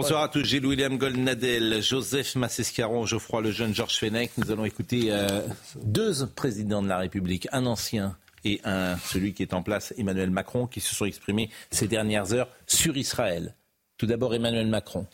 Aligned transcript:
Bonsoir 0.00 0.22
à 0.22 0.28
tous, 0.28 0.44
Gilles 0.44 0.64
William 0.64 0.96
Goldnadel, 0.96 1.82
Joseph 1.82 2.36
Massescaron, 2.36 3.04
Geoffroy 3.04 3.40
Lejeune, 3.40 3.74
Georges 3.74 3.98
Fenech. 3.98 4.30
Nous 4.38 4.52
allons 4.52 4.64
écouter 4.64 5.08
euh, 5.10 5.40
deux 5.82 6.24
présidents 6.24 6.84
de 6.84 6.88
la 6.88 6.98
République, 6.98 7.48
un 7.50 7.66
ancien 7.66 8.16
et 8.44 8.60
un, 8.62 8.96
celui 8.98 9.34
qui 9.34 9.42
est 9.42 9.54
en 9.54 9.64
place, 9.64 9.92
Emmanuel 9.98 10.30
Macron, 10.30 10.68
qui 10.68 10.80
se 10.80 10.94
sont 10.94 11.04
exprimés 11.04 11.50
ces 11.72 11.88
dernières 11.88 12.32
heures 12.32 12.48
sur 12.68 12.96
Israël. 12.96 13.56
Tout 13.96 14.06
d'abord, 14.06 14.36
Emmanuel 14.36 14.68
Macron. 14.68 15.04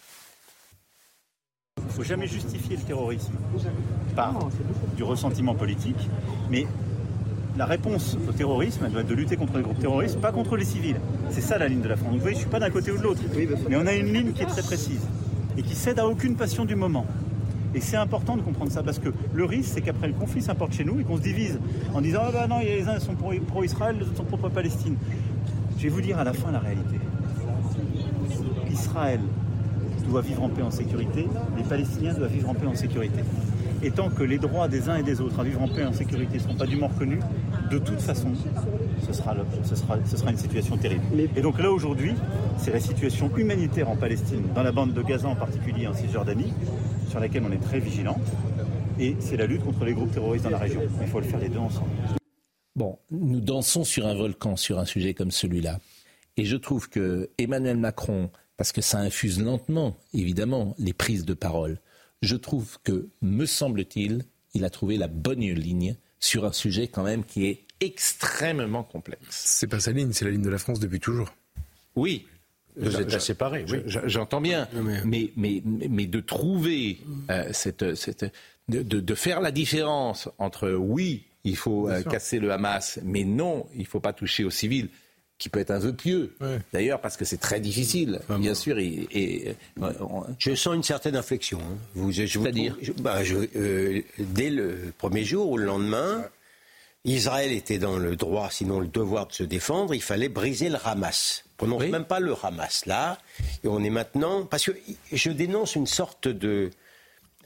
Il 1.79 1.85
ne 1.85 1.89
faut 1.89 2.05
jamais 2.05 2.27
justifier 2.27 2.77
le 2.77 2.83
terrorisme 2.83 3.33
par 4.15 4.51
du 4.99 5.03
ressentiment 5.03 5.55
politique, 5.55 6.11
mais 6.51 6.67
la 7.57 7.67
réponse 7.67 8.17
au 8.29 8.33
terrorisme, 8.33 8.83
elle 8.85 8.93
doit 8.93 9.03
être 9.03 9.09
de 9.09 9.15
lutter 9.15 9.37
contre 9.37 9.57
les 9.57 9.63
groupes 9.63 9.79
terroristes, 9.79 10.19
pas 10.21 10.33
contre 10.33 10.57
les 10.57 10.65
civils. 10.65 10.97
C'est 11.31 11.41
ça 11.41 11.57
la 11.59 11.69
ligne 11.69 11.83
de 11.83 11.89
la 11.89 11.97
France. 11.97 12.09
Donc, 12.11 12.17
vous 12.19 12.23
voyez, 12.23 12.35
je 12.35 12.41
ne 12.41 12.45
suis 12.45 12.51
pas 12.51 12.61
d'un 12.61 12.71
côté 12.71 12.91
ou 12.91 12.99
de 12.99 13.03
l'autre, 13.03 13.21
mais 13.69 13.77
on 13.77 13.87
a 13.87 13.93
une 13.95 14.13
ligne 14.13 14.33
qui 14.33 14.43
est 14.43 14.47
très 14.47 14.63
précise 14.63 15.01
et 15.57 15.63
qui 15.63 15.75
cède 15.77 15.99
à 16.01 16.07
aucune 16.09 16.35
passion 16.35 16.65
du 16.65 16.75
moment. 16.75 17.07
Et 17.77 17.81
c'est 17.81 17.97
important 17.97 18.37
de 18.37 18.43
comprendre 18.43 18.71
ça 18.71 18.83
parce 18.83 18.99
que 18.99 19.09
le 19.33 19.45
risque, 19.45 19.71
c'est 19.75 19.81
qu'après 19.81 20.07
le 20.09 20.15
conflit 20.15 20.43
s'importe 20.43 20.73
chez 20.75 20.85
nous 20.85 21.01
et 21.01 21.05
qu'on 21.05 21.17
se 21.17 21.23
divise 21.23 21.59
en 21.93 22.01
disant 22.01 22.21
Ah 22.27 22.31
bah 22.33 22.47
non, 22.49 22.61
les 22.61 22.87
uns 22.89 22.99
sont 23.01 23.15
pro- 23.15 23.33
pro-Israël, 23.49 23.97
les 23.99 24.07
autres 24.07 24.17
sont 24.17 24.25
pro-Palestine. 24.25 24.97
Je 25.79 25.83
vais 25.85 25.89
vous 25.89 26.01
dire 26.01 26.19
à 26.19 26.25
la 26.25 26.33
fin 26.33 26.53
la 26.53 26.61
réalité. 26.61 26.97
Israël 28.71 29.21
doit 30.09 30.21
vivre 30.21 30.43
en 30.43 30.49
paix 30.49 30.63
en 30.63 30.71
sécurité, 30.71 31.27
les 31.57 31.63
Palestiniens 31.65 32.15
doivent 32.15 32.33
vivre 32.33 32.49
en 32.51 32.55
paix 32.55 32.67
en 32.67 32.75
sécurité. 32.75 33.21
Et 33.85 33.91
tant 33.91 34.09
que 34.09 34.23
les 34.23 34.39
droits 34.39 34.67
des 34.67 34.89
uns 34.89 34.97
et 34.97 35.03
des 35.03 35.21
autres 35.21 35.39
à 35.39 35.45
vivre 35.45 35.61
en 35.61 35.69
paix 35.69 35.83
et 35.83 35.85
en 35.85 35.93
sécurité 35.93 36.35
ne 36.39 36.43
seront 36.43 36.55
pas 36.55 36.67
dûment 36.67 36.89
reconnus, 36.89 37.21
de 37.71 37.79
toute 37.79 38.01
façon, 38.01 38.29
ce 39.07 39.13
sera, 39.13 39.35
le- 39.35 39.45
ce 39.63 39.77
sera, 39.77 39.99
ce 40.07 40.17
sera 40.17 40.31
une 40.31 40.39
situation 40.39 40.77
terrible. 40.79 41.03
Et 41.37 41.43
donc 41.43 41.59
là, 41.61 41.71
aujourd'hui, 41.71 42.15
c'est 42.59 42.73
la 42.73 42.81
situation 42.81 43.31
humanitaire 43.37 43.91
en 43.91 43.97
Palestine, 43.97 44.43
dans 44.55 44.63
la 44.63 44.73
bande 44.73 44.95
de 44.95 45.03
Gaza 45.03 45.29
en 45.29 45.37
particulier, 45.37 45.87
en 45.87 45.93
Cisjordanie, 45.95 46.53
sur 47.11 47.21
laquelle 47.21 47.43
on 47.47 47.53
est 47.53 47.63
très 47.63 47.79
vigilant. 47.79 48.17
Et 48.99 49.17
c'est 49.21 49.37
la 49.37 49.45
lutte 49.47 49.63
contre 49.65 49.85
les 49.85 49.93
groupes 49.93 50.13
terroristes 50.13 50.45
dans 50.45 50.51
la 50.51 50.59
région. 50.59 50.81
Il 51.03 51.07
faut 51.09 51.21
le 51.21 51.27
faire 51.27 51.41
les 51.41 51.49
deux 51.51 51.59
ensemble. 51.59 51.91
Bon, 52.77 52.99
nous 53.11 53.41
dansons 53.41 53.85
sur 53.85 54.07
un 54.07 54.15
volcan 54.15 54.57
sur 54.57 54.79
un 54.79 54.85
sujet 54.87 55.13
comme 55.15 55.31
celui-là. 55.31 55.79
Et 56.39 56.45
je 56.47 56.57
trouve 56.57 56.89
que 56.89 57.29
Emmanuel 57.39 57.77
Macron, 57.77 58.31
parce 58.57 58.73
que 58.73 58.81
ça 58.81 58.99
infuse 58.99 59.43
lentement, 59.43 59.97
évidemment, 60.15 60.75
les 60.79 60.93
prises 60.95 61.25
de 61.25 61.35
parole, 61.35 61.79
je 62.23 62.37
trouve 62.37 62.79
que, 62.85 63.09
me 63.23 63.47
semble-t-il, 63.47 64.25
il 64.55 64.65
a 64.65 64.71
trouvé 64.71 64.97
la 64.97 65.09
bonne 65.09 65.41
ligne 65.41 65.97
sur 66.21 66.45
un 66.45 66.53
sujet 66.53 66.89
quand 66.89 67.03
même 67.03 67.25
qui 67.25 67.47
est 67.47 67.65
extrêmement 67.81 68.83
complexe. 68.83 69.21
C'est 69.31 69.67
pas 69.67 69.81
sa 69.81 69.93
ligne, 69.93 70.13
c'est 70.13 70.25
la 70.25 70.31
ligne 70.31 70.43
de 70.43 70.49
la 70.51 70.59
France 70.59 70.81
depuis 70.81 71.01
toujours. 71.01 71.35
Oui. 71.97 72.27
États 72.81 73.07
je- 73.09 73.19
séparés, 73.19 73.65
oui. 73.71 73.79
J'entends 74.07 74.41
bien, 74.41 74.67
Non, 74.75 74.83
mais- 74.83 75.01
mais, 75.05 75.31
mais, 75.37 75.63
mais 75.89 76.07
de 76.07 76.21
trouver 76.21 76.99
euh, 77.31 77.49
cette, 77.53 77.95
cette 77.95 78.25
de, 78.69 78.83
de- 78.83 79.01
de 79.01 79.15
faire 79.15 79.41
la 79.41 79.51
différence 79.53 80.29
entre 80.39 80.71
oui, 80.73 81.25
il 81.45 81.57
faut 81.57 81.89
euh, 81.89 82.03
casser 82.03 82.39
le 82.41 82.51
Hamas, 82.53 82.99
mais 83.05 83.23
non, 83.25 83.67
il 83.77 83.87
faut 83.87 84.01
pas 84.01 84.13
toucher 84.13 84.43
aux 84.45 84.51
civils, 84.51 84.89
qui 85.39 85.49
peut 85.49 85.59
être 85.61 85.73
un 85.73 85.79
vœu 85.81 85.93
pieux, 85.93 86.35
Ouais. 86.41 86.59
d'ailleurs, 86.73 87.01
parce 87.01 87.17
que 87.17 87.25
c'est 87.25 87.39
très 87.39 87.61
difficile, 87.61 88.21
bien 88.39 88.55
sûr. 88.55 88.79
Et, 88.79 89.09
et, 89.11 89.55
euh, 89.83 89.93
on- 90.01 90.25
Je 90.39 90.55
sens 90.55 90.75
une 90.75 90.83
certaine 90.85 91.17
inflexion. 91.17 91.59
hein. 91.61 91.77
Vous, 91.95 92.13
C'est-à-dire 92.13 92.77
bah, 93.01 93.19
euh, 93.57 94.01
Dès 94.19 94.51
le 94.51 94.93
premier 94.97 95.25
jour 95.25 95.51
ou 95.51 95.57
le 95.59 95.65
lendemain, 95.65 96.25
Israël 97.05 97.53
était 97.53 97.79
dans 97.79 97.99
le 97.99 98.17
droit, 98.17 98.49
sinon 98.51 98.81
le 98.81 98.87
devoir 98.87 99.27
de 99.27 99.33
se 99.33 99.43
défendre. 99.43 99.93
Il 99.95 100.01
fallait 100.03 100.29
briser 100.31 100.69
le 100.71 100.79
Hamas. 100.83 101.45
On 101.45 101.57
prononce 101.67 101.83
Oui. 101.83 101.91
même 101.91 102.05
pas 102.07 102.21
le 102.21 102.35
Hamas 102.43 102.87
là. 102.87 103.19
Et 103.63 103.69
on 103.69 103.83
est 103.83 103.91
maintenant. 103.91 104.47
Parce 104.47 104.65
que 104.65 104.73
je 105.13 105.31
dénonce 105.31 105.75
une 105.75 105.87
sorte 105.87 106.29
de 106.29 106.71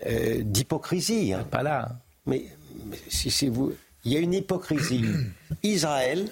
euh, 0.06 0.42
d'hypocrisie. 0.42 1.32
hein. 1.32 1.44
pas 1.50 1.62
là. 1.64 1.88
Mais, 2.26 2.44
mais 2.86 2.98
si, 3.08 3.30
si 3.32 3.48
vous, 3.48 3.72
il 4.04 4.12
y 4.12 4.16
a 4.16 4.20
une 4.20 4.34
hypocrisie. 4.34 5.04
Israël 5.64 6.30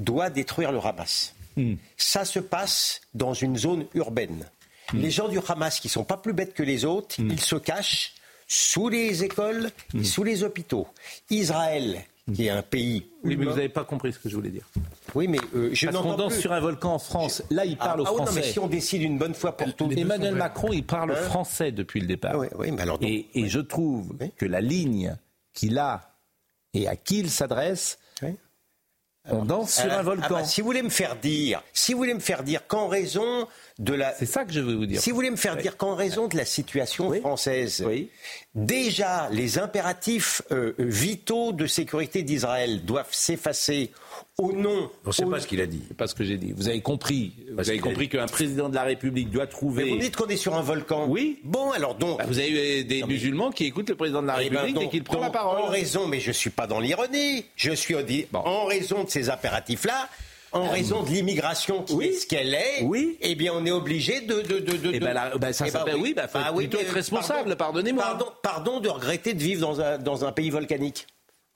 doit 0.00 0.30
détruire 0.30 0.72
le 0.72 0.78
Hamas. 0.84 1.34
Ça 1.96 2.24
se 2.24 2.38
passe 2.40 3.00
dans 3.14 3.34
une 3.34 3.56
zone 3.56 3.84
urbaine. 3.94 4.46
Les 4.94 5.10
gens 5.10 5.28
du 5.28 5.38
Hamas, 5.46 5.78
qui 5.78 5.88
sont 5.88 6.04
pas 6.04 6.16
plus 6.16 6.32
bêtes 6.32 6.54
que 6.54 6.62
les 6.64 6.84
autres, 6.84 7.16
ils 7.18 7.38
se 7.40 7.56
cachent 7.56 8.14
sous 8.48 8.88
les 8.88 9.22
écoles, 9.22 9.70
et 9.94 10.02
sous 10.02 10.24
les 10.24 10.42
hôpitaux. 10.42 10.88
Israël, 11.28 12.00
qui 12.34 12.46
est 12.46 12.50
un 12.50 12.62
pays. 12.62 13.06
Oui, 13.22 13.36
mais 13.36 13.44
vous 13.44 13.50
n'avez 13.52 13.68
pas 13.68 13.84
compris 13.84 14.12
ce 14.12 14.18
que 14.18 14.28
je 14.28 14.34
voulais 14.34 14.50
dire. 14.50 14.64
Oui, 15.14 15.28
mais 15.28 15.38
euh, 15.54 15.70
je 15.72 15.86
Parce 15.86 15.96
qu'on 15.98 16.02
n'entends 16.04 16.16
danse 16.24 16.32
plus. 16.32 16.42
sur 16.42 16.52
un 16.52 16.58
volcan 16.60 16.94
en 16.94 16.98
France. 16.98 17.42
Là, 17.50 17.64
il 17.64 17.76
Ah, 17.78 17.84
parle 17.86 18.02
ah 18.06 18.10
au 18.12 18.14
oui, 18.16 18.20
non, 18.20 18.24
mais 18.32 18.40
français. 18.40 18.52
si 18.52 18.58
on 18.58 18.66
décide 18.66 19.02
une 19.02 19.18
bonne 19.18 19.34
fois 19.34 19.56
pour 19.56 19.72
toutes. 19.76 19.96
Emmanuel 19.96 20.34
Macron, 20.34 20.72
il 20.72 20.84
parle 20.84 21.12
Hein 21.12 21.22
français 21.22 21.70
depuis 21.70 22.00
le 22.00 22.06
départ. 22.08 22.32
Ah 22.34 22.38
oui, 22.38 22.46
oui, 22.58 22.70
mais 22.72 22.82
alors 22.82 22.98
donc- 22.98 23.08
et, 23.08 23.28
et 23.34 23.48
je 23.48 23.60
trouve 23.60 24.12
Oui. 24.20 24.32
que 24.36 24.46
la 24.46 24.60
ligne 24.60 25.16
qu'il 25.54 25.78
a 25.78 26.16
et 26.74 26.88
à 26.88 26.96
qui 26.96 27.20
il 27.20 27.30
s'adresse. 27.30 27.98
On 29.30 29.44
danse 29.44 29.74
sur 29.74 29.90
Ah, 29.92 29.98
un 29.98 30.02
volcan. 30.02 30.22
ah 30.26 30.32
bah, 30.40 30.44
si 30.44 30.60
vous 30.60 30.66
voulez 30.66 30.82
me 30.82 30.88
faire 30.90 31.16
dire, 31.16 31.62
si 31.72 31.92
vous 31.92 31.98
voulez 31.98 32.14
me 32.14 32.20
faire 32.20 32.42
dire 32.42 32.66
qu'en 32.66 32.88
raison 32.88 33.46
de 33.80 33.94
la, 33.94 34.14
C'est 34.14 34.26
ça 34.26 34.44
que 34.44 34.52
je 34.52 34.60
veux 34.60 34.74
vous 34.74 34.84
dire. 34.86 35.00
Si 35.00 35.10
vous 35.10 35.16
voulez 35.16 35.30
me 35.30 35.36
faire 35.36 35.56
dire 35.56 35.76
qu'en 35.76 35.94
raison 35.96 36.28
de 36.28 36.36
la 36.36 36.44
situation 36.44 37.12
française, 37.14 37.82
Oui. 37.86 38.08
déjà 38.54 39.28
les 39.32 39.58
impératifs 39.58 40.42
euh, 40.52 40.74
vitaux 40.78 41.52
de 41.52 41.66
sécurité 41.66 42.22
d'Israël 42.22 42.84
doivent 42.84 43.08
s'effacer 43.10 43.90
au 44.36 44.52
nom. 44.52 44.90
On 45.04 45.08
ne 45.08 45.12
sait 45.12 45.24
pas 45.24 45.40
ce 45.40 45.46
qu'il 45.46 45.60
a 45.62 45.66
dit. 45.66 45.82
C'est 45.88 45.96
pas 45.96 46.06
ce 46.06 46.14
que 46.14 46.24
j'ai 46.24 46.36
dit. 46.36 46.52
Vous 46.54 46.68
avez 46.68 46.80
compris. 46.82 47.32
Vous 47.56 47.68
avez 47.68 47.78
compris 47.78 48.08
qu'un 48.08 48.26
président 48.26 48.68
de 48.68 48.74
la 48.74 48.82
République 48.82 49.30
doit 49.30 49.44
Mais 49.44 49.50
trouver. 49.50 49.88
vous 49.88 49.96
me 49.96 50.00
dites 50.00 50.16
qu'on 50.16 50.28
est 50.28 50.36
sur 50.36 50.54
un 50.54 50.62
volcan. 50.62 51.06
Oui. 51.08 51.40
Bon, 51.44 51.70
alors 51.70 51.94
donc. 51.94 52.18
Bah, 52.18 52.24
vous 52.28 52.38
avez 52.38 52.84
des 52.84 53.02
musulmans 53.04 53.50
qui 53.50 53.64
écoutent 53.64 53.88
le 53.88 53.96
président 53.96 54.20
de 54.22 54.26
la 54.26 54.42
eh 54.42 54.50
ben, 54.50 54.58
République 54.60 54.76
et 54.76 54.80
donc- 54.84 54.90
qui 54.92 55.00
prend 55.00 55.20
la 55.20 55.30
parole. 55.30 55.60
En 55.62 55.66
raison, 55.68 56.06
mais 56.06 56.20
je 56.20 56.32
suis 56.32 56.50
pas 56.50 56.66
dans 56.66 56.80
l'ironie. 56.80 57.44
Je 57.56 57.72
suis 57.72 57.94
au 57.94 58.02
dit- 58.02 58.26
Bon. 58.30 58.40
en 58.40 58.66
raison 58.66 59.04
de 59.04 59.10
ces 59.10 59.30
impératifs-là. 59.30 60.08
En 60.52 60.68
raison 60.68 61.02
de 61.04 61.10
l'immigration 61.10 61.82
qui 61.84 61.92
oui. 61.94 62.06
est 62.06 62.12
ce 62.12 62.26
qu'elle 62.26 62.54
est, 62.54 62.82
Oui. 62.82 63.16
eh 63.20 63.34
bien, 63.36 63.52
on 63.54 63.64
est 63.64 63.70
obligé 63.70 64.20
de. 64.22 64.40
de, 64.42 64.58
de, 64.58 64.76
de- 64.76 64.90
Eh 64.94 64.98
ben, 65.00 65.12
là, 65.12 65.32
ben, 65.38 65.52
ça 65.52 65.66
Eh 65.66 65.70
ben 65.70 65.78
s'appelle- 65.78 65.96
oui, 65.96 66.12
ben, 66.14 66.26
faut 66.26 66.38
plutôt 66.56 66.78
mais, 66.78 66.84
être 66.84 66.92
responsable, 66.94 67.54
pardonnez-moi. 67.56 68.02
Pardon, 68.02 68.26
pardon 68.42 68.80
de 68.80 68.88
regretter 68.88 69.34
de 69.34 69.42
vivre 69.42 69.60
dans 69.60 69.80
un, 69.80 69.98
dans 69.98 70.24
un 70.24 70.32
pays 70.32 70.50
volcanique. 70.50 71.06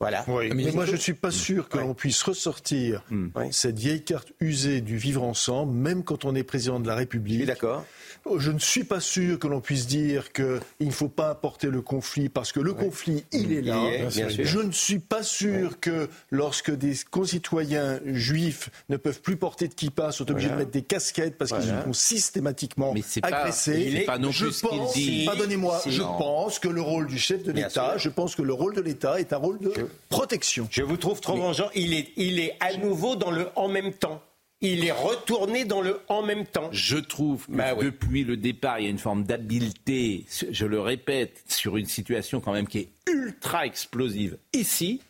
Voilà. 0.01 0.25
Mais 0.29 0.71
moi, 0.73 0.85
je 0.87 0.93
ne 0.93 0.97
suis 0.97 1.15
pas 1.15 1.31
sûr 1.31 1.69
que 1.69 1.79
l'on 1.79 1.95
puisse 1.95 2.23
ressortir 2.23 3.03
Ouais. 3.35 3.49
cette 3.53 3.79
vieille 3.79 4.03
carte 4.05 4.33
usée 4.41 4.81
du 4.81 4.97
vivre 4.97 5.23
ensemble, 5.23 5.73
même 5.73 6.05
quand 6.05 6.25
on 6.25 6.35
est 6.35 6.43
président 6.43 6.79
de 6.79 6.87
la 6.87 6.93
Je 6.95 6.99
suis 6.99 7.05
République. 7.05 7.47
d'accord. 7.47 7.85
Oh, 8.27 8.39
Je 8.39 8.51
ne 8.51 8.59
suis 8.59 8.85
pas 8.85 9.01
sûr 9.01 9.39
que 9.39 9.47
l'on 9.47 9.61
puisse 9.61 9.87
dire 9.87 10.33
qu'il 10.33 10.61
ne 10.81 10.91
faut 10.91 11.09
pas 11.09 11.29
apporter 11.29 11.67
le 11.69 11.83
conflit 11.83 12.29
parce 12.31 12.53
que 12.53 12.61
le 12.61 12.73
conflit, 12.73 13.25
il 13.33 13.53
est 13.53 13.61
là. 13.61 13.77
Il 13.87 13.95
est, 13.95 13.99
bien 14.17 14.29
sûr. 14.31 14.45
Je 14.45 14.59
ne 14.61 14.73
suis 14.73 14.99
pas 14.99 15.23
sûr 15.23 15.79
que 15.79 16.09
lorsque 16.31 16.71
des 16.71 16.95
concitoyens 17.11 18.01
juifs 18.07 18.71
ne 18.89 18.97
peuvent 18.97 19.21
plus 19.21 19.37
porter 19.37 19.69
de 19.69 19.75
kippa, 19.75 20.11
sont 20.11 20.31
obligés 20.31 20.49
de 20.49 20.55
mettre 20.55 20.71
des 20.71 20.83
casquettes 20.83 21.37
parce 21.37 21.53
qu'ils 21.53 21.69
sont 21.85 21.93
systématiquement 21.93 22.95
Mais 22.95 23.03
pas- 23.21 23.29
agressés. 23.29 23.91
c'est 23.99 24.05
pas 24.05 24.19
non 24.19 24.31
je 24.31 24.47
plus 24.47 24.61
pense. 24.63 24.97
Pardonnez-moi, 25.27 25.83
je 25.87 26.01
Non. 26.03 26.17
pense 26.19 26.59
que 26.59 26.69
le 26.69 26.81
rôle 26.81 27.07
du 27.07 27.19
chef 27.19 27.43
de 27.45 27.53
l'État, 27.53 27.99
je 27.99 28.09
pense 28.09 28.35
que 28.35 28.43
le 28.43 28.53
rôle 28.55 28.75
de 28.75 28.81
l'État 28.81 29.21
est 29.21 29.33
un 29.33 29.37
rôle 29.39 29.59
de 29.59 29.73
protection. 30.09 30.67
Je 30.71 30.83
vous 30.83 30.97
trouve 30.97 31.21
trop 31.21 31.37
vengeant. 31.37 31.69
Il 31.75 31.93
est, 31.93 32.09
il 32.17 32.39
est 32.41 32.57
à 32.61 32.77
nouveau 32.79 33.17
dans 33.17 33.31
le 33.31 33.49
en 33.57 33.69
même 33.69 33.93
temps. 33.93 34.23
Il 34.61 34.85
est 34.85 34.93
retourné 34.93 35.65
dans 35.65 35.83
le 35.83 36.01
en 36.09 36.23
même 36.23 36.47
temps. 36.47 36.69
Je 36.73 36.97
trouve 36.97 37.47
que 37.47 37.53
Bah 37.53 37.75
oui. 37.77 37.85
depuis 37.87 38.25
le 38.25 38.37
départ, 38.37 38.79
il 38.81 38.85
y 38.85 38.87
a 38.87 38.91
une 38.91 38.99
forme 38.99 39.25
d'habileté, 39.25 40.25
je 40.51 40.65
le 40.65 40.81
répète, 40.81 41.43
sur 41.49 41.77
une 41.77 41.87
situation 41.87 42.41
quand 42.41 42.53
même 42.53 42.67
qui 42.67 42.79
est 42.79 42.89
ultra 43.11 43.67
explosive 43.67 44.39
ici, 44.55 45.03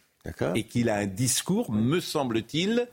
et 0.54 0.64
qu'il 0.64 0.88
a 0.88 0.96
un 0.96 1.06
discours, 1.06 1.70
me 1.70 2.00
semble-t-il, 2.00 2.88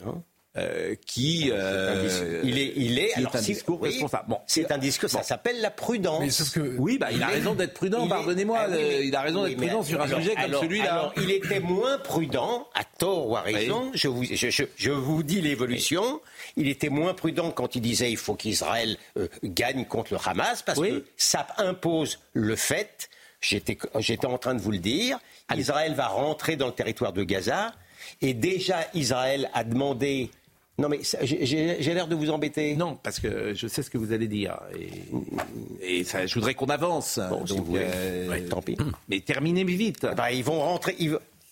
euh, 0.57 0.95
qui, 1.05 1.49
euh, 1.49 2.41
il 2.43 2.57
est, 2.57 2.73
il 2.75 2.99
est, 2.99 3.13
alors, 3.13 3.33
un 3.33 3.41
discours 3.41 3.81
responsable. 3.81 4.25
Bon, 4.27 4.39
c'est 4.47 4.69
un 4.73 4.77
discours, 4.77 5.09
ça 5.09 5.23
s'appelle 5.23 5.61
la 5.61 5.71
prudence. 5.71 6.49
que, 6.49 6.75
oui, 6.77 6.97
bah, 6.97 7.07
il, 7.09 7.23
a 7.23 7.27
raison 7.27 7.53
d'être 7.53 7.73
prudent. 7.73 8.05
Pardonnez-moi, 8.05 8.59
ah 8.59 8.77
il 9.01 9.15
a 9.15 9.21
raison 9.21 9.45
d'être 9.45 9.55
prudent 9.55 9.81
sur 9.81 10.01
un 10.01 10.07
sujet 10.09 10.35
comme 10.35 10.59
celui-là. 10.59 11.13
il 11.15 11.31
était 11.31 11.61
moins 11.61 11.97
prudent, 11.99 12.67
à 12.73 12.83
tort 12.83 13.29
ou 13.29 13.37
à 13.37 13.41
raison. 13.41 13.91
Je 13.93 14.09
vous, 14.09 14.25
je, 14.25 14.65
je, 14.75 14.91
vous 14.91 15.23
dis 15.23 15.39
l'évolution. 15.39 16.19
Il 16.57 16.67
était 16.67 16.89
moins 16.89 17.13
prudent 17.13 17.51
quand 17.51 17.77
il 17.77 17.81
disait 17.81 18.11
il 18.11 18.17
faut 18.17 18.35
qu'Israël 18.35 18.97
euh, 19.17 19.29
gagne 19.45 19.85
contre 19.85 20.13
le 20.13 20.19
Hamas 20.25 20.63
parce 20.63 20.81
que 20.81 21.05
ça 21.15 21.47
impose 21.59 22.19
le 22.33 22.57
fait. 22.57 23.09
J'étais, 23.39 23.77
j'étais 23.99 24.27
en 24.27 24.37
train 24.37 24.53
de 24.53 24.61
vous 24.61 24.71
le 24.71 24.79
dire. 24.79 25.17
Israël 25.55 25.93
va 25.93 26.07
rentrer 26.07 26.57
dans 26.57 26.67
le 26.67 26.73
territoire 26.73 27.13
de 27.13 27.23
Gaza. 27.23 27.71
Et 28.21 28.33
déjà, 28.33 28.79
Israël 28.93 29.49
a 29.53 29.63
demandé 29.63 30.29
non, 30.77 30.89
mais 30.89 31.01
j'ai 31.21 31.93
l'air 31.93 32.07
de 32.07 32.15
vous 32.15 32.29
embêter. 32.29 32.75
Non, 32.75 32.97
parce 33.01 33.19
que 33.19 33.53
je 33.53 33.67
sais 33.67 33.83
ce 33.83 33.89
que 33.89 33.97
vous 33.97 34.13
allez 34.13 34.27
dire. 34.27 34.59
Et, 35.81 36.03
ça, 36.03 36.25
je 36.25 36.33
voudrais 36.35 36.53
qu'on 36.53 36.67
avance. 36.67 37.19
donc, 37.47 37.67
euh, 37.75 38.49
tant 38.49 38.61
pis. 38.61 38.77
Mais 39.09 39.19
terminez 39.19 39.63
vite. 39.63 40.07
Bah, 40.17 40.31
ils 40.31 40.43
vont 40.43 40.59
rentrer. 40.59 40.95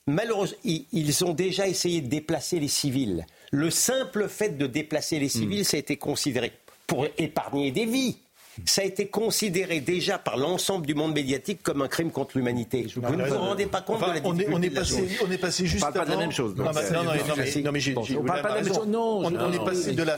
malheureusement, 0.08 0.58
ils, 0.64 1.26
ont 1.26 1.34
déjà 1.34 1.68
essayé 1.68 2.02
de 2.02 2.08
déplacer 2.08 2.60
les 2.60 2.68
civils. 2.68 3.26
Le 3.52 3.70
simple 3.70 4.28
fait 4.28 4.58
de 4.58 4.68
déplacer 4.68 5.20
les 5.20 5.30
civils, 5.30 5.62
hmm. 5.62 5.66
ça 5.66 5.78
a 5.78 5.80
été 5.80 5.98
considéré 5.98 6.52
pour 6.88 7.06
épargner 7.18 7.72
des 7.72 7.86
vies 7.86 8.18
ça 8.66 8.82
a 8.82 8.86
été 8.86 9.08
considéré 9.08 9.80
déjà 9.80 10.18
par 10.18 10.38
l'ensemble 10.38 10.86
du 10.86 10.96
monde 10.96 11.14
médiatique 11.14 11.62
comme 11.64 11.82
un 11.82 11.88
crime 11.88 12.12
contre 12.12 12.38
l'humanité. 12.38 12.88
Vous 12.96 13.02
ne 13.02 13.26
vous 13.26 13.38
rendez 13.38 13.66
pas 13.66 13.82
compte 13.82 14.02
de 14.02 14.06
la 14.06 14.22
on 14.24 14.38
est, 14.38 14.48
on 14.50 14.62
est 14.62 14.70
passé, 14.70 15.08
on 15.26 15.32
est 15.32 15.38
passé 15.38 15.66
juste 15.66 15.84
on 15.84 15.92
parle 15.92 15.94
pas 15.94 16.06
de 16.06 16.12
la 16.12 16.18
même 16.18 16.32
chose. 16.32 16.56
Non, 16.56 16.66
non, 16.66 16.72
non, 16.72 16.74
mais, 16.74 18.18
on 18.18 18.24
parle 18.24 18.42
pas 18.42 18.50
de 18.50 18.56
la 18.56 18.62
même 18.62 18.74
chose. 18.74 18.88
Non, 18.88 19.22
on, 19.26 19.52
est 19.54 19.66
passé 19.66 19.94
de 19.94 20.04
la, 20.04 20.18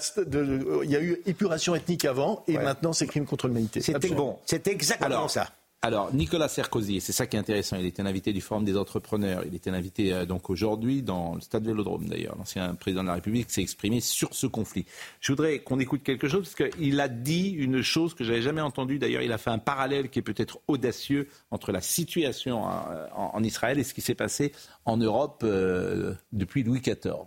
il 0.84 0.92
y 0.92 0.96
a 0.96 1.02
eu 1.02 1.22
épuration 1.26 1.76
ethnique 1.76 2.06
avant 2.06 2.44
et 2.48 2.58
maintenant 2.58 2.94
c'est 2.94 3.08
crime 3.08 3.26
contre 3.26 3.48
l'humanité. 3.48 3.82
C'était 3.82 4.10
bon, 4.10 4.38
c'est 4.46 4.68
exactement 4.68 5.28
ça. 5.28 5.48
Alors, 5.84 6.14
Nicolas 6.14 6.48
Sarkozy, 6.48 7.02
c'est 7.02 7.12
ça 7.12 7.26
qui 7.26 7.36
est 7.36 7.40
intéressant, 7.40 7.76
il 7.76 7.88
était 7.88 8.04
invité 8.04 8.34
du 8.34 8.42
Forum 8.42 8.64
des 8.64 8.78
entrepreneurs, 8.78 9.42
il 9.48 9.56
était 9.56 9.72
invité 9.72 10.14
euh, 10.14 10.26
donc 10.28 10.52
aujourd'hui 10.52 11.02
dans 11.02 11.34
le 11.34 11.42
stade 11.42 11.66
Vélodrome 11.66 12.08
d'ailleurs. 12.08 12.36
L'ancien 12.38 12.76
président 12.76 13.02
de 13.02 13.08
la 13.08 13.16
République 13.16 13.50
s'est 13.50 13.64
exprimé 13.64 14.00
sur 14.00 14.36
ce 14.36 14.46
conflit. 14.46 14.86
Je 15.22 15.32
voudrais 15.32 15.58
qu'on 15.58 15.80
écoute 15.80 16.04
quelque 16.04 16.28
chose 16.28 16.48
parce 16.54 16.70
qu'il 16.70 17.02
a 17.02 17.08
dit 17.08 17.50
une 17.50 17.82
chose 17.82 18.14
que 18.14 18.24
j'avais 18.24 18.44
jamais 18.44 18.62
entendue. 18.62 19.00
D'ailleurs, 19.00 19.24
il 19.24 19.32
a 19.32 19.40
fait 19.40 19.50
un 19.50 19.58
parallèle 19.58 20.12
qui 20.12 20.20
est 20.20 20.22
peut-être 20.22 20.60
audacieux 20.68 21.28
entre 21.50 21.72
la 21.72 21.82
situation 21.82 22.70
euh, 22.70 23.08
en, 23.16 23.44
Israël 23.44 23.80
et 23.80 23.84
ce 23.84 23.96
qui 23.96 24.02
s'est 24.02 24.14
passé 24.14 24.52
en 24.86 24.98
Europe 24.98 25.42
euh, 25.44 26.14
depuis 26.32 26.62
Louis 26.62 26.82
XIV. 26.82 27.26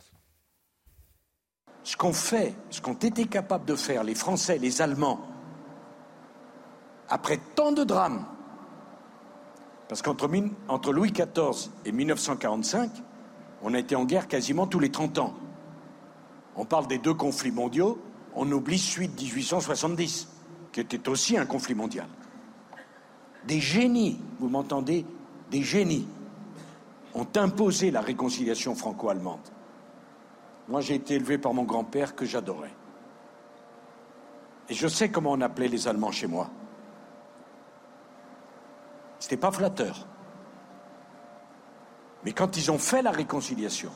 Ce 1.83 1.97
qu'ont 1.97 2.13
fait, 2.13 2.55
ce 2.71 2.81
qu'ont 2.81 2.95
été 2.95 3.27
capables 3.27 3.65
de 3.65 3.75
faire 3.75 4.05
les 4.05 4.15
Français, 4.15 4.59
les 4.59 4.81
Allemands, 4.81 5.27
après 7.09 7.41
tant 7.57 7.73
de 7.73 7.83
drames, 7.83 8.25
parce 9.89 10.03
qu'entre 10.03 10.29
entre 10.69 10.93
Louis 10.93 11.13
XIV 11.13 11.71
et 11.85 11.93
1945, 11.93 12.91
on 13.63 13.75
a 13.75 13.79
été 13.79 13.97
en 13.97 14.05
guerre 14.05 14.29
quasiment 14.29 14.67
tous 14.67 14.81
les 14.81 14.91
30 14.91 15.19
ans. 15.19 15.35
On 16.57 16.65
parle 16.65 16.87
des 16.87 16.99
deux 16.99 17.15
conflits 17.15 17.51
mondiaux, 17.51 17.99
on 18.35 18.51
oublie 18.51 18.79
celui 18.79 19.09
de 19.09 19.21
1870, 19.21 20.29
qui 20.73 20.81
était 20.81 21.09
aussi 21.09 21.37
un 21.37 21.47
conflit 21.47 21.75
mondial. 21.75 22.07
Des 23.47 23.61
génies, 23.61 24.19
vous 24.39 24.49
m'entendez 24.49 25.05
Des 25.51 25.63
génies 25.63 26.07
ont 27.15 27.27
imposé 27.37 27.91
la 27.91 28.01
réconciliation 28.01 28.75
franco-allemande. 28.75 29.41
Moi, 30.69 30.81
j'ai 30.81 30.95
été 30.95 31.15
élevé 31.15 31.39
par 31.39 31.53
mon 31.55 31.65
grand-père 31.65 32.17
que 32.17 32.25
j'adorais. 32.25 32.73
Et 34.69 34.75
je 34.75 34.89
sais 34.89 35.11
comment 35.11 35.33
on 35.33 35.41
appelait 35.43 35.69
les 35.69 35.87
Allemands 35.87 36.11
chez 36.11 36.27
moi. 36.27 36.51
C'était 39.25 39.39
pas 39.39 39.51
flatteur. 39.51 40.07
Mais 42.27 42.33
quand 42.33 42.59
ils 42.59 42.71
ont 42.71 42.77
fait 42.77 43.01
la 43.01 43.11
réconciliation, 43.11 43.91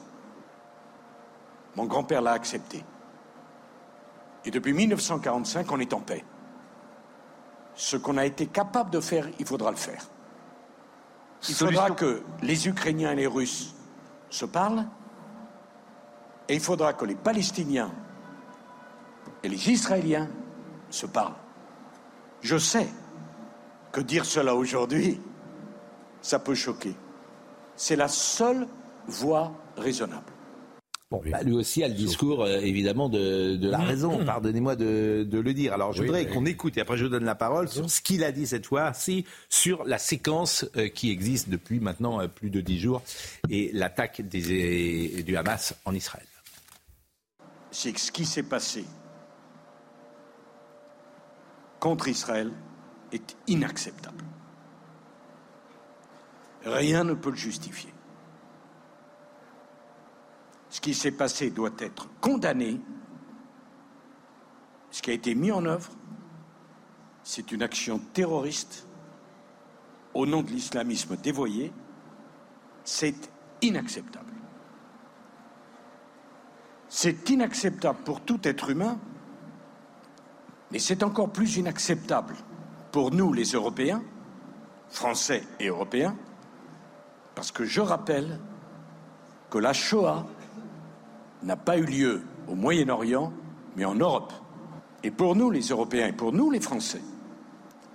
mon 1.77 1.85
grand-père 1.85 2.23
l'a 2.23 2.33
accepté. 2.33 2.83
Et 4.47 4.51
depuis 4.51 4.73
1945, 4.73 5.71
on 5.71 5.81
est 5.81 5.93
en 5.93 6.01
paix. 6.01 6.25
Ce 7.75 7.99
qu'on 7.99 8.17
a 8.17 8.25
été 8.25 8.47
capable 8.47 8.89
de 8.89 9.01
faire, 9.01 9.29
il 9.39 9.45
faudra 9.45 9.71
le 9.71 9.77
faire. 9.77 10.03
Il 11.47 11.55
faudra 11.55 11.91
que 11.91 12.23
les 12.41 12.67
Ukrainiens 12.67 13.13
et 13.13 13.17
les 13.17 13.27
Russes 13.27 13.75
se 14.31 14.47
parlent, 14.47 14.87
et 16.49 16.55
il 16.55 16.61
faudra 16.61 16.95
que 16.95 17.05
les 17.05 17.17
Palestiniens 17.17 17.93
et 19.43 19.49
les 19.51 19.69
Israéliens 19.69 20.31
se 20.89 21.05
parlent. 21.05 21.37
Je 22.41 22.57
sais 22.57 22.89
que 23.99 24.05
dire 24.05 24.25
cela 24.25 24.55
aujourd'hui, 24.55 25.21
ça 26.23 26.39
peut 26.39 26.55
choquer. 26.55 26.95
C'est 27.77 27.97
la 27.97 28.09
seule 28.09 28.67
voie 29.07 29.53
raisonnable. 29.77 30.33
Bon, 31.11 31.23
bah, 31.25 31.43
lui 31.43 31.55
aussi 31.55 31.83
a 31.83 31.89
le 31.89 31.95
discours, 31.95 32.45
euh, 32.45 32.59
évidemment, 32.59 33.09
de, 33.09 33.59
la 33.63 33.79
raison. 33.79 34.25
Pardonnez-moi 34.27 34.77
de, 34.77 35.27
le 35.31 35.55
dire. 35.55 35.73
Alors, 35.73 35.95
je 35.95 36.03
voudrais 36.03 36.27
qu'on 36.27 36.45
écoute, 36.45 36.77
et 36.77 36.83
après 36.83 36.99
je 36.99 37.05
vous 37.05 37.11
donne 37.11 37.25
la 37.25 37.35
parole, 37.35 37.69
sur 37.69 37.89
ce 37.89 38.03
qu'il 38.03 38.23
a 38.25 38.31
dit 38.31 38.47
cette 38.47 38.67
fois-ci, 38.67 39.25
sur 39.49 39.85
la 39.85 39.97
séquence 39.97 40.67
euh, 40.77 40.89
qui 40.89 41.11
existe 41.11 41.49
depuis 41.49 41.81
maintenant 41.81 42.21
euh, 42.21 42.29
plus 42.29 42.51
de 42.51 42.61
dix 42.61 42.79
jours, 42.79 43.03
et 43.49 43.71
l'attaque 43.73 44.21
du 44.21 45.37
Hamas 45.37 45.75
en 45.87 45.95
Israël. 45.95 46.27
C'est 47.71 47.97
ce 47.97 48.13
qui 48.13 48.27
s'est 48.27 48.43
passé 48.43 48.85
contre 51.81 52.09
Israël 52.09 52.53
est 53.13 53.37
inacceptable. 53.47 54.25
Rien 56.65 57.05
ne 57.05 57.15
peut 57.15 57.31
le 57.31 57.37
justifier. 57.37 57.93
Ce 60.71 60.81
qui 60.81 60.95
s'est 60.95 61.13
passé 61.13 61.51
doit 61.51 61.71
être 61.79 62.09
condamné. 62.21 62.81
Ce 64.91 65.01
qui 65.03 65.11
a 65.11 65.15
été 65.15 65.35
mis 65.35 65.51
en 65.51 65.65
œuvre, 65.65 65.93
c'est 67.23 67.53
une 67.53 67.63
action 67.63 67.99
terroriste 67.99 68.87
au 70.15 70.27
nom 70.27 70.43
de 70.43 70.51
l'islamisme 70.51 71.17
dévoyé. 71.17 71.73
C'est 72.85 73.31
inacceptable. 73.63 74.33
C'est 76.89 77.29
inacceptable 77.31 77.99
pour 78.05 78.21
tout 78.21 78.41
être 78.45 78.71
humain 78.71 78.99
mais 80.71 80.79
c'est 80.79 81.03
encore 81.03 81.31
plus 81.31 81.57
inacceptable 81.57 82.35
pour 82.93 83.11
nous, 83.11 83.33
les 83.33 83.53
Européens, 83.53 84.03
Français 84.89 85.43
et 85.61 85.69
Européens, 85.69 86.17
parce 87.35 87.53
que 87.53 87.65
je 87.65 87.81
rappelle 87.81 88.41
que 89.51 89.59
la 89.59 89.73
Shoah 89.73 90.27
n'a 91.43 91.57
pas 91.57 91.79
eu 91.79 91.85
lieu 91.85 92.23
au 92.49 92.55
Moyen-Orient, 92.55 93.33
mais 93.77 93.85
en 93.85 93.95
Europe. 93.95 94.33
Et 95.03 95.11
pour 95.11 95.37
nous, 95.37 95.51
les 95.51 95.69
Européens, 95.69 96.09
et 96.09 96.13
pour 96.13 96.33
nous, 96.33 96.51
les 96.51 96.61
Français, 96.61 97.03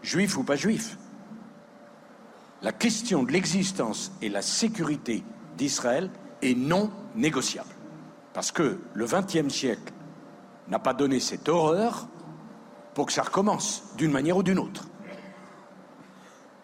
juifs 0.02 0.38
ou 0.38 0.44
pas 0.44 0.56
juifs, 0.56 0.98
la 2.62 2.72
question 2.72 3.24
de 3.24 3.32
l'existence 3.32 4.14
et 4.22 4.30
la 4.30 4.42
sécurité 4.42 5.24
d'Israël 5.58 6.10
est 6.42 6.58
non 6.58 6.90
négociable. 7.16 7.70
Parce 8.34 8.52
que 8.52 8.80
le 8.94 9.06
XXe 9.06 9.54
siècle 9.54 9.94
n'a 10.70 10.80
pas 10.80 10.94
donné 10.94 11.20
cette 11.20 11.50
horreur 11.50 12.08
pour 12.94 13.08
que 13.08 13.14
ça 13.14 13.24
recommence 13.24 13.84
d'une 13.98 14.12
manière 14.12 14.38
ou 14.38 14.44
d'une 14.44 14.60
autre. 14.60 14.86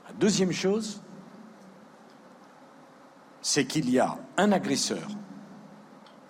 La 0.08 0.14
deuxième 0.14 0.52
chose, 0.52 1.02
c'est 3.42 3.66
qu'il 3.66 3.90
y 3.90 4.00
a 4.00 4.18
un 4.38 4.52
agresseur 4.52 5.08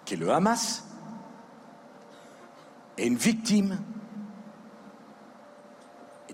qui 0.06 0.14
est 0.14 0.18
le 0.18 0.32
Hamas 0.32 0.86
et 2.98 3.08
une 3.08 3.16
victime, 3.16 3.80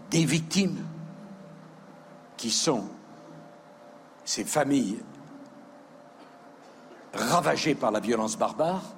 des 0.09 0.25
victimes 0.25 0.85
qui 2.37 2.51
sont 2.51 2.89
ces 4.23 4.43
familles 4.43 4.99
ravagées 7.13 7.75
par 7.75 7.91
la 7.91 7.99
violence 7.99 8.37
barbare 8.37 8.94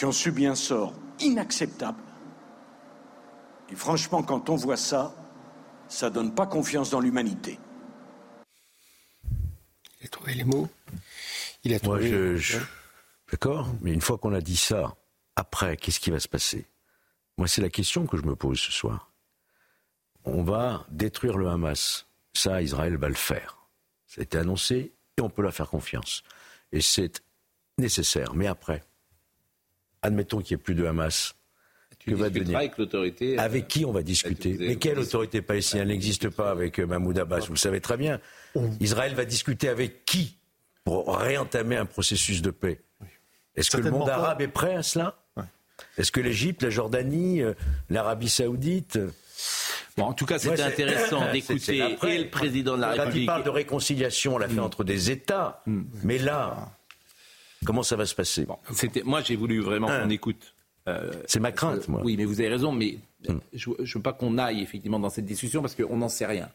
qui 0.00 0.06
ont 0.06 0.12
subi 0.12 0.46
un 0.46 0.54
sort 0.54 0.94
inacceptable. 1.18 2.02
Et 3.68 3.74
franchement, 3.74 4.22
quand 4.22 4.48
on 4.48 4.56
voit 4.56 4.78
ça, 4.78 5.14
ça 5.88 6.08
donne 6.08 6.34
pas 6.34 6.46
confiance 6.46 6.88
dans 6.88 7.00
l'humanité. 7.00 7.58
Il 10.00 10.06
a 10.06 10.08
trouvé 10.08 10.32
les 10.32 10.44
mots. 10.44 10.70
Il 11.64 11.74
a 11.74 11.80
trouvé. 11.80 12.10
Moi, 12.10 12.36
je, 12.36 12.58
D'accord, 13.30 13.68
mais 13.82 13.92
une 13.92 14.00
fois 14.00 14.16
qu'on 14.16 14.32
a 14.32 14.40
dit 14.40 14.56
ça, 14.56 14.96
après, 15.36 15.76
qu'est-ce 15.76 16.00
qui 16.00 16.10
va 16.10 16.18
se 16.18 16.28
passer? 16.28 16.66
Moi, 17.36 17.46
c'est 17.46 17.60
la 17.60 17.68
question 17.68 18.06
que 18.06 18.16
je 18.16 18.22
me 18.22 18.34
pose 18.34 18.58
ce 18.58 18.72
soir. 18.72 19.12
On 20.24 20.42
va 20.42 20.86
détruire 20.88 21.36
le 21.36 21.50
Hamas. 21.50 22.06
Ça, 22.32 22.62
Israël 22.62 22.96
va 22.96 23.08
le 23.08 23.14
faire. 23.14 23.58
Ça 24.06 24.22
a 24.22 24.24
été 24.24 24.38
annoncé 24.38 24.94
et 25.18 25.20
on 25.20 25.28
peut 25.28 25.42
leur 25.42 25.52
faire 25.52 25.68
confiance. 25.68 26.22
Et 26.72 26.80
c'est 26.80 27.22
nécessaire. 27.76 28.32
Mais 28.32 28.46
après, 28.46 28.82
admettons 30.02 30.38
qu'il 30.40 30.56
n'y 30.56 30.60
ait 30.60 30.64
plus 30.64 30.74
de 30.74 30.84
Hamas. 30.84 31.34
Tu 31.98 32.14
va 32.14 32.26
avec 32.26 32.78
l'autorité. 32.78 33.38
euh, 33.38 33.42
Avec 33.42 33.68
qui 33.68 33.84
on 33.84 33.92
va 33.92 34.02
discuter 34.02 34.56
Mais 34.58 34.76
quelle 34.76 34.98
autorité 34.98 35.42
palestinienne 35.42 35.88
n'existe 35.88 36.30
pas 36.30 36.50
avec 36.50 36.78
euh, 36.80 36.86
Mahmoud 36.86 37.18
Abbas 37.18 37.40
Vous 37.40 37.52
le 37.52 37.58
savez 37.58 37.80
très 37.82 37.98
bien. 37.98 38.20
Israël 38.80 39.14
va 39.14 39.26
discuter 39.26 39.68
avec 39.68 40.06
qui 40.06 40.38
pour 40.84 41.14
réentamer 41.18 41.76
un 41.76 41.84
processus 41.84 42.40
de 42.40 42.50
paix? 42.50 42.80
Est-ce 43.54 43.70
que 43.70 43.82
le 43.82 43.90
monde 43.90 44.06
pas. 44.06 44.14
arabe 44.14 44.40
est 44.40 44.48
prêt 44.48 44.74
à 44.76 44.82
cela? 44.82 45.16
Est-ce 45.98 46.10
que 46.12 46.20
l'Égypte, 46.20 46.62
la 46.62 46.70
Jordanie, 46.70 47.42
euh, 47.42 47.52
l'Arabie 47.90 48.28
saoudite 48.30 48.98
Bon, 49.96 50.04
en 50.04 50.12
tout 50.14 50.24
cas, 50.24 50.38
c'était 50.38 50.50
Ouais, 50.52 50.56
c'est- 50.56 50.62
intéressant 50.62 51.20
d'écouter 51.32 51.96
et 52.06 52.18
le 52.18 52.30
président 52.30 52.76
de 52.76 52.80
la 52.82 52.88
Quand 52.88 52.94
il 52.94 53.00
République. 53.02 53.26
parle 53.26 53.44
de 53.44 53.50
réconciliation, 53.50 54.34
on 54.36 54.38
l'a 54.38 54.48
fait 54.48 54.58
entre 54.60 54.84
des 54.84 55.10
États. 55.10 55.62
Mais 56.02 56.16
là, 56.18 56.70
comment 57.64 57.82
ça 57.82 57.96
va 57.96 58.06
se 58.06 58.14
passer? 58.14 58.46
C'était, 58.72 59.02
moi, 59.02 59.20
j'ai 59.22 59.36
voulu 59.36 59.60
vraiment 59.60 59.88
Un. 59.88 60.02
qu'on 60.04 60.10
écoute. 60.10 60.54
euh, 60.88 61.10
C'est 61.26 61.40
ma 61.40 61.52
crainte, 61.52 61.88
moi. 61.88 62.00
Oui, 62.04 62.16
mais 62.16 62.24
vous 62.24 62.40
avez 62.40 62.48
raison, 62.50 62.72
mais 62.72 62.98
je 63.52 63.70
ne 63.70 63.84
veux 63.94 64.00
pas 64.02 64.12
qu'on 64.12 64.38
aille 64.38 64.62
effectivement 64.62 64.98
dans 64.98 65.10
cette 65.10 65.26
discussion 65.26 65.60
parce 65.60 65.74
qu'on 65.74 65.96
n'en 65.96 66.08
sait 66.08 66.26
rien. 66.26 66.48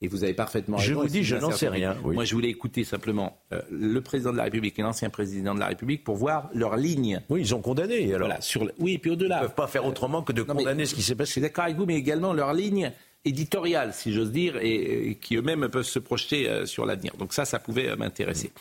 Et 0.00 0.06
vous 0.06 0.22
avez 0.22 0.32
parfaitement 0.32 0.78
Je 0.78 0.90
raison. 0.90 1.00
vous 1.00 1.06
et 1.08 1.10
dis, 1.10 1.24
je 1.24 1.34
n'en 1.34 1.50
sais 1.50 1.68
rien, 1.68 1.96
oui. 2.04 2.14
Moi, 2.14 2.24
je 2.24 2.32
voulais 2.32 2.50
écouter 2.50 2.84
simplement 2.84 3.36
euh, 3.52 3.60
le 3.68 4.00
président 4.00 4.30
de 4.30 4.36
la 4.36 4.44
République 4.44 4.78
et 4.78 4.82
l'ancien 4.82 5.10
président 5.10 5.56
de 5.56 5.58
la 5.60 5.66
République 5.66 6.04
pour 6.04 6.14
voir 6.14 6.50
leur 6.54 6.76
ligne. 6.76 7.20
Oui, 7.28 7.40
ils 7.40 7.52
ont 7.52 7.60
condamné. 7.60 8.04
Alors, 8.14 8.28
Voilà, 8.28 8.40
sur 8.40 8.64
le- 8.64 8.72
Oui, 8.78 8.92
et 8.94 8.98
puis 8.98 9.10
au-delà. 9.10 9.38
ils 9.38 9.42
ne 9.42 9.46
peuvent 9.46 9.56
pas 9.56 9.66
faire 9.66 9.84
autrement 9.86 10.22
que 10.22 10.32
de 10.32 10.42
Non, 10.44 10.54
mais- 10.54 10.60
condamner 10.62 10.86
ce 10.86 10.94
qui 10.94 11.02
s'est 11.02 11.14
Je 11.14 11.18
passé. 11.18 11.32
suis 11.32 11.40
d'accord 11.40 11.64
avec 11.64 11.76
vous, 11.76 11.84
mais 11.84 11.96
également 11.96 12.32
leur 12.32 12.52
ligne 12.52 12.92
éditoriale, 13.24 13.92
si 13.92 14.12
j'ose 14.12 14.30
dire, 14.30 14.56
et, 14.58 15.08
et 15.10 15.14
qui 15.16 15.34
eux-mêmes 15.36 15.68
peuvent 15.68 15.82
se 15.82 15.98
projeter 15.98 16.48
euh, 16.48 16.64
sur 16.64 16.86
l'avenir. 16.86 17.14
Donc 17.18 17.32
ça, 17.32 17.44
ça 17.44 17.58
pouvait 17.58 17.88
euh, 17.88 17.96
m'intéresser. 17.96 18.52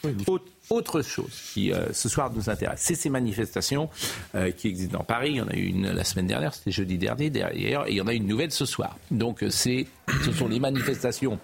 Autre 0.70 1.02
chose 1.02 1.32
qui, 1.54 1.72
euh, 1.72 1.94
ce 1.94 2.10
soir, 2.10 2.32
nous 2.34 2.50
intéresse, 2.50 2.82
c'est 2.82 2.96
ces 2.96 3.10
manifestations 3.10 3.90
euh, 4.36 4.52
qui 4.52 4.68
existent 4.68 4.98
dans 4.98 5.04
Paris. 5.04 5.32
Il 5.32 5.38
y 5.38 5.42
en 5.42 5.48
a 5.48 5.56
eu 5.56 5.66
une 5.66 5.92
la 5.92 6.04
semaine 6.04 6.28
dernière, 6.28 6.54
c'était 6.54 6.72
jeudi 6.72 6.98
dernier, 6.98 7.30
d'ailleurs, 7.30 7.88
et 7.88 7.92
il 7.92 7.98
y 7.98 8.02
en 8.02 8.08
a 8.08 8.14
une 8.14 8.28
nouvelle 8.28 8.52
ce 8.52 8.66
soir. 8.66 8.98
Donc 9.12 9.44
euh, 9.44 9.50
c'est, 9.50 9.88
ce 10.24 10.32
sont 10.32 10.48
les 10.48 10.60
manifestations 10.60 11.40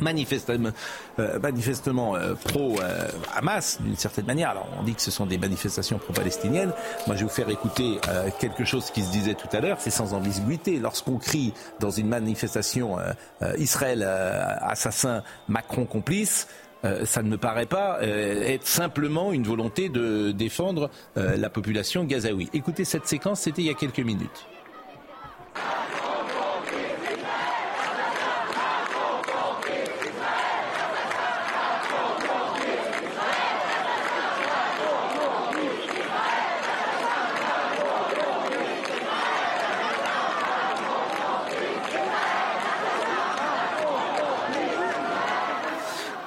manifestement, 0.00 0.70
euh, 1.18 1.38
manifestement 1.38 2.16
euh, 2.16 2.34
pro-Hamas, 2.34 3.80
d'une 3.80 3.96
certaine 3.96 4.26
manière. 4.26 4.50
Alors, 4.50 4.68
on 4.78 4.82
dit 4.82 4.94
que 4.94 5.02
ce 5.02 5.10
sont 5.10 5.26
des 5.26 5.38
manifestations 5.38 5.98
pro-palestiniennes. 5.98 6.72
Moi, 7.06 7.16
je 7.16 7.20
vais 7.20 7.26
vous 7.26 7.34
faire 7.34 7.48
écouter 7.48 7.98
euh, 8.08 8.28
quelque 8.38 8.64
chose 8.64 8.90
qui 8.90 9.02
se 9.02 9.10
disait 9.10 9.34
tout 9.34 9.48
à 9.52 9.60
l'heure. 9.60 9.78
C'est 9.80 9.90
sans 9.90 10.14
ambiguïté. 10.14 10.78
Lorsqu'on 10.78 11.18
crie 11.18 11.52
dans 11.80 11.90
une 11.90 12.08
manifestation 12.08 12.98
euh, 12.98 13.12
euh, 13.42 13.54
Israël 13.58 14.02
euh, 14.04 14.54
assassin, 14.60 15.22
Macron 15.48 15.86
complice, 15.86 16.48
euh, 16.84 17.04
ça 17.06 17.22
ne 17.22 17.28
me 17.28 17.38
paraît 17.38 17.66
pas 17.66 17.98
euh, 18.02 18.42
être 18.42 18.66
simplement 18.66 19.32
une 19.32 19.44
volonté 19.44 19.88
de 19.88 20.32
défendre 20.32 20.90
euh, 21.16 21.36
la 21.36 21.48
population 21.48 22.04
gazaoui. 22.04 22.50
Écoutez 22.52 22.84
cette 22.84 23.06
séquence, 23.06 23.40
c'était 23.40 23.62
il 23.62 23.66
y 23.66 23.70
a 23.70 23.74
quelques 23.74 24.00
minutes. 24.00 24.46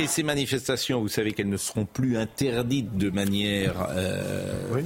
Et 0.07 0.09
ces 0.09 0.23
manifestations, 0.23 1.01
vous 1.01 1.09
savez 1.09 1.33
qu'elles 1.33 1.49
ne 1.49 1.57
seront 1.57 1.83
plus 1.83 2.15
interdites 2.17 2.95
de 2.97 3.09
manière 3.09 3.89
euh, 3.91 4.53
Oui. 4.71 4.81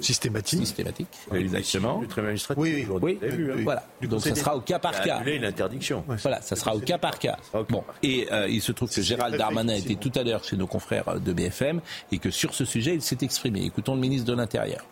Systématique. 0.00 0.60
systématique. 0.60 1.08
Exactement. 1.34 2.00
Le 2.00 2.06
tribunal 2.06 2.28
administratif, 2.28 2.62
Oui, 2.62 2.72
oui. 2.76 2.82
aujourd'hui, 2.84 3.10
Oui, 3.10 3.18
vous 3.20 3.26
avez 3.26 3.36
vu, 3.36 3.52
hein. 3.52 3.56
voilà. 3.64 3.82
Donc 4.02 4.20
ça 4.20 4.34
sera 4.36 4.56
au 4.56 4.60
cas 4.60 4.78
par 4.78 4.92
Il 4.94 5.10
a 5.10 5.18
cas. 5.18 5.22
l'interdiction. 5.40 6.04
Voilà, 6.06 6.40
ça 6.40 6.54
sera 6.54 6.76
au 6.76 6.78
cas 6.78 6.98
par 6.98 7.18
cas. 7.18 7.36
Bon, 7.68 7.82
et 8.04 8.28
euh, 8.30 8.46
il 8.48 8.62
se 8.62 8.70
trouve 8.70 8.88
que 8.94 9.02
Gérald 9.02 9.36
Darmanin 9.36 9.74
était 9.74 9.96
tout 9.96 10.12
à 10.14 10.22
l'heure 10.22 10.44
chez 10.44 10.56
nos 10.56 10.68
confrères 10.68 11.18
de 11.20 11.32
BFM 11.32 11.80
et 12.12 12.18
que 12.18 12.30
sur 12.30 12.54
ce 12.54 12.64
sujet, 12.64 12.94
il 12.94 13.02
s'est 13.02 13.18
exprimé. 13.22 13.64
Écoutons 13.64 13.96
le 13.96 14.00
ministre 14.00 14.28
de 14.30 14.36
l'Intérieur. 14.36 14.86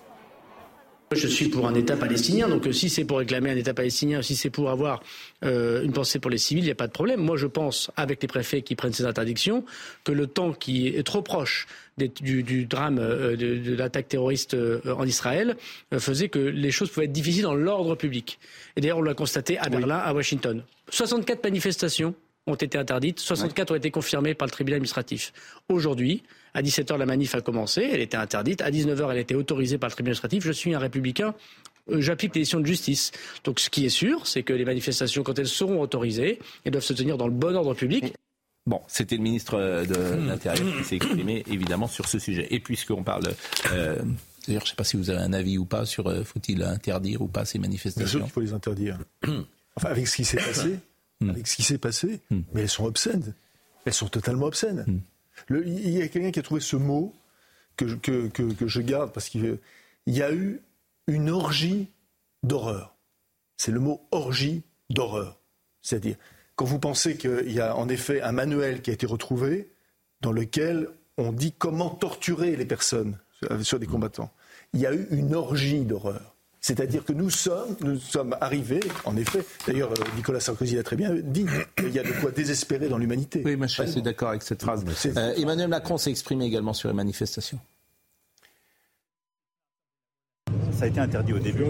Je 1.11 1.27
suis 1.27 1.49
pour 1.49 1.67
un 1.67 1.75
État 1.75 1.97
palestinien, 1.97 2.49
donc 2.50 2.67
euh, 2.67 2.73
si 2.73 2.91
c'est 2.91 3.05
pour 3.07 3.19
réclamer 3.19 3.50
un 3.50 3.57
État 3.57 3.73
palestinien, 3.73 4.21
si 4.21 4.37
c'est 4.37 4.50
pour 4.50 4.69
avoir 4.69 5.03
euh, 5.43 5.83
une 5.83 5.93
pensée 5.93 6.19
pour 6.19 6.31
les 6.31 6.37
civils, 6.37 6.62
il 6.62 6.67
n'y 6.67 6.71
a 6.71 6.75
pas 6.75 6.87
de 6.87 6.93
problème. 6.93 7.21
Moi, 7.21 7.38
je 7.38 7.47
pense, 7.47 7.91
avec 7.97 8.21
les 8.21 8.29
préfets 8.29 8.61
qui 8.61 8.75
prennent 8.75 8.93
ces 8.93 9.07
interdictions, 9.07 9.65
que 10.05 10.12
le 10.12 10.27
temps 10.27 10.53
qui 10.53 10.88
est 10.88 11.03
trop 11.03 11.23
proche 11.23 11.67
des- 11.97 12.09
du, 12.09 12.43
du 12.43 12.67
drame 12.67 12.99
euh, 12.99 13.37
de, 13.37 13.57
de 13.57 13.75
l'attaque 13.75 14.09
terroriste 14.09 14.53
euh, 14.53 14.81
en 14.99 15.07
Israël 15.07 15.57
euh, 15.95 15.99
faisait 15.99 16.29
que 16.29 16.38
les 16.38 16.71
choses 16.71 16.91
pouvaient 16.91 17.07
être 17.07 17.12
difficiles 17.12 17.45
dans 17.45 17.55
l'ordre 17.55 17.95
public. 17.95 18.38
Et 18.77 18.83
d'ailleurs, 18.83 18.99
on 18.99 19.03
l'a 19.03 19.15
constaté 19.15 19.57
à 19.59 19.71
Berlin, 19.71 19.97
à 19.97 20.12
Washington. 20.12 20.62
64 20.91 21.43
manifestations 21.43 22.15
ont 22.49 22.55
été 22.55 22.78
interdites, 22.78 23.21
64 23.21 23.71
ont 23.73 23.75
été 23.76 23.90
confirmées 23.90 24.35
par 24.35 24.47
le 24.47 24.50
tribunal 24.52 24.76
administratif. 24.76 25.33
Aujourd'hui, 25.69 26.23
à 26.55 26.62
17h, 26.62 26.97
la 26.97 27.07
manif 27.07 27.35
a 27.35 27.40
commencé, 27.40 27.88
elle 27.93 28.00
était 28.00 28.17
interdite. 28.17 28.62
À 28.62 28.71
19h, 28.71 29.11
elle 29.11 29.19
a 29.19 29.21
été 29.21 29.35
autorisée 29.35 29.78
par 29.78 29.88
le 29.88 29.93
tribunal 29.93 30.12
administratif. 30.12 30.45
Je 30.45 30.52
suis 30.52 30.75
un 30.75 30.78
républicain, 30.78 31.35
euh, 31.90 32.00
j'applique 32.00 32.35
les 32.35 32.40
décisions 32.40 32.61
de 32.61 32.67
justice. 32.67 33.12
Donc 33.45 33.61
ce 33.61 33.71
qui 33.71 33.85
est 33.87 33.90
sûr, 33.90 34.26
c'est 34.26 34.43
que 34.43 34.52
les 34.52 34.64
manifestations, 34.64 35.23
quand 35.23 35.38
elles 35.38 35.47
seront 35.47 35.81
autorisées, 35.81 36.38
elles 36.64 36.73
doivent 36.73 36.85
se 36.85 36.95
tenir 36.95 37.17
dans 37.19 37.26
le 37.26 37.35
bon 37.35 37.55
ordre 37.55 37.75
public. 37.75 38.12
Bon, 38.67 38.81
c'était 38.87 39.17
le 39.17 39.23
ministre 39.23 39.55
euh, 39.55 39.85
de 39.87 40.26
l'Intérieur 40.26 40.67
qui 40.78 40.85
s'est 40.85 40.97
exprimé 40.97 41.43
évidemment 41.50 41.87
sur 41.87 42.07
ce 42.07 42.19
sujet. 42.19 42.49
Et 42.50 42.61
puisqu'on 42.61 43.02
parle, 43.02 43.25
euh, 43.73 43.97
d'ailleurs, 44.47 44.61
je 44.62 44.67
ne 44.67 44.71
sais 44.71 44.76
pas 44.76 44.85
si 44.85 44.99
vous 44.99 45.09
avez 45.09 45.21
un 45.21 45.33
avis 45.33 45.57
ou 45.57 45.64
pas 45.64 45.87
sur 45.87 46.07
euh, 46.09 46.23
faut-il 46.23 46.62
interdire 46.62 47.23
ou 47.23 47.28
pas 47.28 47.47
ces 47.47 47.59
Bien 47.59 47.71
sûr 47.71 47.71
manifestations. 47.71 48.21
qu'il 48.21 48.31
faut 48.31 48.40
les 48.40 48.52
interdire. 48.52 48.99
Enfin, 49.75 49.88
avec 49.90 50.07
ce 50.09 50.17
qui 50.17 50.25
s'est 50.26 50.37
passé, 50.37 50.81
avec 51.31 51.47
ce 51.47 51.57
qui 51.57 51.63
s'est 51.63 51.79
passé, 51.79 52.21
mais 52.31 52.63
elles 52.63 52.69
sont 52.69 52.85
obscènes. 52.85 53.35
Elles 53.85 53.93
sont 53.95 54.09
totalement 54.09 54.47
obscènes. 54.47 55.01
Le- 55.49 55.67
il 55.67 55.91
y 55.91 56.03
a 56.03 56.09
quelqu'un 56.09 56.31
qui 56.31 56.39
a 56.39 56.43
trouvé 56.43 56.61
ce 56.61 56.77
mot 56.77 57.15
que, 57.77 57.87
je- 57.89 57.97
que, 57.97 58.29
que- 58.29 58.53
que 58.53 58.67
je 58.69 58.81
garde 58.81 59.13
parce 59.13 59.29
qu'il 59.29 59.59
il 60.07 60.15
y 60.17 60.23
a 60.23 60.33
eu 60.33 60.61
une 61.07 61.31
orgie 61.31 61.89
d'horreur. 62.43 62.95
C'est 63.57 63.73
le 63.73 63.81
mot 63.81 64.01
orgie 64.11 64.63
d'horreur. 64.91 65.39
C'est-à-dire, 65.83 66.17
quand 66.57 66.65
vous 66.65 66.79
pensez 66.79 67.17
qu'il 67.17 67.51
y 67.53 67.61
a 67.61 67.77
en 67.77 67.89
effet 67.89 68.21
un 68.23 68.33
manuel 68.33 68.83
qui 68.83 68.91
a 68.91 68.93
été 68.93 69.07
retrouvé 69.07 69.69
dans 70.21 70.33
lequel 70.33 70.89
on 71.17 71.33
dit 71.33 71.53
comment 71.53 71.91
torturer 71.91 72.57
les 72.57 72.65
personnes 72.67 73.19
sur 73.63 73.79
des 73.79 73.87
combattants, 73.87 74.33
il 74.73 74.81
y 74.81 74.87
a 74.87 74.93
eu 74.95 75.07
une 75.11 75.35
orgie 75.35 75.85
d'horreur. 75.85 76.35
C'est-à-dire 76.61 77.05
que 77.05 77.12
nous 77.12 77.31
sommes, 77.31 77.77
nous 77.83 77.99
sommes 77.99 78.37
arrivés, 78.41 78.81
en 79.05 79.17
effet, 79.17 79.45
d'ailleurs 79.67 79.93
euh, 79.93 80.05
Nicolas 80.17 80.41
Sarkozy 80.41 80.75
l'a 80.75 80.83
très 80.83 80.97
bien 80.97 81.15
dit, 81.15 81.47
il 81.79 81.91
y 81.91 81.99
a 81.99 82.03
de 82.03 82.12
quoi 82.21 82.31
désespérer 82.33 82.88
dans 82.88 82.99
l'humanité. 82.99 83.43
Oui, 83.45 83.57
moi 83.57 83.67
je 83.69 83.83
suis 83.85 84.03
d'accord 84.03 84.31
avec 84.31 84.43
cette 84.43 84.62
phrase. 84.62 84.85
Euh, 85.17 85.35
Emmanuel 85.37 85.69
Macron 85.69 85.99
s'est 85.99 86.11
exprimé 86.11 86.47
également 86.47 86.73
sur 86.73 86.88
les 86.88 86.95
manifestations. 86.95 87.59
Ça 90.73 90.85
a 90.85 90.88
été 90.88 91.00
interdit 91.00 91.33
au 91.33 91.38
début. 91.38 91.65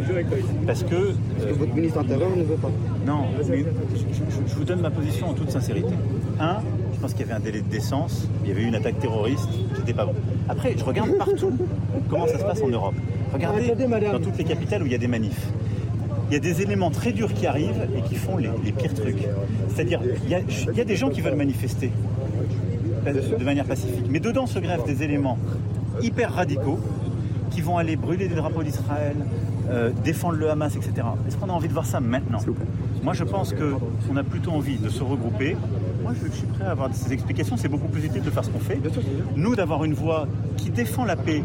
Parce 0.67 0.83
que. 0.85 0.95
euh, 0.95 1.13
Votre 1.53 1.75
ministre 1.75 1.99
intérieur 1.99 2.35
ne 2.37 2.43
veut 2.45 2.57
pas. 2.57 2.71
non, 3.07 3.27
mais 3.37 3.45
je, 3.45 3.55
je- 3.97 4.49
je 4.51 4.55
vous 4.55 4.65
donne 4.65 4.81
ma 4.81 4.91
position 4.91 5.31
en 5.31 5.35
toute 5.35 5.51
sincérité. 5.51 5.95
Un, 6.39 6.61
je 6.99 7.03
pense 7.03 7.13
qu'il 7.13 7.21
y 7.21 7.31
avait 7.31 7.35
un 7.35 7.41
délai 7.41 7.61
de 7.61 7.69
décence, 7.69 8.27
il 8.43 8.49
y 8.49 8.53
avait 8.53 8.63
eu 8.63 8.67
une 8.67 8.75
attaque 8.75 8.99
terroriste 8.99 9.49
qui 9.49 9.79
n'était 9.79 9.93
pas 9.93 10.05
bon. 10.05 10.15
Après, 10.49 10.75
je 10.77 10.83
regarde 10.83 11.17
partout 11.17 11.53
comment 12.11 12.27
ça 12.27 12.41
se 12.41 12.45
passe 12.45 12.61
en 12.61 12.69
Europe. 12.69 12.95
Regardez 13.33 13.73
dans 14.11 14.19
toutes 14.19 14.37
les 14.37 14.43
capitales 14.43 14.83
où 14.83 14.87
il 14.87 14.91
y 14.91 14.97
a 14.97 14.99
des 14.99 15.07
manifs. 15.07 15.47
Il 16.29 16.35
y 16.35 16.37
a 16.37 16.41
des 16.41 16.61
éléments 16.61 16.91
très 16.91 17.13
durs 17.13 17.33
qui 17.33 17.47
arrivent 17.47 17.87
et 17.97 18.03
qui 18.03 18.17
font 18.17 18.37
les, 18.37 18.51
les 18.65 18.73
pires 18.73 18.95
trucs. 18.95 19.29
C'est-à-dire, 19.69 20.01
il 20.25 20.29
y, 20.29 20.35
a, 20.35 20.41
il 20.41 20.77
y 20.77 20.81
a 20.81 20.85
des 20.85 20.97
gens 20.97 21.09
qui 21.09 21.21
veulent 21.21 21.37
manifester 21.37 21.93
de 23.07 23.45
manière 23.45 23.65
pacifique, 23.65 24.07
mais 24.11 24.19
dedans 24.19 24.47
se 24.47 24.59
greffent 24.59 24.85
des 24.85 25.05
éléments 25.05 25.39
hyper 26.03 26.35
radicaux 26.35 26.81
qui 27.53 27.61
vont 27.61 27.79
aller 27.79 27.95
brûler 27.95 28.27
des 28.27 28.35
drapeaux 28.35 28.65
d'Israël, 28.65 29.17
euh, 29.71 29.91
défendre 30.05 30.35
le 30.35 30.51
Hamas, 30.51 30.75
etc. 30.75 31.07
Est-ce 31.27 31.37
qu'on 31.37 31.49
a 31.49 31.53
envie 31.53 31.69
de 31.69 31.73
voir 31.73 31.87
ça 31.87 32.01
maintenant? 32.01 32.41
Moi, 33.03 33.15
je 33.15 33.25
pense 33.25 33.55
qu'on 33.55 34.17
a 34.17 34.25
plutôt 34.25 34.51
envie 34.51 34.79
de 34.79 34.89
se 34.89 35.03
regrouper. 35.03 35.57
Moi, 36.09 36.17
je, 36.23 36.27
je 36.27 36.37
suis 36.39 36.47
prêt 36.47 36.65
à 36.65 36.71
avoir 36.71 36.89
ces 36.95 37.13
explications. 37.13 37.59
C'est 37.59 37.69
beaucoup 37.69 37.89
plus 37.89 38.03
utile 38.03 38.23
de 38.23 38.31
faire 38.31 38.43
ce 38.43 38.49
qu'on 38.49 38.59
fait. 38.61 38.81
Nous, 39.37 39.55
d'avoir 39.55 39.85
une 39.85 39.93
voix 39.93 40.27
qui 40.57 40.71
défend 40.71 41.05
la 41.05 41.17
paix, 41.17 41.43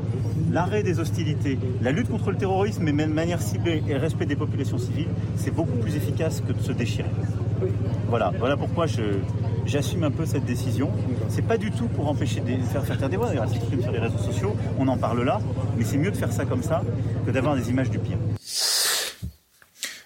l'arrêt 0.53 0.84
des 0.84 1.00
hostilités, 1.01 1.60
la 1.82 1.91
lutte 1.91 2.08
contre 2.10 2.32
le 2.32 2.38
terrorisme, 2.38 2.84
mais 2.84 3.05
de 3.05 3.12
manière 3.12 3.41
ciblée 3.41 3.84
et 3.89 3.93
le 3.93 4.00
respect 4.00 4.25
des 4.25 4.38
populations 4.38 4.77
civiles, 4.77 5.10
c'est 5.36 5.51
beaucoup 5.53 5.75
plus 5.79 5.98
efficace 5.98 6.41
que 6.48 6.53
de 6.53 6.62
se 6.62 6.72
déchirer. 6.72 7.10
Voilà, 8.08 8.32
voilà 8.39 8.55
pourquoi 8.55 8.86
je, 8.86 9.01
j'assume 9.65 10.05
un 10.05 10.12
peu 10.12 10.25
cette 10.25 10.46
décision. 10.46 10.91
C'est 11.27 11.41
pas 11.46 11.58
du 11.58 11.70
tout 11.72 11.88
pour 11.89 12.08
empêcher 12.08 12.39
de 12.39 12.55
faire, 12.63 12.86
faire 12.86 12.98
taire 12.98 13.10
des 13.10 13.17
voix. 13.17 13.27
D'ailleurs, 13.27 13.43
elles 13.43 13.50
s'expriment 13.50 13.82
sur 13.82 13.91
les 13.91 14.00
réseaux 14.00 14.17
sociaux, 14.17 14.55
on 14.79 14.88
en 14.88 14.96
parle 14.98 15.24
là, 15.24 15.41
mais 15.77 15.84
c'est 15.84 15.98
mieux 15.98 16.12
de 16.12 16.15
faire 16.15 16.32
ça 16.32 16.46
comme 16.46 16.63
ça 16.63 16.84
que 17.25 17.32
d'avoir 17.32 17.58
des 17.58 17.70
images 17.70 17.89
du 17.89 18.00
pire. 18.00 18.17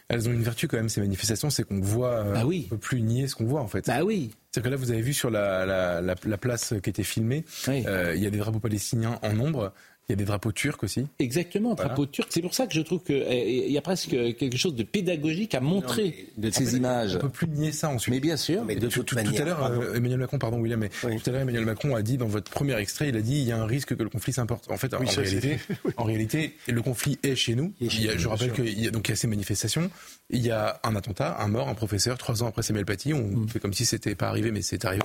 Elles 0.09 0.29
ont 0.29 0.31
une 0.31 0.41
vertu 0.41 0.69
quand 0.69 0.77
même, 0.77 0.87
ces 0.87 1.01
manifestations, 1.01 1.49
c'est 1.49 1.63
qu'on 1.63 1.81
voit, 1.81 2.11
euh, 2.13 2.33
Ah 2.37 2.45
oui. 2.45 2.63
on 2.67 2.69
peut 2.75 2.77
plus 2.77 3.01
nier 3.01 3.27
ce 3.27 3.35
qu'on 3.35 3.45
voit 3.45 3.59
en 3.61 3.67
fait. 3.67 3.85
Bah 3.87 4.03
oui. 4.05 4.31
C'est-à-dire 4.57 4.63
que 4.63 4.75
là, 4.75 4.75
vous 4.85 4.91
avez 4.91 5.01
vu 5.01 5.13
sur 5.13 5.29
la, 5.29 5.65
la, 5.65 6.01
la, 6.01 6.15
la 6.25 6.37
place 6.37 6.73
qui 6.83 6.89
était 6.89 7.03
filmée, 7.03 7.43
Oui. 7.67 7.83
euh, 7.87 8.13
il 8.15 8.23
y 8.23 8.27
a 8.27 8.29
des 8.29 8.37
drapeaux 8.39 8.59
palestiniens 8.59 9.19
en 9.21 9.33
nombre. 9.33 9.73
Il 10.09 10.13
y 10.13 10.15
a 10.15 10.15
des 10.15 10.23
drapeaux 10.23 10.53
turcs 10.53 10.81
aussi. 10.83 11.05
Exactement, 11.19 11.73
drapeaux 11.73 12.05
turcs. 12.05 12.27
C'est 12.29 12.41
pour 12.41 12.53
ça 12.53 12.65
que 12.65 12.73
je 12.73 12.79
trouve 12.79 13.03
qu'il 13.03 13.25
eh, 13.27 13.69
y 13.69 13.77
a 13.77 13.81
presque 13.81 14.11
quelque 14.11 14.55
chose 14.55 14.73
de 14.73 14.83
pédagogique 14.83 15.53
à 15.53 15.59
montrer 15.59 16.29
de 16.37 16.49
ces 16.49 16.77
images. 16.77 17.17
On 17.17 17.19
peut 17.19 17.29
plus 17.29 17.47
nier 17.49 17.73
ça 17.73 17.89
ensuite. 17.89 18.13
Mais 18.13 18.21
bien 18.21 18.37
sûr. 18.37 18.63
Mais 18.63 18.75
de 18.77 18.87
tout, 18.87 18.99
toute 18.99 19.07
tout- 19.09 19.15
manière, 19.15 19.33
tout 19.35 19.41
à 19.41 19.45
l'heure, 19.45 19.63
euh, 19.65 19.95
Emmanuel 19.95 20.19
Macron, 20.19 20.39
pardon 20.39 20.59
William, 20.61 20.79
mais 20.79 20.89
Oui. 21.03 21.19
tout 21.21 21.29
à 21.29 21.33
l'heure 21.33 21.41
Emmanuel 21.41 21.65
Macron 21.65 21.93
a 21.93 22.01
dit 22.01 22.15
dans 22.17 22.27
votre 22.27 22.49
premier 22.49 22.77
extrait, 22.79 23.09
il 23.09 23.17
a 23.17 23.21
dit 23.21 23.33
il 23.41 23.43
y 23.43 23.51
a 23.51 23.57
un 23.61 23.65
risque 23.65 23.97
que 23.97 24.03
le 24.03 24.07
conflit 24.09 24.31
s'importe. 24.31 24.71
En 24.71 24.77
fait, 24.77 24.93
en, 24.93 25.01
Oui, 25.01 25.09
ça, 25.09 25.19
réalité, 25.19 25.59
en 25.97 26.03
réalité, 26.05 26.55
le 26.69 26.81
conflit 26.81 27.19
est 27.23 27.35
chez 27.35 27.55
nous. 27.55 27.73
Il 27.81 27.87
est 27.87 27.89
chez 27.89 27.97
Il 27.99 28.05
y 28.05 28.09
a- 28.09 28.13
nous, 28.13 28.19
je 28.19 28.27
rappelle 28.29 28.53
qu'il 28.53 28.79
y 28.81 28.87
a 28.87 28.91
donc 28.91 29.09
il 29.09 29.11
y 29.11 29.13
a 29.13 29.17
ces 29.17 29.27
manifestations. 29.27 29.91
Il 30.29 30.46
y 30.46 30.51
a 30.51 30.79
un 30.84 30.93
attentat, 30.98 31.38
un 31.39 31.48
mort, 31.48 31.69
un 31.69 31.74
professeur. 31.74 32.17
Trois 32.17 32.43
ans 32.43 32.48
après 32.48 32.62
Samuel 32.62 32.86
Paty, 32.86 33.13
on 33.13 33.22
Mm. 33.27 33.48
fait 33.48 33.60
comme 33.60 33.72
si 33.74 33.86
c'était 33.86 34.13
pas 34.15 34.27
arrivé, 34.27 34.51
mais 34.51 34.62
c'est 34.62 34.84
arrivé. 34.84 35.03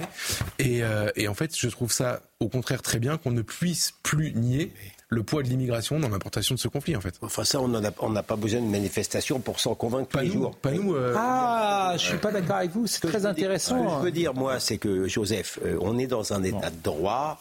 Et, 0.58 0.82
euh, 0.82 1.10
et 1.14 1.28
en 1.28 1.34
fait, 1.34 1.56
je 1.56 1.68
trouve 1.68 1.92
ça 1.92 2.22
au 2.40 2.48
contraire 2.48 2.82
très 2.82 2.98
bien 2.98 3.18
qu'on 3.18 3.30
ne 3.30 3.42
puisse 3.42 3.92
plus 4.02 4.32
nier 4.34 4.72
le 5.10 5.22
poids 5.22 5.42
de 5.44 5.48
l'immigration 5.48 6.00
dans 6.00 6.08
l'importation 6.08 6.54
de 6.56 6.60
ce 6.60 6.66
conflit, 6.68 6.96
en 6.96 7.00
fait. 7.00 7.14
Enfin, 7.22 7.44
ça, 7.44 7.60
on 7.60 7.68
n'a 7.68 8.22
pas 8.22 8.34
besoin 8.36 8.60
de 8.60 8.66
manifestation 8.66 9.38
pour 9.40 9.60
s'en 9.60 9.74
convaincre 9.76 10.08
tous 10.08 10.16
Pas 10.18 10.22
les 10.24 10.28
nous, 10.30 10.34
jours. 10.42 10.56
pas 10.56 10.70
nous. 10.72 10.94
euh, 10.96 11.14
Ah, 11.16 11.92
je 11.98 12.02
suis 12.06 12.16
pas 12.18 12.32
d'accord 12.32 12.56
avec 12.56 12.72
vous. 12.72 12.86
C'est 12.88 13.02
très 13.06 13.20
dire- 13.20 13.28
intéressant. 13.28 13.78
Ce 13.78 13.94
que 13.94 13.98
je 14.00 14.04
veux 14.06 14.10
dire, 14.10 14.34
moi, 14.34 14.58
c'est 14.58 14.78
que, 14.78 15.06
Joseph, 15.06 15.60
euh, 15.64 15.76
on 15.82 15.98
est 15.98 16.06
dans 16.08 16.32
un 16.32 16.42
état 16.42 16.70
de 16.70 16.82
droit. 16.82 17.38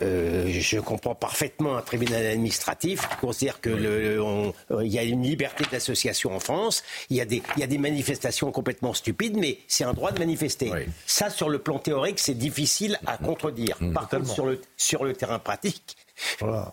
Euh, 0.00 0.46
je 0.50 0.80
comprends 0.80 1.14
parfaitement 1.14 1.76
un 1.76 1.82
tribunal 1.82 2.24
administratif 2.24 3.06
qui 3.10 3.16
considère 3.16 3.60
que 3.60 3.68
le- 3.68 4.22
on- 4.22 4.54
euh, 4.70 4.86
y 4.86 4.98
a 4.98 5.02
une 5.02 5.22
liberté 5.22 5.64
d'association 5.70 6.34
en 6.34 6.40
France. 6.40 6.82
Il 7.10 7.16
y, 7.16 7.20
a 7.20 7.26
des, 7.26 7.42
il 7.56 7.60
y 7.60 7.62
a 7.62 7.66
des 7.66 7.76
manifestations 7.78 8.50
complètement 8.52 8.94
stupides, 8.94 9.36
mais 9.36 9.58
c'est 9.68 9.84
un 9.84 9.92
droit 9.92 10.10
de 10.10 10.18
manifester. 10.18 10.70
Oui. 10.72 10.86
Ça, 11.06 11.28
sur 11.28 11.50
le 11.50 11.58
plan 11.58 11.78
théorique, 11.78 12.18
c'est 12.20 12.34
difficile 12.34 12.98
à 13.06 13.18
contredire. 13.18 13.76
Par 13.92 14.08
contre, 14.08 14.26
sur 14.32 14.46
le, 14.46 14.60
sur 14.78 15.04
le 15.04 15.12
terrain 15.12 15.38
pratique, 15.38 15.96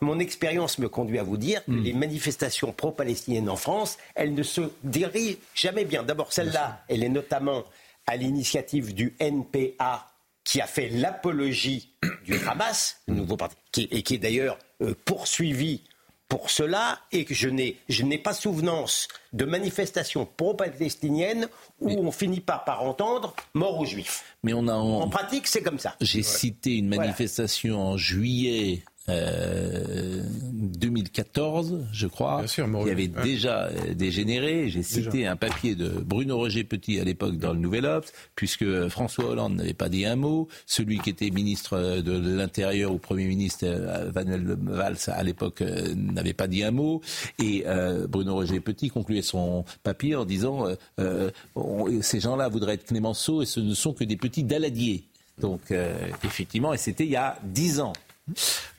mon 0.02 0.18
expérience 0.20 0.80
me 0.80 0.88
conduit 0.88 1.20
à 1.20 1.24
vous 1.24 1.38
dire 1.38 1.64
que 1.66 1.72
les 1.72 1.94
manifestations 1.94 2.72
pro-palestiniennes 2.72 3.50
en 3.50 3.58
France, 3.58 3.98
elles 4.16 4.34
ne 4.34 4.44
se 4.44 4.62
dirigent 4.84 5.38
jamais 5.54 5.84
bien. 5.86 6.04
D'abord, 6.04 6.32
celle-là, 6.32 6.84
elle 6.88 7.04
est 7.04 7.10
notamment 7.10 7.64
à 8.08 8.16
l'initiative 8.16 8.94
du 8.94 9.14
NPA 9.20 10.06
qui 10.50 10.62
a 10.62 10.66
fait 10.68 10.90
l'apologie 10.90 11.90
du 12.26 12.34
Hamas, 12.48 13.02
le 13.08 13.14
nouveau 13.14 13.38
parti, 13.38 13.56
qui, 13.72 13.88
et 13.92 14.02
qui 14.02 14.16
est 14.16 14.18
d'ailleurs 14.18 14.58
euh, 14.82 14.96
poursuivi 15.06 15.82
pour 16.28 16.50
cela, 16.50 17.00
et 17.12 17.24
que 17.24 17.34
je 17.36 17.50
n'ai, 17.50 17.78
je 17.88 18.04
n'ai 18.04 18.18
pas 18.18 18.34
souvenance 18.34 19.08
de 19.34 19.46
manifestations 19.46 20.28
pro-palestiniennes 20.38 21.48
où 21.80 21.90
on 21.92 22.12
finit 22.12 22.40
pas 22.40 22.60
par 22.66 22.84
entendre 22.84 23.36
mort 23.54 23.80
aux 23.80 23.86
juifs. 23.86 24.24
Mais 24.44 24.54
on 24.54 24.68
a 24.68 24.74
en, 24.74 25.02
En 25.02 25.10
pratique, 25.10 25.46
c'est 25.48 25.62
comme 25.62 25.80
ça. 25.80 25.96
J'ai 26.02 26.24
cité 26.24 26.78
une 26.78 26.88
Voilà. 26.88 27.04
manifestation 27.04 27.80
en 27.80 27.98
juillet 27.98 28.84
euh, 29.10 30.22
2014, 30.54 31.86
je 31.92 32.08
crois, 32.08 32.48
sûr, 32.48 32.68
qui 32.86 32.90
avait 32.92 33.08
déjà 33.24 33.66
euh, 33.68 33.94
dégénéré. 33.94 34.70
J'ai 34.70 34.84
cité 34.84 35.28
un 35.28 35.36
papier 35.36 35.76
de 35.76 35.90
Bruno 35.90 36.38
Roger 36.38 36.64
Petit 36.64 37.00
à 37.00 37.04
l'époque 37.04 37.38
dans 37.38 37.54
le 37.54 37.60
Nouvel 37.60 37.86
Obs, 37.86 38.12
puisque 38.36 38.88
François 38.90 39.26
Hollande 39.26 39.56
n'avait 39.56 39.74
pas 39.74 39.90
dit 39.90 40.06
un 40.06 40.16
mot. 40.16 40.48
Celui 40.66 41.00
qui 41.00 41.10
était 41.10 41.30
ministre 41.30 41.74
euh, 41.78 42.02
de 42.02 42.18
l'Intérieur 42.18 42.92
ou 42.94 42.98
Premier 42.98 43.26
ministre, 43.28 43.66
euh, 43.66 44.12
Manuel 44.14 44.58
Valls, 44.62 44.98
à 45.08 45.24
l'époque, 45.24 45.62
euh, 45.62 45.94
n'avait 45.96 46.34
pas 46.34 46.48
dit 46.48 46.64
un 46.64 46.72
mot. 46.72 47.02
Et 47.40 47.64
euh, 47.68 48.08
Bruno 48.08 48.36
Roger 48.36 48.60
Petit 48.60 48.90
concluait 48.90 49.22
son 49.22 49.66
papier 49.84 50.16
en 50.16 50.26
disant 50.26 50.68
euh, 50.68 50.76
euh, 51.00 51.32
on- 51.56 52.02
ces 52.02 52.20
gens-là 52.20 52.48
voudraient 52.50 52.76
être 52.76 52.86
Clémenceau 52.86 53.42
et 53.42 53.46
ce 53.46 53.60
ne 53.60 53.74
sont 53.74 53.94
que 53.94 54.04
des 54.04 54.18
petits 54.18 54.44
daladiers. 54.44 55.04
Donc, 55.40 55.72
euh, 55.72 55.94
effectivement, 56.24 56.74
et 56.74 56.78
c'était 56.78 57.06
il 57.06 57.12
y 57.12 57.16
a 57.16 57.38
dix 57.44 57.80
ans. 57.80 57.94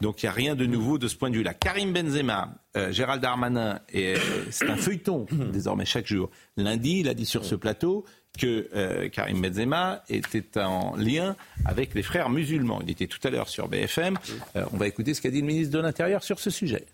Donc 0.01 0.23
il 0.23 0.27
n'y 0.27 0.31
a 0.31 0.33
rien 0.33 0.55
de 0.55 0.67
nouveau 0.67 0.99
de 0.99 1.09
ce 1.09 1.17
point 1.17 1.31
de 1.31 1.37
vue-là. 1.37 1.55
Karim 1.55 1.93
Benzema, 1.93 2.55
euh, 2.77 2.93
Gérald 2.93 3.23
Darmanin, 3.23 3.81
et, 3.93 4.15
euh, 4.15 4.19
c'est 4.51 4.69
un 4.69 4.77
feuilleton 4.77 5.27
désormais 5.53 5.85
chaque 5.85 6.07
jour. 6.07 6.31
Lundi, 6.57 7.01
il 7.01 7.09
a 7.09 7.15
dit 7.15 7.27
sur 7.27 7.45
ce 7.45 7.55
plateau 7.55 8.05
que 8.39 8.69
euh, 8.75 9.09
Karim 9.09 9.41
Benzema 9.41 10.03
était 10.09 10.61
en 10.61 10.97
lien 10.97 11.37
avec 11.65 11.95
les 11.95 12.03
frères 12.03 12.31
musulmans. 12.31 12.81
Il 12.83 12.91
était 12.91 13.07
tout 13.07 13.19
à 13.25 13.31
l'heure 13.31 13.49
sur 13.49 13.69
BFM. 13.69 14.19
Euh, 14.57 14.65
on 14.73 14.77
va 14.77 14.87
écouter 14.87 15.15
ce 15.15 15.21
qu'a 15.21 15.31
dit 15.31 15.41
le 15.41 15.47
ministre 15.47 15.77
de 15.77 15.83
l'Intérieur 15.83 16.23
sur 16.23 16.39
ce 16.39 16.51
sujet. 16.51 16.87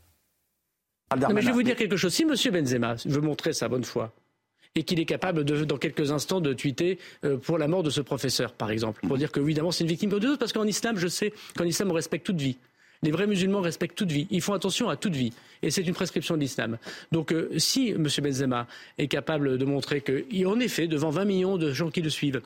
Non, 1.17 1.29
mais 1.33 1.43
je 1.43 1.47
vais 1.47 1.53
vous 1.53 1.63
dire 1.63 1.77
quelque 1.77 1.97
chose. 1.97 2.13
Si 2.13 2.23
M. 2.23 2.35
Benzema 2.53 2.97
veut 3.05 3.21
montrer 3.21 3.53
sa 3.53 3.69
bonne 3.69 3.85
foi 3.85 4.13
et 4.77 4.85
qu'il 4.85 5.01
est 5.01 5.07
capable, 5.07 5.45
de, 5.45 5.65
dans 5.65 5.79
quelques 5.79 6.13
instants, 6.13 6.41
de 6.41 6.53
tweeter 6.53 6.99
euh, 7.25 7.39
pour 7.39 7.59
la 7.59 7.67
mort 7.67 7.83
de 7.83 7.91
ce 7.91 8.01
professeur, 8.01 8.53
par 8.53 8.71
exemple, 8.71 9.01
pour 9.07 9.19
dire 9.19 9.33
que, 9.33 9.41
évidemment, 9.41 9.73
c'est 9.73 9.85
une 9.85 9.91
victime 9.91 10.11
pour 10.11 10.21
deux, 10.21 10.37
parce 10.37 10.53
qu'en 10.53 10.65
islam, 10.65 10.97
je 10.99 11.09
sais 11.09 11.33
qu'en 11.57 11.65
islam, 11.65 11.91
on 11.91 11.95
respecte 11.95 12.27
toute 12.27 12.41
vie. 12.41 12.59
Les 13.03 13.11
vrais 13.11 13.27
musulmans 13.27 13.61
respectent 13.61 13.97
toute 13.97 14.13
vie. 14.13 14.27
Ils 14.31 14.41
font 14.41 14.55
attention 14.55 14.89
à 14.89 14.97
toute 14.97 15.15
vie. 15.15 15.33
Et 15.63 15.71
c'est 15.71 15.83
une 15.83 15.95
prescription 15.95 16.35
de 16.35 16.41
l'islam. 16.41 16.79
Donc, 17.13 17.33
euh, 17.33 17.51
si 17.59 17.91
M. 17.91 18.07
Benzema 18.23 18.67
est 18.99 19.09
capable 19.09 19.59
de 19.59 19.65
montrer 19.65 20.01
qu'en 20.01 20.61
effet, 20.61 20.87
devant 20.89 21.11
20 21.11 21.25
millions 21.25 21.57
de 21.57 21.73
gens 21.73 21.91
qui 21.91 22.03
le 22.03 22.11
suivent, 22.11 22.41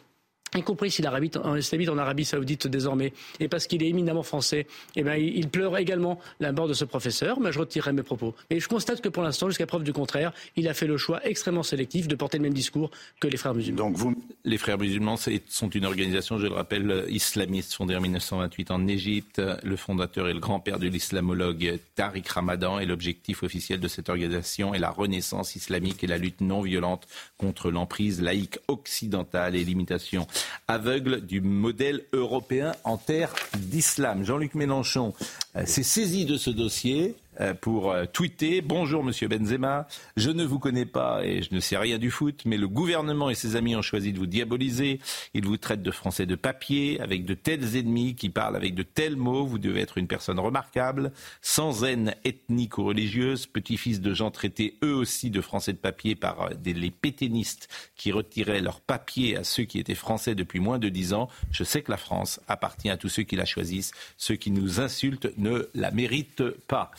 y 0.58 0.62
compris 0.62 0.90
s'il 0.90 1.06
habite 1.06 1.36
en, 1.36 1.98
Arabie 1.98 2.24
Saoudite 2.24 2.66
désormais, 2.66 3.12
et 3.38 3.48
parce 3.48 3.66
qu'il 3.66 3.82
est 3.82 3.88
éminemment 3.88 4.22
français, 4.22 4.66
eh 4.96 5.02
ben, 5.02 5.14
il, 5.14 5.48
pleure 5.48 5.76
également 5.78 6.18
la 6.38 6.52
mort 6.52 6.68
de 6.68 6.74
ce 6.74 6.84
professeur. 6.84 7.40
Mais 7.40 7.52
je 7.52 7.58
retirerai 7.58 7.92
mes 7.92 8.02
propos. 8.02 8.34
Et 8.50 8.60
je 8.60 8.68
constate 8.68 9.00
que 9.00 9.08
pour 9.08 9.22
l'instant, 9.22 9.48
jusqu'à 9.48 9.66
preuve 9.66 9.84
du 9.84 9.92
contraire, 9.92 10.32
il 10.56 10.68
a 10.68 10.74
fait 10.74 10.86
le 10.86 10.96
choix 10.96 11.20
extrêmement 11.26 11.62
sélectif 11.62 12.08
de 12.08 12.14
porter 12.14 12.38
le 12.38 12.42
même 12.42 12.54
discours 12.54 12.90
que 13.20 13.28
les 13.28 13.36
frères 13.36 13.54
musulmans. 13.54 13.84
Donc 13.84 13.96
vous, 13.96 14.14
les 14.44 14.58
frères 14.58 14.78
musulmans 14.78 15.16
sont 15.48 15.68
une 15.68 15.84
organisation, 15.84 16.38
je 16.38 16.46
le 16.46 16.54
rappelle, 16.54 17.04
islamiste 17.08 17.74
fondée 17.74 17.96
en 17.96 18.00
1928 18.00 18.70
en 18.70 18.86
Égypte. 18.86 19.42
Le 19.62 19.76
fondateur 19.76 20.28
est 20.28 20.34
le 20.34 20.40
grand-père 20.40 20.78
de 20.78 20.88
l'islamologue 20.88 21.78
Tariq 21.96 22.28
Ramadan 22.28 22.78
et 22.78 22.86
l'objectif 22.86 23.42
officiel 23.42 23.80
de 23.80 23.88
cette 23.88 24.08
organisation 24.08 24.74
est 24.74 24.78
la 24.78 24.90
renaissance 24.90 25.56
islamique 25.56 26.04
et 26.04 26.06
la 26.06 26.18
lutte 26.18 26.40
non 26.40 26.62
violente 26.62 27.06
contre 27.38 27.70
l'emprise 27.70 28.20
laïque 28.20 28.58
occidentale 28.68 29.56
et 29.56 29.64
l'imitation 29.64 30.26
aveugle 30.68 31.20
du 31.20 31.40
modèle 31.40 32.02
européen 32.12 32.72
en 32.84 32.96
terre 32.96 33.34
d'islam. 33.58 34.24
Jean-Luc 34.24 34.54
Mélenchon 34.54 35.14
euh, 35.56 35.66
s'est 35.66 35.82
saisi 35.82 36.24
de 36.24 36.36
ce 36.36 36.50
dossier 36.50 37.16
pour 37.60 37.90
euh, 37.90 38.04
tweeter 38.04 38.60
Bonjour 38.60 39.02
Monsieur 39.02 39.28
Benzema, 39.28 39.86
je 40.16 40.30
ne 40.30 40.44
vous 40.44 40.58
connais 40.58 40.84
pas 40.84 41.24
et 41.24 41.42
je 41.42 41.54
ne 41.54 41.60
sais 41.60 41.76
rien 41.76 41.98
du 41.98 42.10
foot, 42.10 42.42
mais 42.44 42.56
le 42.56 42.68
gouvernement 42.68 43.30
et 43.30 43.34
ses 43.34 43.56
amis 43.56 43.74
ont 43.74 43.82
choisi 43.82 44.12
de 44.12 44.18
vous 44.18 44.26
diaboliser. 44.26 45.00
Ils 45.34 45.46
vous 45.46 45.56
traitent 45.56 45.82
de 45.82 45.90
français 45.90 46.26
de 46.26 46.34
papier, 46.34 47.00
avec 47.00 47.24
de 47.24 47.34
tels 47.34 47.76
ennemis 47.76 48.14
qui 48.14 48.28
parlent 48.28 48.56
avec 48.56 48.74
de 48.74 48.82
tels 48.82 49.16
mots. 49.16 49.46
Vous 49.46 49.58
devez 49.58 49.80
être 49.80 49.96
une 49.96 50.06
personne 50.06 50.38
remarquable, 50.38 51.12
sans 51.40 51.84
haine 51.84 52.14
ethnique 52.24 52.78
ou 52.78 52.84
religieuse, 52.84 53.46
petit-fils 53.46 54.00
de 54.00 54.12
gens 54.12 54.30
traités 54.30 54.76
eux 54.84 54.94
aussi 54.94 55.30
de 55.30 55.40
français 55.40 55.72
de 55.72 55.78
papier 55.78 56.14
par 56.14 56.42
euh, 56.42 56.50
des, 56.54 56.74
les 56.74 56.90
pétainistes 56.90 57.68
qui 57.96 58.12
retiraient 58.12 58.60
leur 58.60 58.80
papier 58.80 59.36
à 59.36 59.44
ceux 59.44 59.64
qui 59.64 59.78
étaient 59.78 59.94
français 59.94 60.34
depuis 60.34 60.60
moins 60.60 60.78
de 60.78 60.88
dix 60.88 61.14
ans. 61.14 61.28
Je 61.52 61.64
sais 61.64 61.82
que 61.82 61.90
la 61.90 61.96
France 61.96 62.40
appartient 62.48 62.90
à 62.90 62.96
tous 62.96 63.08
ceux 63.08 63.22
qui 63.22 63.36
la 63.36 63.46
choisissent. 63.46 63.92
Ceux 64.18 64.36
qui 64.36 64.50
nous 64.50 64.80
insultent 64.80 65.28
ne 65.38 65.68
la 65.74 65.90
méritent 65.90 66.50
pas. 66.66 66.90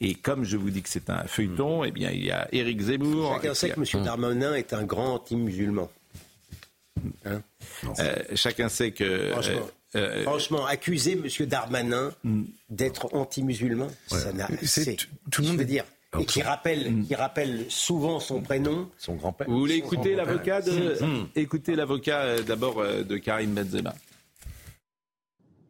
Et 0.00 0.14
comme 0.14 0.44
je 0.44 0.56
vous 0.56 0.70
dis 0.70 0.82
que 0.82 0.88
c'est 0.88 1.10
un 1.10 1.24
feuilleton, 1.24 1.84
eh 1.84 1.90
bien, 1.90 2.10
il 2.10 2.24
y 2.24 2.30
a 2.30 2.48
Éric 2.52 2.80
Zemmour. 2.80 3.34
Chacun 3.34 3.54
sait 3.54 3.70
que 3.70 3.80
M. 3.96 4.04
Darmanin 4.04 4.54
est 4.54 4.72
un 4.72 4.84
grand 4.84 5.14
anti-musulman. 5.14 5.90
Hein 7.24 7.42
Euh, 8.00 8.16
chacun 8.34 8.68
sait 8.68 8.90
que. 8.90 9.30
Franchement. 9.30 9.68
euh, 9.96 10.22
Franchement, 10.24 10.66
accuser 10.66 11.12
M. 11.12 11.46
Darmanin 11.46 12.12
d'être 12.68 13.14
anti-musulman, 13.14 13.88
ça 14.08 14.32
n'a. 14.32 14.48
C'est- 14.62 14.84
c'est- 14.84 14.96
tout 15.30 15.42
le 15.42 15.48
monde 15.48 15.60
dire. 15.62 15.84
Et 16.18 16.24
qui 16.24 16.40
rappelle, 16.40 17.04
qui 17.06 17.14
rappelle 17.14 17.66
souvent 17.68 18.18
son 18.18 18.40
prénom. 18.40 18.88
Son 18.96 19.14
grand-père. 19.16 19.46
vous 19.46 19.58
voulez 19.58 19.74
écouter 19.74 20.14
l'avocat 20.14 20.62
de, 20.62 20.96
écoutez 21.36 21.76
l'avocat 21.76 22.20
euh, 22.22 22.42
d'abord 22.42 22.80
euh, 22.80 23.02
de 23.02 23.18
Karim 23.18 23.52
Benzema. 23.52 23.94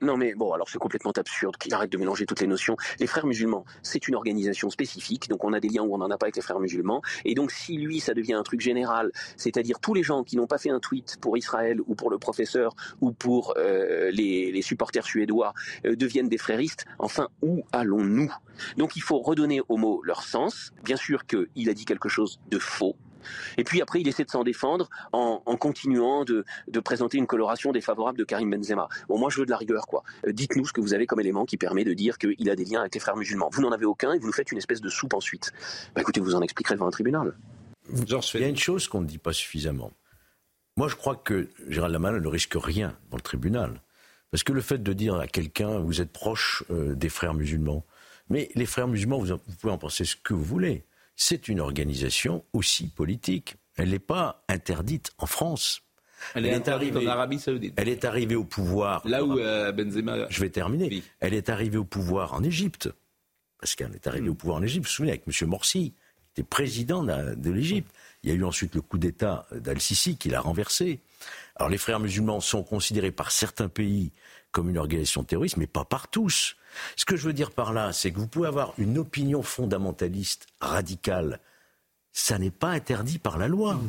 Non 0.00 0.16
mais 0.16 0.34
bon, 0.34 0.52
alors 0.52 0.68
c'est 0.68 0.78
complètement 0.78 1.10
absurde 1.10 1.56
qu'il 1.56 1.74
arrête 1.74 1.90
de 1.90 1.98
mélanger 1.98 2.24
toutes 2.24 2.40
les 2.40 2.46
notions. 2.46 2.76
Les 3.00 3.06
frères 3.06 3.26
musulmans, 3.26 3.64
c'est 3.82 4.06
une 4.06 4.14
organisation 4.14 4.70
spécifique, 4.70 5.28
donc 5.28 5.42
on 5.44 5.52
a 5.52 5.60
des 5.60 5.68
liens 5.68 5.82
où 5.82 5.92
on 5.94 5.98
n'en 5.98 6.10
a 6.10 6.16
pas 6.16 6.26
avec 6.26 6.36
les 6.36 6.42
frères 6.42 6.60
musulmans. 6.60 7.02
Et 7.24 7.34
donc 7.34 7.50
si 7.50 7.76
lui, 7.76 7.98
ça 7.98 8.14
devient 8.14 8.34
un 8.34 8.44
truc 8.44 8.60
général, 8.60 9.10
c'est-à-dire 9.36 9.80
tous 9.80 9.94
les 9.94 10.04
gens 10.04 10.22
qui 10.22 10.36
n'ont 10.36 10.46
pas 10.46 10.58
fait 10.58 10.70
un 10.70 10.78
tweet 10.78 11.18
pour 11.20 11.36
Israël 11.36 11.80
ou 11.86 11.94
pour 11.96 12.10
le 12.10 12.18
professeur 12.18 12.74
ou 13.00 13.10
pour 13.10 13.54
euh, 13.56 14.10
les, 14.12 14.62
supporters 14.62 15.04
suédois 15.04 15.54
euh, 15.86 15.96
deviennent 15.96 16.28
des 16.28 16.38
fréristes, 16.38 16.84
enfin 16.98 17.28
où 17.42 17.64
allons-nous? 17.72 18.32
Donc 18.76 18.96
il 18.96 19.02
faut 19.02 19.18
redonner 19.18 19.60
aux 19.68 19.76
mots 19.76 20.00
leur 20.04 20.22
sens. 20.22 20.72
Bien 20.84 20.96
sûr 20.96 21.26
qu'il 21.26 21.68
a 21.68 21.74
dit 21.74 21.84
quelque 21.84 22.08
chose 22.08 22.40
de 22.50 22.58
faux. 22.58 22.96
Et 23.56 23.64
puis 23.64 23.82
après, 23.82 24.00
il 24.00 24.08
essaie 24.08 24.24
de 24.24 24.30
s'en 24.30 24.44
défendre 24.44 24.88
en, 25.12 25.42
en 25.44 25.56
continuant 25.56 26.24
de, 26.24 26.44
de 26.68 26.80
présenter 26.80 27.18
une 27.18 27.26
coloration 27.26 27.72
défavorable 27.72 28.18
de 28.18 28.24
Karim 28.24 28.50
Benzema. 28.50 28.88
Bon, 29.08 29.18
moi, 29.18 29.30
je 29.30 29.40
veux 29.40 29.46
de 29.46 29.50
la 29.50 29.56
rigueur, 29.56 29.86
quoi. 29.86 30.02
Euh, 30.26 30.32
Dites-nous 30.32 30.66
ce 30.66 30.72
que 30.72 30.80
vous 30.80 30.94
avez 30.94 31.06
comme 31.06 31.20
élément 31.20 31.44
qui 31.44 31.56
permet 31.56 31.84
de 31.84 31.94
dire 31.94 32.18
qu'il 32.18 32.50
a 32.50 32.56
des 32.56 32.64
liens 32.64 32.80
avec 32.80 32.94
les 32.94 33.00
frères 33.00 33.16
musulmans. 33.16 33.48
Vous 33.52 33.62
n'en 33.62 33.72
avez 33.72 33.86
aucun 33.86 34.12
et 34.12 34.18
vous 34.18 34.26
nous 34.26 34.32
faites 34.32 34.52
une 34.52 34.58
espèce 34.58 34.80
de 34.80 34.88
soupe 34.88 35.14
ensuite. 35.14 35.52
Bah 35.94 36.00
écoutez, 36.00 36.20
vous 36.20 36.34
en 36.34 36.42
expliquerez 36.42 36.74
devant 36.74 36.86
un 36.86 36.90
tribunal. 36.90 37.34
Il 37.90 38.08
y 38.08 38.44
a 38.44 38.48
une 38.48 38.56
chose 38.56 38.86
qu'on 38.86 39.00
ne 39.00 39.06
dit 39.06 39.18
pas 39.18 39.32
suffisamment. 39.32 39.90
Moi, 40.76 40.88
je 40.88 40.94
crois 40.94 41.16
que 41.16 41.48
Gérald 41.68 41.92
Darmanin 41.92 42.20
ne 42.20 42.28
risque 42.28 42.54
rien 42.54 42.96
dans 43.10 43.16
le 43.16 43.22
tribunal. 43.22 43.82
Parce 44.30 44.44
que 44.44 44.52
le 44.52 44.60
fait 44.60 44.82
de 44.82 44.92
dire 44.92 45.14
à 45.16 45.26
quelqu'un, 45.26 45.78
vous 45.78 46.00
êtes 46.02 46.12
proche 46.12 46.62
euh, 46.70 46.94
des 46.94 47.08
frères 47.08 47.32
musulmans, 47.34 47.84
Mais 48.30 48.50
les 48.54 48.66
frères 48.66 48.88
musulmans, 48.88 49.18
vous, 49.18 49.26
vous 49.26 49.56
pouvez 49.60 49.72
en 49.72 49.78
penser 49.78 50.04
ce 50.04 50.16
que 50.16 50.34
vous 50.34 50.44
voulez. 50.44 50.84
C'est 51.20 51.48
une 51.48 51.58
organisation 51.58 52.44
aussi 52.52 52.86
politique. 52.86 53.56
Elle 53.76 53.90
n'est 53.90 53.98
pas 53.98 54.44
interdite 54.48 55.10
en 55.18 55.26
France. 55.26 55.82
Elle 56.36 56.46
est, 56.46 56.68
arrivée 56.68 57.04
en 57.04 57.10
Arabie 57.10 57.40
Saoudite. 57.40 57.74
Elle 57.76 57.88
est 57.88 58.04
arrivée 58.04 58.36
au 58.36 58.44
pouvoir. 58.44 59.06
Là 59.06 59.24
où 59.24 59.36
euh, 59.36 59.72
Benzema. 59.72 60.28
Je 60.30 60.40
vais 60.40 60.48
terminer. 60.48 61.02
Elle 61.18 61.34
est 61.34 61.48
arrivée 61.48 61.76
au 61.76 61.84
pouvoir 61.84 62.34
en 62.34 62.44
Égypte. 62.44 62.88
Parce 63.60 63.74
qu'elle 63.74 63.92
est 63.96 64.06
arrivée 64.06 64.28
au 64.28 64.34
pouvoir 64.34 64.58
en 64.58 64.62
Égypte. 64.62 64.84
Vous 64.84 64.90
vous 64.90 64.94
souvenez, 64.94 65.10
avec 65.10 65.24
M. 65.26 65.48
Morsi, 65.48 65.90
qui 66.34 66.40
était 66.40 66.48
président 66.48 67.02
de 67.02 67.50
l'Égypte. 67.50 67.90
Il 68.22 68.30
y 68.30 68.32
a 68.32 68.36
eu 68.36 68.44
ensuite 68.44 68.76
le 68.76 68.80
coup 68.80 68.96
d'État 68.96 69.44
d'Al-Sisi 69.50 70.18
qui 70.18 70.28
l'a 70.28 70.40
renversé. 70.40 71.00
Alors 71.56 71.68
les 71.68 71.78
frères 71.78 71.98
musulmans 71.98 72.40
sont 72.40 72.62
considérés 72.62 73.10
par 73.10 73.32
certains 73.32 73.68
pays 73.68 74.12
comme 74.52 74.70
une 74.70 74.78
organisation 74.78 75.24
terroriste, 75.24 75.56
mais 75.56 75.66
pas 75.66 75.84
par 75.84 76.08
tous. 76.08 76.56
Ce 76.96 77.04
que 77.04 77.16
je 77.16 77.26
veux 77.26 77.32
dire 77.32 77.50
par 77.50 77.72
là, 77.72 77.92
c'est 77.92 78.10
que 78.10 78.18
vous 78.18 78.26
pouvez 78.26 78.48
avoir 78.48 78.74
une 78.78 78.98
opinion 78.98 79.42
fondamentaliste 79.42 80.46
radicale. 80.60 81.40
Ça 82.12 82.38
n'est 82.38 82.50
pas 82.50 82.68
interdit 82.68 83.18
par 83.18 83.38
la 83.38 83.48
loi. 83.48 83.80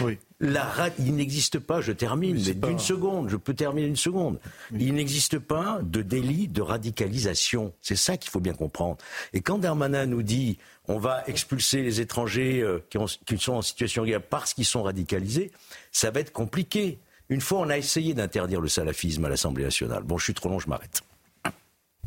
Oui. 0.00 0.18
La, 0.40 0.90
il 0.98 1.14
n'existe 1.14 1.58
pas, 1.58 1.80
je 1.80 1.92
termine, 1.92 2.42
mais 2.44 2.54
d'une 2.54 2.78
seconde, 2.78 3.28
je 3.30 3.36
peux 3.36 3.54
terminer 3.54 3.86
une 3.86 3.96
seconde. 3.96 4.40
Il 4.72 4.94
n'existe 4.94 5.38
pas 5.38 5.78
de 5.82 6.02
délit 6.02 6.48
de 6.48 6.60
radicalisation. 6.60 7.72
C'est 7.80 7.96
ça 7.96 8.16
qu'il 8.16 8.30
faut 8.30 8.40
bien 8.40 8.52
comprendre. 8.52 8.98
Et 9.32 9.40
quand 9.40 9.58
Darmanin 9.58 10.06
nous 10.06 10.22
dit 10.22 10.58
on 10.86 10.98
va 10.98 11.22
expulser 11.28 11.82
les 11.82 12.00
étrangers 12.00 12.60
euh, 12.60 12.84
qui, 12.90 12.98
qui, 13.24 13.38
sont 13.38 13.54
en 13.54 13.62
situation 13.62 14.02
irrégulière 14.02 14.28
parce 14.28 14.52
qu'ils 14.52 14.66
sont 14.66 14.82
radicalisés, 14.82 15.50
ça 15.92 16.10
va 16.10 16.20
être 16.20 16.32
compliqué. 16.32 16.98
Une 17.30 17.40
fois, 17.40 17.60
on 17.60 17.70
a 17.70 17.78
essayé 17.78 18.12
d'interdire 18.12 18.60
le 18.60 18.68
salafisme 18.68 19.24
à 19.24 19.30
l'Assemblée 19.30 19.64
nationale. 19.64 20.02
Bon, 20.02 20.18
je 20.18 20.24
suis 20.24 20.34
trop 20.34 20.50
long, 20.50 20.58
je 20.58 20.68
m'arrête. 20.68 21.02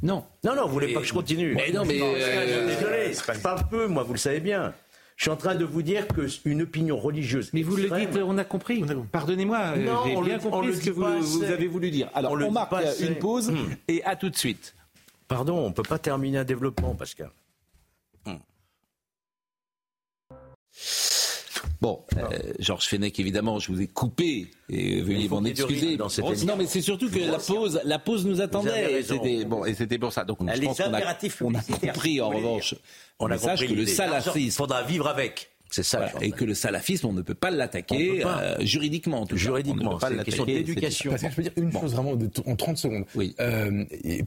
Non. 0.03 0.25
Non, 0.43 0.55
non, 0.55 0.67
vous 0.67 0.73
voulez 0.73 0.93
pas 0.93 1.01
que 1.01 1.07
je 1.07 1.13
continue 1.13 1.55
Mais 1.55 1.71
non, 1.71 1.85
mais. 1.85 1.99
Euh, 2.01 2.67
désolé, 2.67 3.13
je 3.13 3.41
parle 3.41 3.67
peu, 3.69 3.87
moi, 3.87 4.03
vous 4.03 4.13
le 4.13 4.19
savez 4.19 4.39
bien. 4.39 4.73
Je 5.15 5.23
suis 5.23 5.31
en 5.31 5.35
train 5.35 5.55
de 5.55 5.65
vous 5.65 5.81
dire 5.81 6.05
qu'une 6.07 6.61
opinion 6.61 6.97
religieuse. 6.97 7.49
Mais 7.51 7.63
vous 7.63 7.75
le 7.75 7.89
dites, 7.89 8.19
on 8.23 8.37
a 8.37 8.43
compris. 8.43 8.83
Pardonnez-moi, 9.11 9.57
euh, 9.57 9.95
j'ai 10.05 10.21
bien 10.21 10.37
compris 10.37 10.75
ce 10.75 10.85
que 10.85 10.91
vous, 10.91 11.43
avez 11.43 11.67
voulu 11.67 11.89
dire. 11.89 12.09
Alors, 12.13 12.33
on, 12.33 12.51
marque 12.51 12.73
une 12.99 13.15
pause 13.15 13.49
hmm. 13.49 13.75
et 13.87 14.03
à 14.03 14.15
tout 14.15 14.29
de 14.29 14.37
suite. 14.37 14.75
Pardon, 15.27 15.57
on 15.57 15.69
ne 15.69 15.73
peut 15.73 15.83
pas 15.83 15.97
terminer 15.97 16.37
un 16.37 16.43
développement, 16.43 16.93
Pascal. 16.93 17.31
Hmm. 18.25 18.35
Bon, 21.79 22.03
euh, 22.17 22.53
Georges 22.59 22.87
Fenech, 22.87 23.19
évidemment, 23.19 23.59
je 23.59 23.71
vous 23.71 23.81
ai 23.81 23.87
coupé 23.87 24.49
et 24.69 25.01
veuillez 25.01 25.29
m'en 25.29 25.43
excuser. 25.45 25.97
Dans 25.97 26.09
cette 26.09 26.25
non, 26.45 26.55
mais 26.57 26.65
c'est 26.65 26.81
surtout 26.81 27.09
que 27.09 27.19
la 27.19 27.37
pause, 27.37 27.79
la 27.83 27.99
pause 27.99 28.25
nous 28.25 28.41
attendait. 28.41 28.99
Et 28.99 29.03
c'était 29.03 29.45
bon, 29.45 29.63
et 29.65 29.73
c'était 29.73 29.99
pour 29.99 30.11
ça. 30.11 30.23
Donc, 30.23 30.39
je 30.41 30.61
pense 30.61 30.77
qu'on 30.77 30.93
a, 30.93 31.15
on 31.41 31.53
a 31.53 31.61
compris 31.61 32.21
en 32.21 32.29
revanche. 32.29 32.75
On 33.19 33.29
a 33.29 33.37
compris 33.37 33.67
que 33.67 33.73
le 33.73 33.85
salafisme. 33.85 34.39
Il 34.39 34.51
faudra 34.51 34.83
vivre 34.83 35.07
avec. 35.07 35.51
C'est 35.69 35.83
ça. 35.83 36.11
et 36.21 36.31
que 36.31 36.45
le 36.45 36.53
salafisme, 36.53 37.07
on 37.07 37.13
ne 37.13 37.21
peut 37.21 37.33
pas 37.33 37.51
l'attaquer 37.51 38.23
euh, 38.25 38.55
juridiquement. 38.61 39.21
En 39.21 39.35
juridiquement, 39.35 39.99
c'est 39.99 40.13
une 40.13 40.23
question 40.23 40.45
d'éducation. 40.45 41.11
Parce 41.11 41.23
que 41.23 41.29
je 41.29 41.35
peux 41.35 41.41
dire 41.43 41.51
une 41.57 41.71
chose 41.71 41.93
vraiment 41.93 42.15
de, 42.15 42.29
en 42.45 42.55
30 42.55 42.77
secondes. 42.77 43.05
Oui. 43.15 43.35
Euh, 43.39 43.83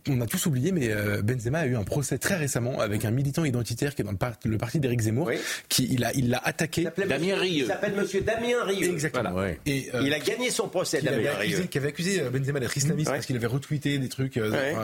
on 0.08 0.20
a 0.20 0.26
tous 0.26 0.46
oublié, 0.46 0.72
mais 0.72 0.90
euh, 0.90 1.22
Benzema 1.22 1.60
a 1.60 1.66
eu 1.66 1.76
un 1.76 1.84
procès 1.84 2.18
très 2.18 2.36
récemment 2.36 2.80
avec 2.80 3.04
un 3.04 3.10
militant 3.10 3.44
identitaire 3.44 3.94
qui 3.94 4.02
est 4.02 4.04
dans 4.04 4.12
le, 4.12 4.58
parti 4.58 4.80
d'Éric 4.80 5.00
Zemmour, 5.00 5.30
qui 5.68 5.88
il 5.90 6.04
a 6.04 6.12
il 6.14 6.30
l'a 6.30 6.40
attaqué. 6.44 6.86
Damien 7.08 7.36
Rieu. 7.36 7.64
Il 7.64 7.66
s'appelle 7.66 7.94
Monsieur 7.94 8.20
Damien 8.20 8.64
Rieu. 8.64 8.90
Exactement. 8.90 9.42
Et 9.66 9.88
il 10.02 10.12
a 10.12 10.18
gagné 10.18 10.50
son 10.50 10.68
procès. 10.68 11.00
Damien 11.02 11.32
Rieu. 11.38 11.60
Qui 11.70 11.78
avait 11.78 11.88
accusé 11.88 12.20
Benzema 12.30 12.60
d'être 12.60 12.76
islamiste 12.76 13.10
parce 13.10 13.26
qu'il 13.26 13.36
avait 13.36 13.46
retweeté 13.46 13.98
des 13.98 14.08
trucs 14.08 14.34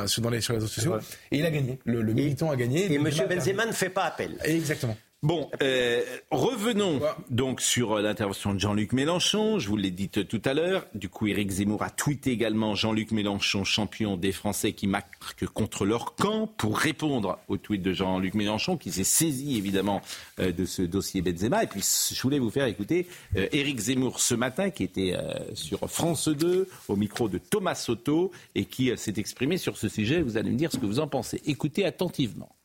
sur, 0.06 0.22
dans 0.22 0.30
les, 0.30 0.40
sur 0.40 0.52
les 0.52 0.58
réseaux 0.58 0.68
sociaux. 0.68 0.98
Et 1.30 1.38
il 1.38 1.46
a 1.46 1.50
gagné. 1.50 1.78
Le, 1.84 2.02
militant 2.02 2.50
a 2.50 2.56
gagné. 2.56 2.92
Et 2.92 2.98
Monsieur 2.98 3.26
Benzema 3.26 3.66
ne 3.66 3.72
fait 3.72 3.90
pas 3.90 4.04
appel. 4.04 4.36
Exactement. 4.44 4.96
Bon, 5.26 5.50
euh, 5.60 6.04
revenons 6.30 7.00
donc 7.30 7.60
sur 7.60 7.94
euh, 7.94 8.00
l'intervention 8.00 8.54
de 8.54 8.60
Jean-Luc 8.60 8.92
Mélenchon. 8.92 9.58
Je 9.58 9.68
vous 9.68 9.76
l'ai 9.76 9.90
dit 9.90 10.08
tout 10.08 10.42
à 10.44 10.54
l'heure. 10.54 10.86
Du 10.94 11.08
coup, 11.08 11.26
Éric 11.26 11.50
Zemmour 11.50 11.82
a 11.82 11.90
tweeté 11.90 12.30
également 12.30 12.76
Jean-Luc 12.76 13.10
Mélenchon, 13.10 13.64
champion 13.64 14.16
des 14.16 14.30
Français 14.30 14.72
qui 14.72 14.86
marquent 14.86 15.46
contre 15.52 15.84
leur 15.84 16.14
camp, 16.14 16.46
pour 16.46 16.78
répondre 16.78 17.40
au 17.48 17.56
tweet 17.56 17.82
de 17.82 17.92
Jean-Luc 17.92 18.34
Mélenchon, 18.34 18.76
qui 18.76 18.92
s'est 18.92 19.02
saisi 19.02 19.56
évidemment 19.56 20.00
euh, 20.38 20.52
de 20.52 20.64
ce 20.64 20.82
dossier 20.82 21.22
Benzema. 21.22 21.64
Et 21.64 21.66
puis, 21.66 21.82
je 21.82 22.22
voulais 22.22 22.38
vous 22.38 22.50
faire 22.50 22.66
écouter 22.66 23.08
Éric 23.34 23.80
Zemmour 23.80 24.20
ce 24.20 24.36
matin, 24.36 24.70
qui 24.70 24.84
était 24.84 25.16
sur 25.54 25.90
France 25.90 26.28
2, 26.28 26.68
au 26.86 26.94
micro 26.94 27.28
de 27.28 27.38
Thomas 27.38 27.74
Soto, 27.74 28.30
et 28.54 28.64
qui 28.64 28.96
s'est 28.96 29.14
exprimé 29.16 29.58
sur 29.58 29.76
ce 29.76 29.88
sujet. 29.88 30.22
Vous 30.22 30.36
allez 30.36 30.52
me 30.52 30.56
dire 30.56 30.70
ce 30.70 30.76
que 30.76 30.86
vous 30.86 31.00
en 31.00 31.08
pensez. 31.08 31.42
Écoutez 31.46 31.84
attentivement. 31.84 32.55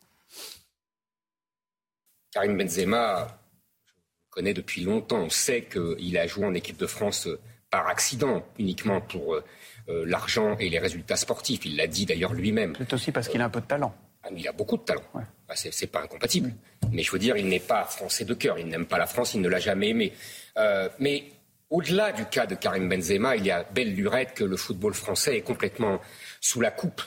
Karim 2.32 2.58
Benzema, 2.58 3.28
je 3.86 3.92
le 3.92 4.30
connais 4.30 4.54
depuis 4.54 4.84
longtemps. 4.84 5.20
On 5.20 5.30
sait 5.30 5.64
qu'il 5.64 6.18
a 6.18 6.28
joué 6.28 6.46
en 6.46 6.54
équipe 6.54 6.78
de 6.78 6.88
France 6.88 7.28
euh, 7.28 7.40
par 7.70 7.88
accident, 7.88 8.46
uniquement 8.58 9.02
pour 9.02 9.36
euh, 9.36 9.44
euh, 9.90 10.06
l'argent 10.06 10.58
et 10.58 10.70
les 10.70 10.80
résultats 10.80 11.18
sportifs. 11.18 11.66
Il 11.66 11.76
l'a 11.76 11.88
dit 11.88 12.06
d'ailleurs 12.06 12.34
lui-même. 12.34 12.74
C'est 12.78 12.94
aussi 12.94 13.12
parce 13.12 13.28
qu'il 13.28 13.42
a 13.42 13.46
un 13.46 13.50
peu 13.50 13.62
de 13.62 13.66
talent. 13.66 13.94
Ah, 14.24 14.30
il 14.36 14.48
a 14.48 14.54
beaucoup 14.54 14.78
de 14.78 14.84
talent. 14.84 15.04
Ouais. 15.14 15.24
Bah, 15.48 15.56
c'est 15.56 15.88
pas 15.88 16.04
incompatible. 16.04 16.54
Mais 16.92 17.04
je 17.04 17.12
veux 17.12 17.20
dire, 17.20 17.36
il 17.36 17.48
n'est 17.48 17.60
pas 17.60 17.84
français 17.84 18.24
de 18.24 18.34
cœur. 18.34 18.58
Il 18.60 18.68
n'aime 18.68 18.86
pas 18.86 18.98
la 18.98 19.08
France, 19.08 19.34
il 19.34 19.42
ne 19.42 19.50
l'a 19.50 19.60
jamais 19.60 19.90
aimé. 19.90 20.14
mais 21.00 21.26
au-delà 21.70 22.12
du 22.12 22.26
cas 22.26 22.46
de 22.46 22.56
Karim 22.56 22.90
Benzema, 22.90 23.38
il 23.38 23.46
y 23.46 23.52
a 23.52 23.64
belle 23.64 23.94
lurette 23.96 24.34
que 24.34 24.44
le 24.44 24.58
football 24.58 24.94
français 24.94 25.38
est 25.38 25.42
complètement 25.42 26.02
sous 26.42 26.60
la 26.60 26.70
coupe 26.70 27.02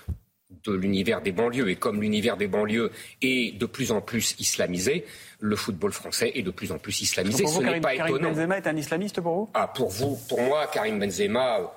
de 0.64 0.72
l'univers 0.72 1.20
des 1.20 1.32
banlieues. 1.32 1.68
Et 1.68 1.76
comme 1.76 2.00
l'univers 2.00 2.36
des 2.36 2.46
banlieues 2.46 2.90
est 3.22 3.58
de 3.58 3.66
plus 3.66 3.92
en 3.92 4.00
plus 4.00 4.34
islamisé, 4.38 5.04
le 5.40 5.56
football 5.56 5.92
français 5.92 6.32
est 6.34 6.42
de 6.42 6.50
plus 6.50 6.72
en 6.72 6.78
plus 6.78 7.00
islamisé. 7.00 7.46
Ce 7.46 7.60
n'est 7.60 7.80
pas 7.80 7.96
Karim 7.96 8.18
Benzema 8.18 8.58
est 8.58 8.66
un 8.66 8.76
islamiste 8.76 9.20
pour 9.20 9.34
vous? 9.34 9.50
Ah, 9.54 9.68
pour 9.68 9.90
vous, 9.90 10.18
pour 10.28 10.40
moi, 10.40 10.66
Karim 10.72 10.98
Benzema 10.98 11.72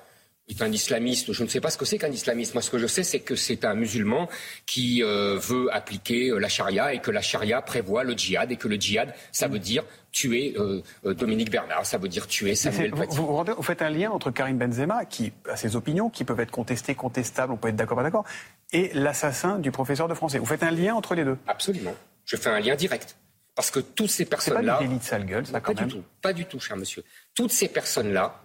est 0.48 0.62
un 0.62 0.72
islamiste. 0.72 1.32
Je 1.32 1.42
ne 1.42 1.48
sais 1.48 1.60
pas 1.60 1.70
ce 1.70 1.78
que 1.78 1.84
c'est 1.84 1.98
qu'un 1.98 2.10
islamiste. 2.10 2.54
Moi, 2.54 2.62
ce 2.62 2.70
que 2.70 2.78
je 2.78 2.86
sais, 2.86 3.02
c'est 3.02 3.20
que 3.20 3.36
c'est 3.36 3.64
un 3.64 3.74
musulman 3.74 4.28
qui 4.66 5.02
euh, 5.02 5.38
veut 5.38 5.72
appliquer 5.74 6.30
euh, 6.30 6.38
la 6.38 6.48
charia 6.48 6.94
et 6.94 7.00
que 7.00 7.10
la 7.10 7.20
charia 7.20 7.62
prévoit 7.62 8.04
le 8.04 8.14
djihad 8.14 8.50
et 8.50 8.56
que 8.56 8.68
le 8.68 8.76
djihad, 8.76 9.14
ça 9.32 9.48
veut 9.48 9.58
dire 9.58 9.84
tuer 10.10 10.54
euh, 10.56 10.82
Dominique 11.04 11.50
Bernard, 11.50 11.84
ça 11.84 11.98
veut 11.98 12.08
dire 12.08 12.26
tuer 12.26 12.54
Samuel 12.54 12.92
Paty. 12.92 13.16
Vous, 13.16 13.26
vous, 13.26 13.62
faites 13.62 13.82
un 13.82 13.90
lien 13.90 14.10
entre 14.10 14.30
Karim 14.30 14.56
Benzema, 14.56 15.04
qui 15.04 15.32
a 15.48 15.56
ses 15.56 15.76
opinions, 15.76 16.08
qui 16.08 16.24
peuvent 16.24 16.40
être 16.40 16.50
contestées, 16.50 16.94
contestables, 16.94 17.52
on 17.52 17.56
peut 17.56 17.68
être 17.68 17.76
d'accord, 17.76 17.98
pas 17.98 18.02
d'accord, 18.02 18.24
et 18.72 18.90
l'assassin 18.94 19.58
du 19.58 19.70
professeur 19.70 20.08
de 20.08 20.14
français. 20.14 20.38
Vous 20.38 20.46
faites 20.46 20.62
un 20.62 20.70
lien 20.70 20.94
entre 20.94 21.14
les 21.14 21.24
deux? 21.24 21.36
Absolument. 21.46 21.94
Je 22.24 22.36
fais 22.36 22.50
un 22.50 22.60
lien 22.60 22.74
direct. 22.74 23.16
Parce 23.54 23.70
que 23.70 23.80
toutes 23.80 24.10
ces 24.10 24.24
personnes-là. 24.24 24.78
C'est 24.78 24.86
pas 24.86 24.92
du 24.92 24.98
de 24.98 25.02
sale 25.02 25.26
gueule, 25.26 25.46
ça, 25.46 25.60
quand 25.60 25.74
pas 25.74 25.84
Du 25.84 25.92
tout, 25.92 26.04
pas 26.22 26.32
du 26.32 26.44
tout, 26.44 26.60
cher 26.60 26.76
monsieur. 26.76 27.02
Toutes 27.34 27.50
ces 27.50 27.68
personnes-là 27.68 28.40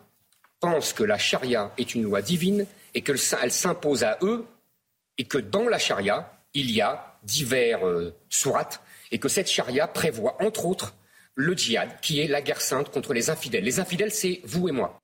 pensent 0.64 0.94
que 0.94 1.04
la 1.04 1.18
charia 1.18 1.74
est 1.78 1.94
une 1.94 2.04
loi 2.04 2.22
divine 2.22 2.66
et 2.94 3.02
qu'elle 3.02 3.20
s'impose 3.20 4.06
à 4.06 4.18
eux 4.22 4.46
et 5.18 5.26
que 5.26 5.38
dans 5.38 5.68
la 5.68 5.78
charia, 5.78 6.32
il 6.54 6.72
y 6.72 6.80
a 6.80 7.20
divers 7.24 7.86
euh, 7.86 8.16
sourates 8.30 8.82
et 9.12 9.20
que 9.20 9.28
cette 9.28 9.50
charia 9.50 9.88
prévoit, 9.88 10.42
entre 10.42 10.66
autres, 10.66 10.96
le 11.36 11.54
djihad, 11.54 12.00
qui 12.00 12.22
est 12.22 12.28
la 12.28 12.42
guerre 12.42 12.62
sainte 12.62 12.90
contre 12.92 13.12
les 13.14 13.30
infidèles. 13.30 13.66
Les 13.66 13.82
infidèles, 13.82 14.14
c'est 14.14 14.40
vous 14.46 14.70
et 14.70 14.72
moi. 14.72 15.02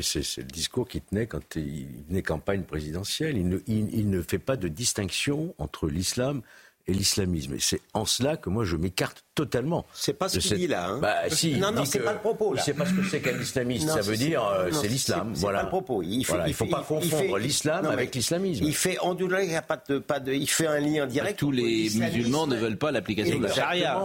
c'est 0.00 0.38
le 0.38 0.44
discours 0.44 0.88
qu'il 0.88 1.02
tenait 1.02 1.26
quand 1.26 1.56
il 1.56 2.04
venait 2.08 2.22
campagne 2.22 2.62
présidentielle. 2.62 3.36
il 3.36 4.08
ne 4.08 4.22
fait 4.22 4.38
pas 4.38 4.56
de 4.56 4.68
distinction 4.68 5.54
entre 5.58 5.86
l'islam 5.86 6.40
et 6.86 6.92
l'islamisme. 6.92 7.54
Et 7.54 7.60
c'est 7.60 7.80
en 7.94 8.04
cela 8.04 8.36
que 8.36 8.50
moi 8.50 8.64
je 8.64 8.76
m'écarte 8.76 9.24
totalement. 9.34 9.86
C'est 9.94 10.12
pas 10.12 10.28
ce 10.28 10.38
qu'il 10.38 10.56
dit 10.56 10.66
là. 10.66 10.88
Hein. 10.88 10.98
Bah, 11.00 11.14
si, 11.28 11.56
non, 11.56 11.72
non, 11.72 11.84
c'est 11.84 12.00
pas 12.00 12.12
le 12.12 12.18
propos. 12.18 12.54
Là. 12.54 12.62
C'est 12.62 12.74
pas 12.74 12.84
ce 12.84 12.92
que 12.92 13.02
c'est 13.04 13.20
qu'un 13.20 13.38
islamiste. 13.40 13.88
ça 13.88 14.00
veut 14.00 14.16
dire 14.16 14.44
euh, 14.44 14.70
c'est 14.72 14.88
l'islam. 14.88 15.32
Voilà. 15.34 15.60
Pas 15.60 15.64
le 15.64 15.68
propos. 15.70 16.02
Il 16.02 16.18
ne 16.18 16.52
faut 16.52 16.66
pas 16.66 16.84
confondre 16.86 17.38
l'islam 17.38 17.86
avec 17.86 18.14
l'islamisme. 18.14 18.64
Il 18.64 18.74
fait 18.74 18.98
onduler, 19.02 19.46
il, 19.48 19.56
a 19.56 19.62
pas 19.62 19.82
de, 19.88 19.98
pas 19.98 20.20
de, 20.20 20.32
il 20.32 20.48
fait 20.48 20.66
un 20.66 20.80
lien 20.80 21.06
direct. 21.06 21.38
Tous 21.38 21.50
les 21.50 21.90
musulmans 21.90 22.46
ne 22.46 22.56
veulent 22.56 22.76
pas 22.76 22.90
l'application 22.90 23.38
de 23.38 23.44
la 23.44 23.52
charia. 23.52 24.00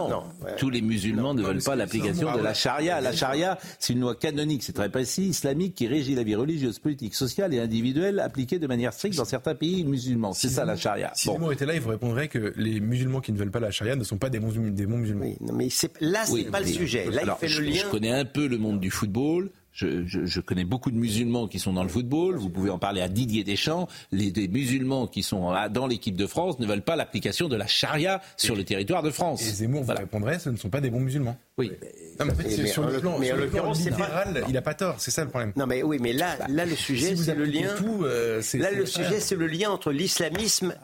Tous 0.56 0.70
les 0.70 0.80
musulmans 0.80 1.34
ne 1.34 1.42
veulent 1.42 1.62
pas 1.62 1.76
l'application 1.76 2.34
de 2.36 2.42
la 2.42 2.54
charia. 2.54 3.00
La 3.00 3.12
charia, 3.12 3.58
c'est 3.78 3.92
une 3.92 4.00
loi 4.00 4.14
canonique, 4.14 4.62
c'est 4.62 4.72
très 4.72 4.88
précis, 4.88 5.28
islamique, 5.28 5.74
qui 5.74 5.86
régit 5.86 6.14
la 6.14 6.22
vie 6.22 6.34
religieuse, 6.34 6.78
politique, 6.78 7.14
sociale 7.14 7.52
et 7.54 7.60
individuelle 7.60 8.20
appliquée 8.20 8.58
de 8.58 8.66
manière 8.66 8.92
stricte 8.92 9.16
dans 9.16 9.24
certains 9.24 9.54
pays 9.54 9.84
musulmans. 9.84 10.32
C'est 10.32 10.48
ça 10.48 10.64
la 10.64 10.76
charia. 10.76 11.12
Si 11.14 11.28
bon. 11.28 11.50
était 11.50 11.66
là, 11.66 11.74
il 11.74 11.80
vous 11.80 11.90
répondrait 11.90 12.28
que 12.28 12.52
les 12.66 12.80
musulmans 12.80 13.20
qui 13.20 13.32
ne 13.32 13.38
veulent 13.38 13.50
pas 13.50 13.60
la 13.60 13.70
charia 13.70 13.96
ne 13.96 14.04
sont 14.04 14.18
pas 14.18 14.30
des 14.30 14.40
bons, 14.40 14.52
des 14.52 14.86
bons 14.86 14.98
musulmans. 14.98 15.24
mais 15.52 15.68
là, 16.00 16.24
c'est 16.26 16.50
pas 16.50 16.60
le 16.60 16.66
sujet. 16.66 17.06
Là, 17.10 17.22
il 17.24 17.48
fait 17.48 17.60
le 17.60 17.66
lien. 17.66 17.82
Je 17.84 17.90
connais 17.90 18.10
un 18.10 18.24
peu 18.24 18.46
le 18.46 18.58
monde 18.58 18.80
du 18.80 18.90
football. 18.90 19.50
Je, 19.72 20.40
connais 20.40 20.64
beaucoup 20.64 20.90
de 20.90 20.96
musulmans 20.96 21.48
qui 21.48 21.58
sont 21.58 21.74
dans 21.74 21.82
le 21.82 21.90
football. 21.90 22.36
Vous 22.36 22.48
pouvez 22.48 22.70
en 22.70 22.78
parler 22.78 23.02
à 23.02 23.08
Didier 23.08 23.44
Deschamps. 23.44 23.88
Les, 24.10 24.32
musulmans 24.48 25.06
qui 25.06 25.22
sont 25.22 25.52
dans 25.70 25.86
l'équipe 25.86 26.16
de 26.16 26.26
France 26.26 26.58
ne 26.58 26.66
veulent 26.66 26.82
pas 26.82 26.96
l'application 26.96 27.48
de 27.48 27.56
la 27.56 27.66
charia 27.66 28.22
sur 28.38 28.56
le 28.56 28.64
territoire 28.64 29.02
de 29.02 29.10
France. 29.10 29.42
Et 29.42 29.50
Zemmour 29.50 29.82
vous 29.82 29.92
répondrait, 29.92 30.38
ce 30.38 30.48
ne 30.48 30.56
sont 30.56 30.70
pas 30.70 30.80
des 30.80 30.88
bons 30.88 31.00
musulmans. 31.00 31.36
Oui. 31.58 31.72
Non, 32.18 32.26
mais 32.38 32.66
sur 32.66 32.86
le 32.86 32.98
plan, 33.00 33.18
libéral, 33.18 34.44
il 34.48 34.54
n'a 34.54 34.62
pas 34.62 34.74
tort. 34.74 34.96
C'est 34.98 35.10
ça 35.10 35.24
le 35.24 35.30
problème. 35.30 35.52
Non, 35.56 35.66
mais 35.66 35.82
oui, 35.82 35.98
mais 36.00 36.14
là, 36.14 36.36
là 36.48 36.64
le 36.64 36.74
sujet, 36.74 37.14
c'est 37.14 37.34
le 37.34 37.44
lien. 37.44 37.74
Euh, 38.02 38.40
là, 38.54 38.70
le 38.70 38.86
sujet, 38.86 39.20
c'est 39.20 39.36
le 39.36 39.46
lien 39.46 39.70
entre 39.70 39.92
l'islamisme 39.92 40.74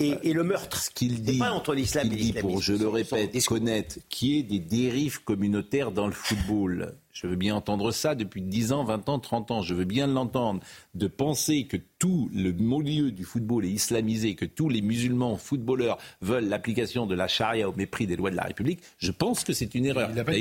et, 0.00 0.32
le 0.32 0.44
meurtre. 0.44 0.80
Ce 0.80 0.90
qu'il 0.90 1.22
dit, 1.22 1.38
pas 1.38 1.52
entre 1.52 1.74
l'islam 1.74 2.10
et 2.12 2.16
dit, 2.16 2.32
pour, 2.32 2.60
je 2.60 2.72
le 2.72 2.88
répète, 2.88 3.44
connaître 3.44 3.98
qu'il 4.08 4.28
y 4.28 4.38
ait 4.38 4.42
des 4.42 4.58
dérives 4.58 5.22
communautaires 5.22 5.92
dans 5.92 6.06
le 6.06 6.12
football. 6.12 6.94
Je 7.12 7.26
veux 7.26 7.36
bien 7.36 7.54
entendre 7.54 7.90
ça 7.90 8.14
depuis 8.14 8.40
10 8.40 8.72
ans, 8.72 8.84
20 8.84 9.08
ans, 9.08 9.18
30 9.18 9.50
ans. 9.50 9.62
Je 9.62 9.74
veux 9.74 9.84
bien 9.84 10.06
l'entendre. 10.06 10.60
De 10.94 11.06
penser 11.06 11.64
que 11.64 11.76
tout 11.98 12.30
le 12.34 12.52
milieu 12.52 13.10
du 13.10 13.24
football 13.24 13.64
est 13.66 13.70
islamisé, 13.70 14.34
que 14.34 14.46
tous 14.46 14.68
les 14.68 14.80
musulmans 14.80 15.36
footballeurs 15.36 15.98
veulent 16.22 16.48
l'application 16.48 17.06
de 17.06 17.14
la 17.14 17.28
charia 17.28 17.68
au 17.68 17.74
mépris 17.74 18.06
des 18.06 18.16
lois 18.16 18.30
de 18.30 18.36
la 18.36 18.44
République, 18.44 18.80
je 18.98 19.10
pense 19.10 19.44
que 19.44 19.52
c'est 19.52 19.74
une 19.74 19.86
erreur. 19.86 20.08
Il 20.10 20.16
n'a 20.16 20.24
pas, 20.24 20.32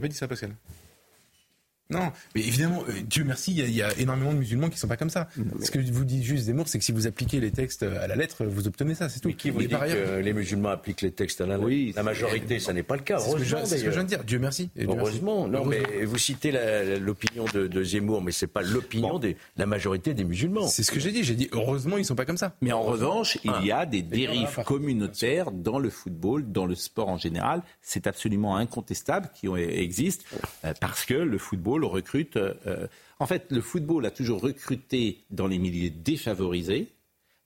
pas, 0.00 0.08
dit 0.08 0.14
ça, 0.14 0.28
Pascal? 0.28 0.54
Non, 1.90 2.12
mais 2.34 2.42
évidemment, 2.42 2.84
euh, 2.86 2.92
Dieu 3.02 3.24
merci, 3.24 3.54
il 3.56 3.70
y, 3.70 3.82
a 3.82 3.98
énormément 3.98 4.34
de 4.34 4.38
musulmans 4.38 4.68
qui 4.68 4.74
ne 4.74 4.78
sont 4.78 4.88
pas 4.88 4.98
comme 4.98 5.08
ça. 5.08 5.26
Ce 5.62 5.70
que 5.70 5.78
vous 5.78 6.04
dit 6.04 6.22
juste 6.22 6.44
Zemmour, 6.44 6.68
c'est 6.68 6.78
que 6.78 6.84
si 6.84 6.92
vous 6.92 7.06
appliquez 7.06 7.40
les 7.40 7.50
textes 7.50 7.82
à 7.82 8.06
la 8.06 8.14
lettre, 8.14 8.44
vous 8.44 8.68
obtenez 8.68 8.94
ça, 8.94 9.08
c'est 9.08 9.20
tout. 9.20 9.28
Mais 9.28 9.34
qui 9.34 9.48
vous 9.48 9.60
dit 9.60 9.68
que 9.68 10.18
les 10.20 10.34
musulmans 10.34 10.68
appliquent 10.68 11.00
les 11.00 11.12
textes 11.12 11.40
à 11.40 11.46
la 11.46 11.54
lettre 11.54 11.66
oui, 11.66 11.94
La 11.96 12.02
majorité, 12.02 12.58
ça 12.58 12.74
n'est 12.74 12.82
pas 12.82 12.96
le 12.96 13.02
cas. 13.02 13.18
C'est 13.18 13.30
ce, 13.30 13.36
que 13.36 13.44
je 13.44 13.90
viens 13.90 14.02
de 14.02 14.08
dire. 14.08 14.22
Dieu 14.22 14.38
merci. 14.38 14.68
Heureusement. 14.78 15.48
Non, 15.48 15.64
mais 15.64 16.04
vous 16.04 16.18
citez 16.18 16.52
l'opinion 17.00 17.46
de, 17.54 17.82
Zemmour, 17.82 18.20
mais 18.20 18.32
c'est 18.32 18.46
pas 18.46 18.60
l'opinion 18.60 19.18
de 19.18 19.34
la 19.56 19.64
majorité 19.64 20.12
des 20.12 20.24
musulmans. 20.24 20.68
C'est 20.68 20.82
ce 20.82 20.92
que 20.92 21.00
j'ai 21.00 21.10
dit. 21.10 21.24
J'ai 21.24 21.36
dit 21.36 21.48
heureusement, 21.52 21.96
ils 21.96 22.04
sont 22.04 22.14
pas 22.14 22.26
comme 22.26 22.36
ça. 22.36 22.54
Mais 22.60 22.72
en 22.72 22.82
revanche, 22.82 23.38
il 23.44 23.66
y 23.66 23.72
a 23.72 23.86
des 23.86 24.02
dérives 24.02 24.62
communautaires 24.66 25.52
dans 25.52 25.78
le 25.78 25.88
football, 25.88 26.52
dans 26.52 26.66
le 26.66 26.74
sport 26.74 27.08
en 27.08 27.16
général. 27.16 27.62
C'est 27.80 28.06
absolument 28.06 28.56
incontestable 28.56 29.30
qui 29.34 29.46
existent 29.46 30.24
euh, 30.64 30.74
parce 30.80 31.06
que 31.06 31.14
le 31.14 31.38
football 31.38 31.77
recrute 31.86 32.36
euh, 32.36 32.54
euh, 32.66 32.86
en 33.20 33.26
fait, 33.26 33.46
le 33.50 33.60
football 33.60 34.06
a 34.06 34.10
toujours 34.10 34.40
recruté 34.40 35.24
dans 35.30 35.46
les 35.46 35.58
milieux 35.58 35.90
défavorisés, 35.90 36.88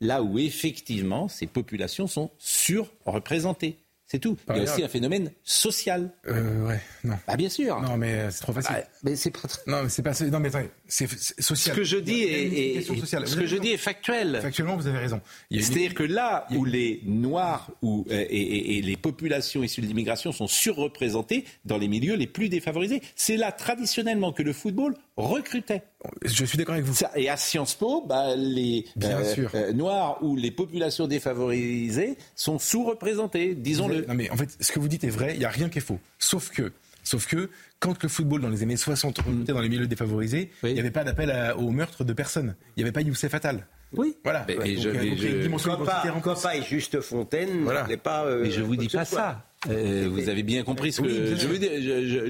là 0.00 0.22
où 0.22 0.38
effectivement 0.38 1.28
ces 1.28 1.46
populations 1.46 2.06
sont 2.06 2.30
surreprésentées. 2.38 3.78
C'est 4.12 4.18
tout. 4.18 4.36
Il 4.50 4.56
y 4.56 4.60
a 4.60 4.62
aussi 4.64 4.84
un 4.84 4.88
phénomène 4.88 5.30
social. 5.42 6.10
Euh, 6.28 6.66
ouais, 6.66 6.82
non. 7.02 7.16
Bah, 7.26 7.34
bien 7.34 7.48
sûr. 7.48 7.80
Non, 7.80 7.96
mais 7.96 8.30
c'est 8.30 8.42
trop 8.42 8.52
facile. 8.52 8.76
Ah, 8.78 8.84
mais 9.02 9.16
c'est 9.16 9.34
Non, 9.66 9.84
mais 9.84 9.88
c'est 9.88 10.02
pas. 10.02 10.12
Non, 10.30 10.38
mais 10.38 10.48
attendez, 10.48 10.68
c'est 10.86 11.08
social. 11.08 11.74
Ce 11.74 11.80
que 11.80 11.82
je 11.82 11.96
dis 11.96 12.20
est, 12.24 12.82
ce 12.82 13.34
que 13.34 13.46
je 13.46 13.56
dis 13.56 13.70
est 13.70 13.78
factuel. 13.78 14.40
Factuellement, 14.42 14.76
vous 14.76 14.86
avez 14.86 14.98
raison. 14.98 15.22
C'est-à-dire 15.50 15.94
que 15.94 16.02
là 16.02 16.46
où 16.50 16.66
les 16.66 17.00
Noirs 17.06 17.70
ou, 17.80 18.04
et, 18.10 18.76
et, 18.76 18.82
les 18.82 18.96
populations 18.98 19.62
issues 19.62 19.80
de 19.80 19.86
l'immigration 19.86 20.30
sont 20.30 20.46
surreprésentées 20.46 21.46
dans 21.64 21.78
les 21.78 21.88
milieux 21.88 22.16
les 22.16 22.26
plus 22.26 22.50
défavorisés, 22.50 23.00
c'est 23.16 23.38
là 23.38 23.50
traditionnellement 23.50 24.32
que 24.32 24.42
le 24.42 24.52
football 24.52 24.94
recrutait. 25.16 25.84
Je 26.22 26.44
suis 26.44 26.58
d'accord 26.58 26.74
avec 26.74 26.84
vous. 26.84 26.94
Et 27.16 27.28
à 27.28 27.36
Sciences 27.36 27.74
Po, 27.74 28.04
bah, 28.06 28.34
les 28.36 28.86
euh, 29.02 29.46
euh, 29.54 29.72
Noirs 29.72 30.18
ou 30.22 30.36
les 30.36 30.50
populations 30.50 31.06
défavorisées 31.06 32.16
sont 32.34 32.58
sous-représentés, 32.58 33.54
disons-le. 33.54 34.04
Non 34.06 34.14
mais 34.14 34.30
en 34.30 34.36
fait, 34.36 34.56
ce 34.60 34.72
que 34.72 34.80
vous 34.80 34.88
dites 34.88 35.04
est 35.04 35.10
vrai, 35.10 35.34
il 35.34 35.38
n'y 35.38 35.44
a 35.44 35.50
rien 35.50 35.68
qui 35.68 35.78
est 35.78 35.82
faux. 35.82 36.00
Sauf 36.18 36.50
que, 36.50 36.72
sauf 37.02 37.26
que 37.26 37.50
quand 37.78 38.02
le 38.02 38.08
football 38.08 38.40
dans 38.40 38.48
les 38.48 38.62
années 38.62 38.76
60 38.76 39.18
recrutait 39.18 39.52
dans 39.52 39.60
les 39.60 39.68
milieux 39.68 39.86
défavorisés, 39.86 40.50
il 40.62 40.74
n'y 40.74 40.80
avait 40.80 40.90
pas 40.90 41.04
d'appel 41.04 41.32
au 41.56 41.70
meurtre 41.70 42.04
de 42.04 42.12
personne. 42.12 42.54
Il 42.76 42.80
n'y 42.80 42.84
avait 42.84 42.92
pas 42.92 43.00
Youssef 43.02 43.34
Attal. 43.34 43.66
Oui. 43.94 44.16
Voilà. 44.24 44.44
Mais, 44.48 44.54
je, 44.76 44.88
pas, 44.90 46.56
et 46.56 46.62
Juste 46.62 47.00
Fontaine 47.00 47.62
voilà. 47.64 47.86
pas. 48.02 48.24
Euh, 48.24 48.40
mais 48.42 48.50
je 48.50 48.62
vous 48.62 48.76
dis 48.76 48.88
pas 48.88 49.04
ça. 49.04 49.44
Euh, 49.70 50.08
vous 50.10 50.28
avez 50.28 50.42
bien 50.42 50.64
compris 50.64 50.92
ce 50.92 51.00
que 51.00 51.08
je, 51.08 51.46
vous 51.46 51.58
dis, 51.58 51.68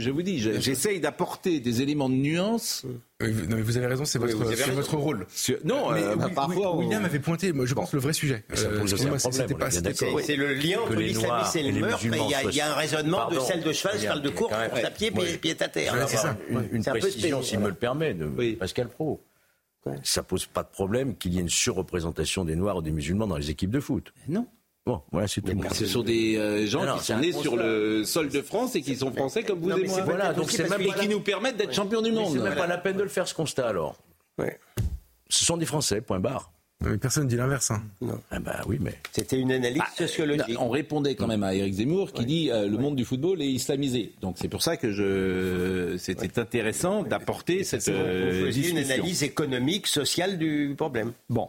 je, 0.00 0.10
vous 0.10 0.22
dis. 0.22 0.38
J'essaye 0.38 1.00
d'apporter 1.00 1.60
des 1.60 1.80
éléments 1.80 2.10
de 2.10 2.14
nuance. 2.14 2.84
non, 2.84 3.56
mais 3.56 3.62
vous 3.62 3.76
avez 3.78 3.86
raison, 3.86 4.04
c'est 4.04 4.18
votre, 4.18 4.36
votre 4.36 4.96
rôle. 4.96 5.26
non, 5.64 5.92
euh, 5.92 6.16
parfois. 6.34 6.76
William 6.76 7.04
avait 7.04 7.20
pointé, 7.20 7.52
moi, 7.52 7.64
je 7.64 7.74
pense, 7.74 7.92
le 7.94 8.00
vrai 8.00 8.12
sujet. 8.12 8.44
c'est 8.52 8.68
le 10.36 10.54
lien 10.54 10.80
entre 10.80 10.94
l'islamisme 10.94 11.58
et 11.58 11.72
le 11.72 11.80
meurtre. 11.80 12.04
Il 12.04 12.54
y, 12.54 12.60
a 12.60 12.72
un 12.72 12.74
raisonnement 12.74 13.30
de 13.30 13.38
celle 13.40 13.62
de 13.62 13.72
cheval, 13.72 13.98
cheval 13.98 14.22
de 14.22 14.28
course, 14.28 14.52
course 14.52 14.84
à 14.84 14.90
pied, 14.90 15.10
pied 15.10 15.56
à 15.58 15.68
terre. 15.68 15.94
C'est 16.08 16.16
ça. 16.18 16.36
Une 16.70 16.84
précision, 16.84 17.42
s'il 17.42 17.60
me 17.60 17.68
le 17.68 17.74
permet, 17.74 18.14
de 18.14 18.54
Pascal 18.54 18.88
Pro. 18.88 19.22
Ça 20.04 20.22
pose 20.22 20.46
pas 20.46 20.62
de 20.62 20.68
problème 20.68 21.16
qu'il 21.16 21.34
y 21.34 21.38
ait 21.38 21.40
une 21.40 21.48
surreprésentation 21.48 22.44
des 22.44 22.54
Noirs 22.54 22.76
ou 22.76 22.82
des 22.82 22.92
musulmans 22.92 23.26
dans 23.26 23.36
les 23.36 23.50
équipes 23.50 23.70
de 23.70 23.80
foot. 23.80 24.12
Non. 24.28 24.46
Bon, 24.84 25.00
voilà, 25.12 25.28
c'est 25.28 25.40
tout. 25.40 25.52
Ce 25.72 25.86
sont 25.86 26.02
des 26.02 26.36
euh, 26.36 26.66
gens 26.66 26.96
qui 26.98 27.04
sont 27.04 27.18
nés 27.18 27.32
sur 27.32 27.56
le 27.56 28.04
sol 28.04 28.28
de 28.28 28.42
France 28.42 28.74
et 28.74 28.82
qui 28.82 28.96
sont 28.96 29.12
français 29.12 29.44
comme 29.44 29.60
vous 29.60 29.70
et 29.70 29.86
moi. 29.86 30.00
Voilà, 30.02 30.32
donc 30.32 30.50
c'est 30.50 30.68
même 30.68 30.80
et 30.80 30.92
qui 30.92 31.08
nous 31.08 31.20
permettent 31.20 31.56
d'être 31.56 31.74
champions 31.74 32.02
du 32.02 32.12
monde. 32.12 32.32
C'est 32.32 32.42
même 32.42 32.56
pas 32.56 32.66
la 32.66 32.78
peine 32.78 32.96
de 32.96 33.02
le 33.02 33.08
faire 33.08 33.28
ce 33.28 33.34
constat 33.34 33.68
alors. 33.68 33.96
Ce 35.28 35.44
sont 35.44 35.56
des 35.56 35.66
Français, 35.66 36.00
point 36.00 36.20
barre. 36.20 36.52
Personne 37.00 37.24
ne 37.24 37.28
dit 37.28 37.36
l'inverse. 37.36 37.70
Hein. 37.70 37.82
Ah 38.30 38.40
bah 38.40 38.60
oui, 38.66 38.78
mais 38.80 38.94
c'était 39.12 39.38
une 39.38 39.52
analyse 39.52 39.78
bah, 39.78 39.86
sociologique. 39.96 40.56
On 40.58 40.68
répondait 40.68 41.14
quand 41.14 41.26
même 41.26 41.42
à 41.42 41.54
Éric 41.54 41.74
Zemmour 41.74 42.12
qui 42.12 42.24
dit 42.24 42.50
euh, 42.50 42.66
le 42.66 42.76
monde 42.76 42.96
du 42.96 43.04
football 43.04 43.40
est 43.40 43.46
islamisé. 43.46 44.12
Donc 44.20 44.36
c'est 44.38 44.48
pour 44.48 44.62
ça 44.62 44.76
que 44.76 44.90
je 44.90 45.96
c'était 45.98 46.38
intéressant 46.38 47.02
d'apporter 47.02 47.64
cette 47.64 47.88
euh, 47.88 48.50
une 48.50 48.78
analyse 48.78 49.22
économique, 49.22 49.86
sociale 49.86 50.38
du 50.38 50.74
problème. 50.76 51.12
Bon. 51.30 51.48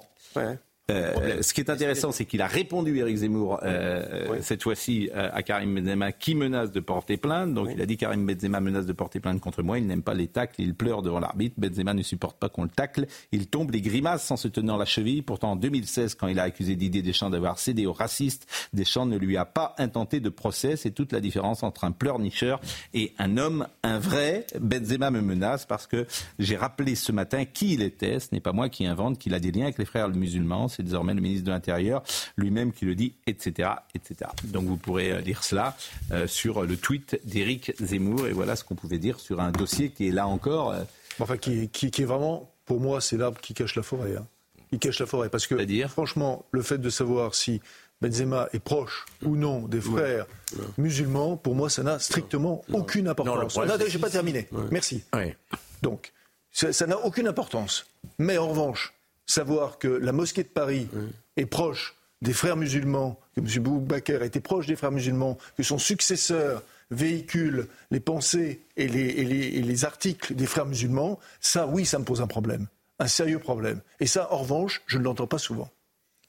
Euh, 0.91 1.41
ce 1.41 1.53
qui 1.53 1.61
est 1.61 1.69
intéressant, 1.69 2.11
c'est 2.11 2.25
qu'il 2.25 2.41
a 2.41 2.47
répondu, 2.47 2.97
Éric 2.97 3.15
Zemmour, 3.15 3.61
euh, 3.63 4.41
cette 4.41 4.63
fois-ci 4.63 5.09
euh, 5.15 5.29
à 5.31 5.41
Karim 5.41 5.75
Benzema, 5.75 6.11
qui 6.11 6.35
menace 6.35 6.73
de 6.73 6.81
porter 6.81 7.15
plainte. 7.15 7.53
Donc 7.53 7.69
il 7.73 7.81
a 7.81 7.85
dit 7.85 7.95
Karim 7.95 8.25
Benzema 8.25 8.59
menace 8.59 8.85
de 8.85 8.91
porter 8.91 9.21
plainte 9.21 9.39
contre 9.39 9.63
moi. 9.63 9.79
Il 9.79 9.87
n'aime 9.87 10.03
pas 10.03 10.13
les 10.13 10.27
tacles, 10.27 10.55
il 10.61 10.75
pleure 10.75 11.01
devant 11.01 11.21
l'arbitre. 11.21 11.55
Benzema 11.57 11.93
ne 11.93 12.01
supporte 12.01 12.37
pas 12.37 12.49
qu'on 12.49 12.63
le 12.63 12.69
tacle. 12.69 13.07
Il 13.31 13.47
tombe 13.47 13.71
les 13.71 13.79
grimaces 13.79 14.25
sans 14.25 14.35
se 14.35 14.49
tenir 14.49 14.77
la 14.77 14.83
cheville. 14.83 15.21
Pourtant, 15.21 15.51
en 15.51 15.55
2016, 15.55 16.15
quand 16.15 16.27
il 16.27 16.37
a 16.37 16.43
accusé 16.43 16.75
Didier 16.75 17.01
Deschamps 17.01 17.29
d'avoir 17.29 17.59
cédé 17.59 17.85
aux 17.85 17.93
racistes, 17.93 18.45
Deschamps 18.73 19.05
ne 19.05 19.17
lui 19.17 19.37
a 19.37 19.45
pas 19.45 19.75
intenté 19.77 20.19
de 20.19 20.29
procès. 20.29 20.75
C'est 20.75 20.91
toute 20.91 21.13
la 21.13 21.21
différence 21.21 21.63
entre 21.63 21.85
un 21.85 21.91
pleurnicheur 21.91 22.59
et 22.93 23.13
un 23.19 23.37
homme, 23.37 23.67
un 23.83 23.99
vrai. 23.99 24.47
Benzema 24.59 25.11
me 25.11 25.21
menace 25.21 25.65
parce 25.65 25.87
que 25.87 26.05
j'ai 26.39 26.57
rappelé 26.57 26.95
ce 26.95 27.13
matin 27.13 27.45
qui 27.45 27.75
il 27.75 27.81
était. 27.81 28.19
Ce 28.19 28.27
n'est 28.33 28.41
pas 28.41 28.51
moi 28.51 28.67
qui 28.67 28.85
invente 28.85 29.17
qu'il 29.17 29.33
a 29.33 29.39
des 29.39 29.51
liens 29.53 29.63
avec 29.63 29.77
les 29.77 29.85
frères 29.85 30.09
musulmans 30.09 30.67
c'est 30.73 30.82
désormais 30.83 31.13
le 31.13 31.21
ministre 31.21 31.45
de 31.45 31.51
l'Intérieur 31.51 32.03
lui-même 32.37 32.71
qui 32.71 32.85
le 32.85 32.95
dit, 32.95 33.13
etc., 33.27 33.69
etc. 33.95 34.29
Donc 34.45 34.65
vous 34.65 34.77
pourrez 34.77 35.11
euh, 35.11 35.21
lire 35.21 35.43
cela 35.43 35.75
euh, 36.11 36.27
sur 36.27 36.63
le 36.63 36.77
tweet 36.77 37.19
d'Éric 37.25 37.73
Zemmour. 37.81 38.27
Et 38.27 38.31
voilà 38.31 38.55
ce 38.55 38.63
qu'on 38.63 38.75
pouvait 38.75 38.97
dire 38.97 39.19
sur 39.19 39.39
un 39.39 39.51
dossier 39.51 39.89
qui 39.89 40.07
est 40.07 40.11
là 40.11 40.27
encore. 40.27 40.71
Euh, 40.71 40.83
enfin, 41.19 41.37
qui, 41.37 41.69
qui, 41.69 42.01
est 42.01 42.05
vraiment, 42.05 42.51
pour 42.65 42.79
moi, 42.79 43.01
c'est 43.01 43.17
l'arbre 43.17 43.39
qui 43.41 43.53
cache 43.53 43.75
la 43.75 43.83
forêt. 43.83 44.15
Hein. 44.17 44.25
Il 44.71 44.79
cache 44.79 44.99
la 44.99 45.05
forêt. 45.05 45.29
Parce 45.29 45.47
que, 45.47 45.55
franchement, 45.87 46.45
le 46.51 46.61
fait 46.61 46.79
de 46.79 46.89
savoir 46.89 47.35
si 47.35 47.61
Benzema 48.01 48.49
est 48.53 48.59
proche 48.59 49.05
ou 49.23 49.35
non 49.35 49.67
des 49.67 49.79
frères 49.79 50.25
musulmans, 50.77 51.37
pour 51.37 51.55
moi, 51.55 51.69
ça 51.69 51.83
n'a 51.83 51.99
strictement 51.99 52.63
aucune 52.73 53.07
importance. 53.07 53.55
Non, 53.55 53.65
je 53.87 53.95
n'ai 53.95 54.01
pas 54.01 54.09
terminé. 54.09 54.49
Merci. 54.71 55.03
Donc, 55.81 56.11
ça 56.51 56.87
n'a 56.87 56.97
aucune 57.05 57.27
importance. 57.27 57.85
Mais 58.17 58.37
en 58.37 58.49
revanche, 58.49 58.93
savoir 59.33 59.77
que 59.77 59.87
la 59.87 60.11
mosquée 60.11 60.43
de 60.43 60.47
Paris 60.47 60.87
est 61.37 61.45
proche 61.45 61.95
des 62.21 62.33
frères 62.33 62.55
musulmans, 62.55 63.19
que 63.35 63.41
M. 63.41 63.63
Boubacar 63.63 64.23
était 64.23 64.39
proche 64.39 64.65
des 64.65 64.75
frères 64.75 64.91
musulmans, 64.91 65.37
que 65.57 65.63
son 65.63 65.77
successeur 65.77 66.63
véhicule 66.91 67.67
les 67.91 67.99
pensées 67.99 68.61
et 68.77 68.87
les, 68.87 69.85
articles 69.85 70.33
des 70.35 70.45
frères 70.45 70.65
musulmans, 70.65 71.19
ça, 71.41 71.67
oui, 71.67 71.85
ça 71.85 71.99
me 71.99 72.05
pose 72.05 72.21
un 72.21 72.27
problème, 72.27 72.67
un 72.99 73.07
sérieux 73.07 73.39
problème. 73.39 73.81
Et 73.99 74.07
ça, 74.07 74.31
en 74.31 74.37
revanche, 74.37 74.81
je 74.85 74.97
ne 74.97 75.03
l'entends 75.03 75.27
pas 75.27 75.37
souvent. 75.37 75.69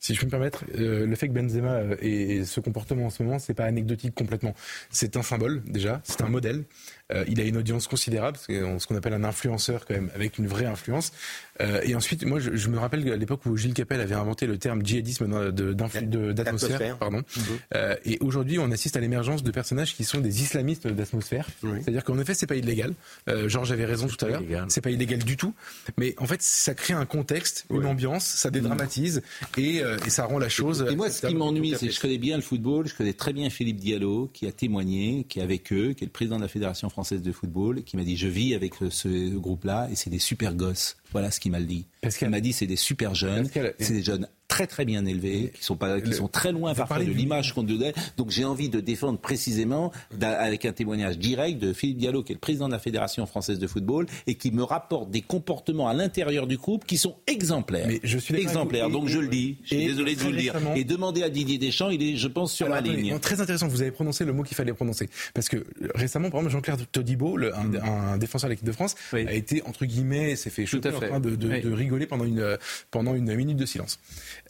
Si 0.00 0.14
je 0.14 0.20
peux 0.20 0.26
me 0.26 0.30
permettre, 0.30 0.64
euh, 0.76 1.06
le 1.06 1.16
fait 1.16 1.28
que 1.28 1.32
Benzema 1.32 1.80
ait 2.02 2.40
euh, 2.40 2.44
ce 2.44 2.60
comportement 2.60 3.06
en 3.06 3.10
ce 3.10 3.22
moment, 3.22 3.38
c'est 3.38 3.54
pas 3.54 3.64
anecdotique 3.64 4.14
complètement. 4.14 4.54
C'est 4.90 5.16
un 5.16 5.22
symbole 5.22 5.62
déjà, 5.64 6.02
c'est 6.04 6.20
un 6.20 6.28
modèle. 6.28 6.64
Euh, 7.12 7.24
il 7.28 7.38
a 7.38 7.44
une 7.44 7.58
audience 7.58 7.86
considérable, 7.86 8.38
ce 8.38 8.86
qu'on 8.86 8.96
appelle 8.96 9.12
un 9.12 9.24
influenceur 9.24 9.84
quand 9.84 9.92
même, 9.92 10.10
avec 10.14 10.38
une 10.38 10.46
vraie 10.46 10.64
influence. 10.64 11.12
Euh, 11.60 11.82
et 11.84 11.94
ensuite, 11.94 12.24
moi, 12.24 12.40
je, 12.40 12.68
me 12.68 12.78
rappelle 12.78 13.06
à 13.12 13.16
l'époque 13.16 13.44
où 13.44 13.56
Gilles 13.58 13.74
Capel 13.74 14.00
avait 14.00 14.14
inventé 14.14 14.46
le 14.46 14.56
terme 14.56 14.84
djihadisme 14.84 15.52
d'atmosphère, 16.32 16.96
pardon. 16.96 17.18
Mhm. 17.18 17.42
Euh, 17.74 17.96
et 18.06 18.16
aujourd'hui, 18.20 18.58
on 18.58 18.70
assiste 18.70 18.96
à 18.96 19.00
l'émergence 19.00 19.42
de 19.42 19.50
personnages 19.50 19.94
qui 19.94 20.04
sont 20.04 20.20
des 20.20 20.40
islamistes 20.42 20.88
d'atmosphère. 20.88 21.46
C'est-à-dire 21.60 22.04
qu'en 22.04 22.18
effet, 22.18 22.32
c'est 22.32 22.46
pas 22.46 22.56
illégal. 22.56 22.94
Georges 23.46 23.72
avait 23.72 23.84
raison 23.84 24.06
tout 24.06 24.22
à 24.24 24.28
l'heure. 24.28 24.42
C'est 24.68 24.80
pas 24.80 24.90
illégal 24.90 25.18
du 25.18 25.36
tout. 25.36 25.54
Mais 25.98 26.14
en 26.18 26.26
fait, 26.26 26.40
ça 26.40 26.74
crée 26.74 26.94
un 26.94 27.06
contexte, 27.06 27.66
une 27.70 27.86
ambiance, 27.86 28.24
ça 28.24 28.50
dédramatise 28.50 29.22
et, 29.58 29.82
et, 30.06 30.10
ça 30.10 30.24
rend 30.24 30.38
la 30.38 30.48
chose. 30.48 30.86
Et, 30.90 30.96
moi, 30.96 31.10
ce 31.10 31.26
qui 31.26 31.34
m'ennuie, 31.34 31.74
c'est 31.78 31.88
que 31.88 31.92
je 31.92 32.00
connais 32.00 32.18
bien 32.18 32.36
le 32.36 32.42
football, 32.42 32.88
je 32.88 32.94
connais 32.94 33.12
très 33.12 33.32
bien 33.32 33.50
Philippe 33.50 33.76
Diallo, 33.76 34.30
qui 34.32 34.46
a 34.46 34.52
témoigné, 34.52 35.26
qui 35.28 35.40
est 35.40 35.42
avec 35.42 35.72
eux, 35.72 35.92
qui 35.92 36.04
est 36.04 36.06
le 36.06 36.12
président 36.12 36.36
de 36.36 36.42
la 36.42 36.48
fédération 36.48 36.88
française 36.94 37.22
de 37.22 37.32
football, 37.32 37.82
qui 37.82 37.96
m'a 37.96 38.04
dit 38.04 38.16
je 38.16 38.28
vis 38.28 38.54
avec 38.54 38.74
ce 38.88 39.36
groupe-là 39.36 39.88
et 39.90 39.96
c'est 39.96 40.10
des 40.10 40.20
super 40.20 40.54
gosses. 40.54 40.96
Voilà 41.14 41.30
ce 41.30 41.40
qu'il 41.40 41.52
m'a 41.52 41.60
dit. 41.60 41.86
Il 42.20 42.28
m'a 42.28 42.40
dit 42.40 42.52
c'est 42.52 42.66
des 42.66 42.76
super 42.76 43.14
jeunes, 43.14 43.48
c'est 43.78 43.94
des 43.94 44.02
jeunes 44.02 44.28
très 44.48 44.66
très 44.66 44.84
bien 44.84 45.04
élevés, 45.04 45.52
qui 45.54 45.64
sont, 45.64 45.74
pas, 45.74 46.00
qui 46.00 46.12
sont 46.12 46.28
très 46.28 46.52
loin 46.52 46.74
parfois 46.74 46.98
de 47.00 47.10
l'image 47.10 47.54
qu'on 47.54 47.62
donnait. 47.62 47.94
Donc 48.16 48.30
j'ai 48.30 48.44
envie 48.44 48.68
de 48.68 48.78
défendre 48.80 49.18
précisément, 49.18 49.90
avec 50.20 50.64
un 50.64 50.72
témoignage 50.72 51.18
direct 51.18 51.58
de 51.60 51.72
Philippe 51.72 51.98
Diallo, 51.98 52.22
qui 52.22 52.32
est 52.32 52.36
le 52.36 52.40
président 52.40 52.68
de 52.68 52.72
la 52.72 52.78
Fédération 52.78 53.26
française 53.26 53.58
de 53.58 53.66
football, 53.66 54.06
et 54.26 54.34
qui 54.34 54.52
me 54.52 54.62
rapporte 54.62 55.10
des 55.10 55.22
comportements 55.22 55.88
à 55.88 55.94
l'intérieur 55.94 56.46
du 56.46 56.56
groupe 56.56 56.84
qui 56.84 56.98
sont 56.98 57.16
exemplaires. 57.26 57.86
Mais 57.88 58.00
je 58.04 58.18
suis 58.18 58.36
exemplaires, 58.36 58.90
donc 58.90 59.08
je 59.08 59.18
le 59.18 59.28
dis. 59.28 59.58
Je 59.64 59.74
suis 59.74 59.86
désolé 59.86 60.14
de 60.14 60.20
vous 60.20 60.30
le 60.30 60.36
dire. 60.36 60.54
Et 60.76 60.84
demander 60.84 61.22
à 61.22 61.30
Didier 61.30 61.58
Deschamps, 61.58 61.90
il 61.90 62.02
est, 62.02 62.16
je 62.16 62.28
pense, 62.28 62.52
sur 62.52 62.68
la 62.68 62.80
ligne. 62.80 63.18
Très 63.18 63.40
intéressant, 63.40 63.66
vous 63.66 63.82
avez 63.82 63.90
prononcé 63.90 64.24
le 64.24 64.32
mot 64.32 64.42
qu'il 64.42 64.56
fallait 64.56 64.72
prononcer. 64.72 65.08
Parce 65.32 65.48
que 65.48 65.64
récemment, 65.94 66.30
par 66.30 66.40
exemple, 66.40 66.52
Jean-Pierre 66.52 66.76
Todibo, 66.92 67.36
le, 67.36 67.54
un, 67.56 68.16
mm. 68.16 68.18
défenseur 68.18 68.48
de 68.48 68.52
l'équipe 68.52 68.66
de 68.66 68.72
France, 68.72 68.94
a 69.12 69.32
été, 69.32 69.62
entre 69.66 69.84
guillemets, 69.84 70.36
s'est 70.36 70.50
fait 70.50 70.66
choper 70.66 70.90
en 71.04 71.08
train 71.08 71.20
de, 71.20 71.36
de, 71.36 71.72
rigoler 71.72 72.06
pendant 72.06 72.24
une, 72.24 72.58
pendant 72.90 73.14
une 73.14 73.34
minute 73.34 73.56
de 73.56 73.66
silence. 73.66 74.00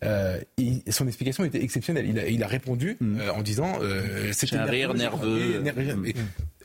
Euh, 0.02 0.40
son 0.88 1.06
explication 1.06 1.44
était 1.44 1.62
exceptionnelle. 1.62 2.06
Il 2.08 2.18
a, 2.18 2.28
il 2.28 2.42
a 2.42 2.46
répondu 2.46 2.96
mm. 3.00 3.20
euh, 3.20 3.32
en 3.32 3.42
disant 3.42 3.78
euh, 3.82 4.32
c'était 4.32 4.56
un 4.56 4.64
rire 4.64 4.94
nerveux. 4.94 5.60
Mm. 5.60 6.12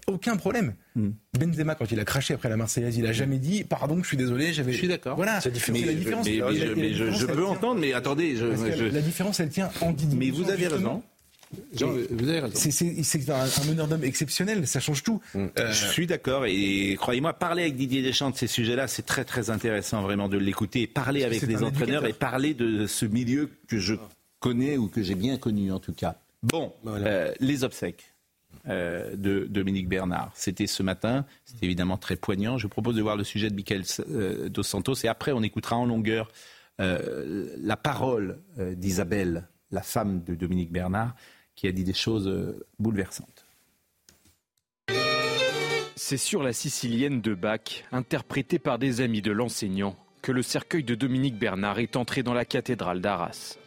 Aucun 0.08 0.38
problème. 0.38 0.74
Mm. 0.96 1.10
Benzema, 1.40 1.76
quand 1.76 1.92
il 1.92 2.00
a 2.00 2.06
craché 2.06 2.34
après 2.34 2.50
la 2.50 2.58
Marseillaise, 2.58 2.98
il 2.98 3.06
a 3.06 3.14
jamais 3.14 3.38
dit 3.38 3.64
pardon, 3.64 4.02
je 4.02 4.08
suis 4.08 4.18
désolé, 4.18 4.54
j'avais. 4.54 4.74
Je 4.74 4.78
suis 4.78 4.88
d'accord. 4.88 5.16
Voilà, 5.16 5.40
c'est 5.42 5.50
la 5.50 5.94
différence. 5.94 6.26
Mais, 6.26 6.94
je, 6.94 7.26
peux 7.26 7.46
entendre, 7.46 7.80
mais 7.80 7.94
attendez, 7.94 8.36
la 8.92 9.02
différence, 9.02 9.40
elle 9.40 9.50
tient 9.50 9.70
en 9.82 9.92
Didier. 9.92 10.18
Mais 10.18 10.30
vous 10.32 10.50
avez 10.50 10.68
raison. 10.68 11.04
C'est 12.54 13.30
un, 13.30 13.66
meneur 13.68 13.88
d'homme 13.88 14.04
exceptionnel, 14.04 14.68
ça 14.68 14.80
change 14.80 15.04
tout. 15.04 15.22
Mm. 15.34 15.46
Euh, 15.58 15.72
je 15.72 15.86
suis 15.88 16.08
d'accord 16.08 16.46
et 16.46 16.96
croyez-moi, 17.00 17.34
parler 17.34 17.64
avec 17.64 17.76
Didier 17.76 18.02
Deschamps 18.02 18.30
de 18.30 18.36
ces 18.36 18.48
sujets-là, 18.48 18.88
c'est 18.88 19.06
très 19.06 19.26
très 19.26 19.50
intéressant 19.50 20.02
vraiment 20.02 20.30
de 20.30 20.38
l'écouter, 20.38 20.88
parler 20.88 21.24
avec 21.24 21.42
les 21.42 21.64
entraîneurs 21.64 22.06
et 22.06 22.14
parler 22.14 22.54
de 22.54 22.86
ce 22.88 23.06
milieu 23.06 23.50
que 23.68 23.78
je 23.78 23.96
connais 24.40 24.78
ou 24.78 24.88
que 24.88 25.02
j'ai 25.02 25.16
bien 25.16 25.38
connu 25.38 25.72
en 25.72 25.80
tout 25.80 25.94
cas. 25.94 26.16
Bon, 26.44 26.74
euh, 26.88 27.34
les 27.40 27.64
obsèques. 27.64 28.14
Euh, 28.68 29.16
de 29.16 29.46
Dominique 29.46 29.88
Bernard. 29.88 30.32
C'était 30.36 30.68
ce 30.68 30.84
matin, 30.84 31.26
c'était 31.46 31.66
évidemment 31.66 31.98
très 31.98 32.16
poignant. 32.16 32.58
Je 32.58 32.64
vous 32.64 32.70
propose 32.70 32.96
de 32.96 33.02
voir 33.02 33.16
le 33.16 33.24
sujet 33.24 33.50
de 33.50 33.56
Michael 33.56 33.84
Dos 34.50 34.64
Santos 34.64 34.96
et 35.04 35.08
après 35.08 35.32
on 35.32 35.44
écoutera 35.44 35.78
en 35.78 35.86
longueur 35.86 36.30
la 36.78 37.78
parole 37.78 38.40
d'Isabelle, 38.58 39.48
la 39.72 39.82
femme 39.82 40.24
de 40.24 40.36
Dominique 40.36 40.72
Bernard, 40.72 41.16
qui 41.60 41.68
a 41.68 41.74
dit 41.74 41.84
des 41.84 41.94
choses 41.94 42.30
euh, 42.30 42.66
bouleversantes. 42.80 43.46
C'est 45.98 46.16
sur 46.16 46.42
la 46.42 46.54
sicilienne 46.54 47.20
de 47.20 47.34
Bach, 47.34 47.84
interprétée 47.92 48.60
par 48.60 48.80
des 48.80 49.02
amis 49.02 49.22
de 49.22 49.34
l'enseignant, 49.34 49.98
que 50.22 50.32
le 50.32 50.42
cercueil 50.42 50.86
de 50.86 50.96
Dominique 50.96 51.38
Bernard 51.38 51.80
est 51.80 51.98
entré 51.98 52.24
dans 52.24 52.34
la 52.34 52.46
cathédrale 52.46 53.02
d'Arras. 53.02 53.58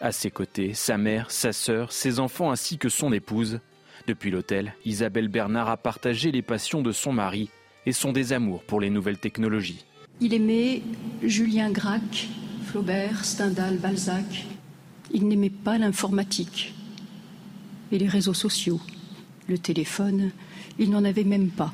À 0.00 0.10
ses 0.10 0.30
côtés, 0.30 0.72
sa 0.72 0.96
mère, 0.96 1.30
sa 1.30 1.52
sœur, 1.52 1.92
ses 1.92 2.18
enfants 2.18 2.50
ainsi 2.50 2.78
que 2.78 2.88
son 2.88 3.12
épouse. 3.12 3.60
Depuis 4.06 4.30
l'hôtel, 4.30 4.72
Isabelle 4.86 5.28
Bernard 5.28 5.68
a 5.68 5.76
partagé 5.76 6.32
les 6.32 6.40
passions 6.40 6.80
de 6.80 6.92
son 6.92 7.12
mari 7.12 7.50
et 7.84 7.92
son 7.92 8.12
désamour 8.12 8.62
pour 8.62 8.80
les 8.80 8.88
nouvelles 8.88 9.18
technologies. 9.18 9.84
Il 10.22 10.32
aimait 10.32 10.80
Julien 11.22 11.70
Gracq, 11.70 12.26
Flaubert, 12.64 13.22
Stendhal, 13.22 13.76
Balzac. 13.76 14.46
Il 15.12 15.28
n'aimait 15.28 15.50
pas 15.50 15.76
l'informatique 15.76 16.72
et 17.94 17.98
les 17.98 18.08
réseaux 18.08 18.34
sociaux. 18.34 18.80
Le 19.46 19.56
téléphone, 19.56 20.32
il 20.80 20.90
n'en 20.90 21.04
avait 21.04 21.22
même 21.22 21.50
pas. 21.50 21.72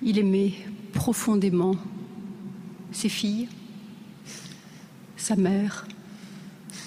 Il 0.00 0.18
aimait 0.18 0.52
profondément 0.92 1.74
ses 2.92 3.08
filles, 3.08 3.48
sa 5.16 5.34
mère 5.34 5.86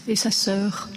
et 0.07 0.15
sa 0.15 0.31
sœur. 0.31 0.89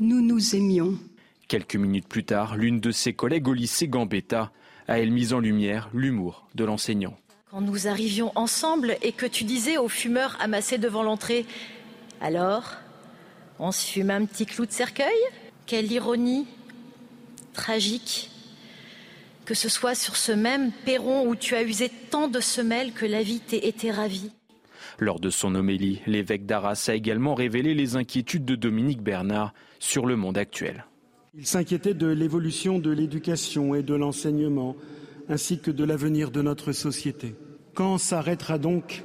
Nous 0.00 0.20
nous 0.20 0.56
aimions. 0.56 0.98
Quelques 1.46 1.76
minutes 1.76 2.08
plus 2.08 2.24
tard, 2.24 2.56
l'une 2.56 2.80
de 2.80 2.90
ses 2.90 3.12
collègues 3.12 3.46
au 3.46 3.54
lycée 3.54 3.86
Gambetta 3.86 4.50
a 4.88 4.98
elle 4.98 5.12
mis 5.12 5.32
en 5.32 5.38
lumière 5.38 5.88
l'humour 5.94 6.48
de 6.56 6.64
l'enseignant. 6.64 7.16
Quand 7.52 7.60
nous 7.60 7.86
arrivions 7.86 8.32
ensemble 8.34 8.96
et 9.02 9.12
que 9.12 9.26
tu 9.26 9.44
disais 9.44 9.78
aux 9.78 9.88
fumeurs 9.88 10.36
amassés 10.40 10.78
devant 10.78 11.04
l'entrée 11.04 11.46
Alors, 12.20 12.74
on 13.60 13.70
se 13.70 13.86
fume 13.86 14.10
un 14.10 14.24
petit 14.24 14.46
clou 14.46 14.66
de 14.66 14.72
cercueil? 14.72 15.14
Quelle 15.70 15.92
ironie 15.92 16.46
tragique 17.52 18.28
que 19.44 19.54
ce 19.54 19.68
soit 19.68 19.94
sur 19.94 20.16
ce 20.16 20.32
même 20.32 20.72
perron 20.84 21.28
où 21.28 21.36
tu 21.36 21.54
as 21.54 21.62
usé 21.62 21.92
tant 22.10 22.26
de 22.26 22.40
semelles 22.40 22.92
que 22.92 23.06
la 23.06 23.22
vie 23.22 23.38
t'ait 23.38 23.68
été 23.68 23.92
ravie. 23.92 24.32
Lors 24.98 25.20
de 25.20 25.30
son 25.30 25.54
homélie, 25.54 26.00
l'évêque 26.08 26.44
d'Arras 26.44 26.86
a 26.88 26.94
également 26.96 27.36
révélé 27.36 27.74
les 27.74 27.94
inquiétudes 27.94 28.44
de 28.44 28.56
Dominique 28.56 29.00
Bernard 29.00 29.54
sur 29.78 30.06
le 30.06 30.16
monde 30.16 30.38
actuel. 30.38 30.86
Il 31.38 31.46
s'inquiétait 31.46 31.94
de 31.94 32.08
l'évolution 32.08 32.80
de 32.80 32.90
l'éducation 32.90 33.76
et 33.76 33.84
de 33.84 33.94
l'enseignement, 33.94 34.74
ainsi 35.28 35.60
que 35.60 35.70
de 35.70 35.84
l'avenir 35.84 36.32
de 36.32 36.42
notre 36.42 36.72
société. 36.72 37.36
Quand 37.74 37.96
s'arrêtera 37.96 38.58
donc 38.58 39.04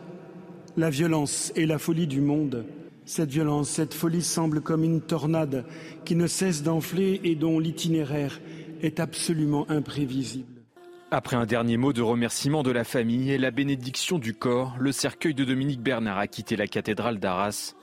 la 0.77 0.89
violence 0.89 1.53
et 1.55 1.67
la 1.67 1.77
folie 1.77 2.07
du 2.07 2.21
monde 2.21 2.65
cette 3.05 3.29
violence, 3.29 3.69
cette 3.69 3.93
folie 3.93 4.23
semble 4.23 4.61
comme 4.61 4.83
une 4.83 5.01
tornade 5.01 5.65
qui 6.05 6.15
ne 6.15 6.27
cesse 6.27 6.63
d'enfler 6.63 7.21
et 7.23 7.35
dont 7.35 7.59
l'itinéraire 7.59 8.39
est 8.81 8.99
absolument 8.99 9.69
imprévisible. 9.69 10.47
Après 11.11 11.35
un 11.35 11.45
dernier 11.45 11.77
mot 11.77 11.93
de 11.93 12.01
remerciement 12.01 12.63
de 12.63 12.71
la 12.71 12.83
famille 12.83 13.31
et 13.31 13.37
la 13.37 13.51
bénédiction 13.51 14.17
du 14.17 14.33
corps, 14.33 14.75
le 14.79 14.91
cercueil 14.91 15.33
de 15.33 15.45
Dominique 15.45 15.81
Bernard 15.81 16.17
a 16.17 16.27
quitté 16.27 16.55
la 16.55 16.67
cathédrale 16.67 17.19
d'Arras. 17.19 17.75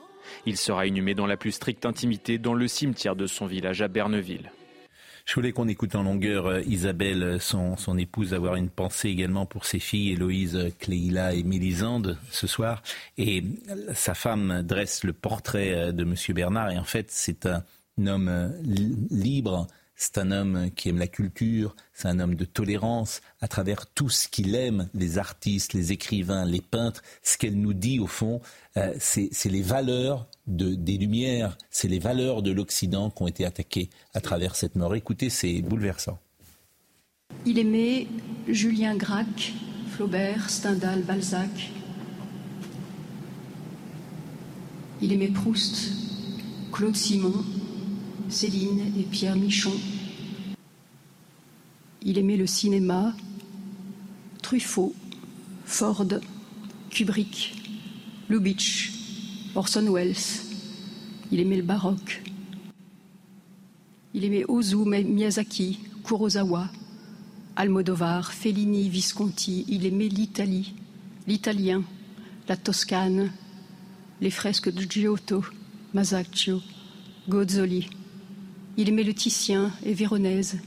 Il 0.45 0.57
sera 0.57 0.85
inhumé 0.87 1.15
dans 1.15 1.25
la 1.25 1.37
plus 1.37 1.53
stricte 1.53 1.85
intimité 1.85 2.37
dans 2.37 2.53
le 2.53 2.67
cimetière 2.67 3.15
de 3.15 3.25
son 3.25 3.45
village 3.45 3.81
à 3.81 3.87
Berneville. 3.87 4.51
Je 5.25 5.35
voulais 5.35 5.53
qu'on 5.53 5.69
écoute 5.69 5.95
en 5.95 6.03
longueur 6.03 6.47
euh, 6.47 6.61
Isabelle, 6.63 7.37
son, 7.39 7.97
épouse, 7.97 8.33
avoir 8.33 8.55
une 8.55 8.69
pensée 8.69 9.07
également 9.07 9.45
pour 9.45 9.65
ses 9.65 9.79
filles, 9.79 10.11
Héloïse, 10.11 10.71
Cléila 10.79 11.33
et 11.33 11.43
Mélisande, 11.43 12.17
ce 12.29 12.45
soir. 12.45 12.83
Et 13.17 13.43
sa 13.93 14.15
femme 14.15 14.63
dresse 14.63 15.05
le 15.05 15.13
portrait 15.13 15.73
euh, 15.73 15.91
de 15.93 16.03
M. 16.03 16.15
Bernard. 16.35 16.71
Et 16.71 16.77
en 16.77 16.83
fait, 16.83 17.09
c'est 17.09 17.45
un 17.45 17.63
homme 18.05 18.27
euh, 18.27 18.49
libre, 19.09 19.67
c'est 19.95 20.17
un 20.17 20.29
homme 20.31 20.69
qui 20.75 20.89
aime 20.89 20.99
la 20.99 21.07
culture, 21.07 21.73
c'est 21.93 22.09
un 22.09 22.19
homme 22.19 22.35
de 22.35 22.45
tolérance 22.45 23.21
à 23.39 23.47
travers 23.47 23.85
tout 23.85 24.09
ce 24.09 24.27
qu'il 24.27 24.55
aime, 24.55 24.89
les 24.93 25.19
artistes, 25.19 25.71
les 25.71 25.93
écrivains, 25.93 26.43
les 26.43 26.61
peintres. 26.61 27.01
Ce 27.21 27.37
qu'elle 27.37 27.55
nous 27.55 27.73
dit 27.73 28.01
au 28.01 28.07
fond, 28.07 28.41
c'est 28.99 29.45
les 29.45 29.61
valeurs 29.61 30.27
de, 30.47 30.75
des 30.75 30.97
Lumières, 30.97 31.57
c'est 31.69 31.87
les 31.87 31.99
valeurs 31.99 32.41
de 32.41 32.51
l'Occident 32.51 33.09
qui 33.09 33.23
ont 33.23 33.27
été 33.27 33.45
attaquées 33.45 33.89
à 34.13 34.21
travers 34.21 34.55
cette 34.55 34.75
mort. 34.75 34.95
Écoutez, 34.95 35.29
c'est 35.29 35.61
bouleversant. 35.61 36.19
Il 37.45 37.59
aimait 37.59 38.07
Julien 38.47 38.95
Gracq, 38.95 39.53
Flaubert, 39.91 40.49
Stendhal, 40.49 41.03
Balzac. 41.03 41.71
Il 45.01 45.11
aimait 45.11 45.27
Proust, 45.27 45.91
Claude 46.71 46.95
Simon, 46.95 47.43
Céline 48.29 48.93
et 48.97 49.03
Pierre 49.03 49.35
Michon. 49.35 49.73
Il 52.01 52.17
aimait 52.17 52.37
le 52.37 52.47
cinéma, 52.47 53.13
Truffaut, 54.41 54.93
Ford, 55.65 56.05
Kubrick, 56.89 57.55
Lubitsch, 58.29 59.02
Orson 59.55 59.87
Welles. 59.87 60.15
Il 61.31 61.39
aimait 61.39 61.57
le 61.57 61.63
baroque. 61.63 62.23
Il 64.15 64.25
aimait 64.25 64.45
Ozu, 64.47 64.77
Miyazaki, 64.77 65.79
Kurosawa, 66.03 66.69
Almodovar, 67.55 68.33
Fellini, 68.33 68.89
Visconti. 68.89 69.65
Il 69.67 69.85
aimait 69.85 70.07
l'Italie, 70.07 70.73
l'italien, 71.27 71.83
la 72.47 72.57
Toscane, 72.57 73.31
les 74.21 74.31
fresques 74.31 74.73
de 74.73 74.89
Giotto, 74.89 75.43
Masaccio, 75.93 76.61
Gozzoli. 77.29 77.89
Il 78.77 78.89
aimait 78.89 79.03
le 79.03 79.13
Titien 79.13 79.71
et 79.83 79.93
Véronèse, 79.93 80.57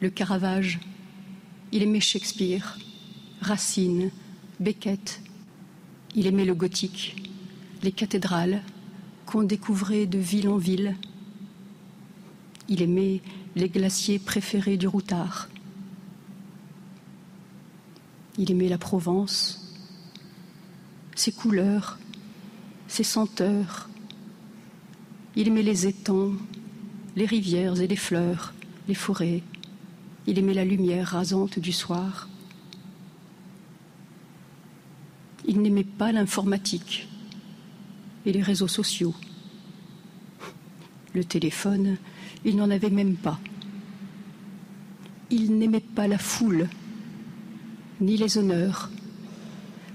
le 0.00 0.10
Caravage. 0.10 0.80
Il 1.70 1.82
aimait 1.82 2.00
Shakespeare, 2.00 2.76
Racine, 3.40 4.10
Beckett. 4.58 5.20
Il 6.16 6.26
aimait 6.26 6.44
le 6.44 6.54
gothique, 6.54 7.25
les 7.82 7.92
cathédrales 7.92 8.62
qu'on 9.26 9.42
découvrait 9.42 10.06
de 10.06 10.18
ville 10.18 10.48
en 10.48 10.56
ville. 10.56 10.96
Il 12.68 12.82
aimait 12.82 13.20
les 13.54 13.68
glaciers 13.68 14.18
préférés 14.18 14.76
du 14.76 14.86
routard. 14.86 15.48
Il 18.38 18.50
aimait 18.50 18.68
la 18.68 18.78
Provence, 18.78 19.74
ses 21.14 21.32
couleurs, 21.32 21.98
ses 22.88 23.02
senteurs. 23.02 23.88
Il 25.34 25.48
aimait 25.48 25.62
les 25.62 25.86
étangs, 25.86 26.32
les 27.16 27.26
rivières 27.26 27.80
et 27.80 27.86
les 27.86 27.96
fleurs, 27.96 28.52
les 28.88 28.94
forêts. 28.94 29.42
Il 30.26 30.38
aimait 30.38 30.54
la 30.54 30.64
lumière 30.64 31.08
rasante 31.08 31.58
du 31.58 31.72
soir. 31.72 32.28
Il 35.46 35.62
n'aimait 35.62 35.84
pas 35.84 36.12
l'informatique 36.12 37.08
et 38.26 38.32
les 38.32 38.42
réseaux 38.42 38.68
sociaux. 38.68 39.14
Le 41.14 41.24
téléphone, 41.24 41.96
il 42.44 42.56
n'en 42.56 42.70
avait 42.70 42.90
même 42.90 43.14
pas. 43.14 43.38
Il 45.30 45.56
n'aimait 45.56 45.80
pas 45.80 46.08
la 46.08 46.18
foule, 46.18 46.68
ni 48.00 48.16
les 48.16 48.36
honneurs, 48.36 48.90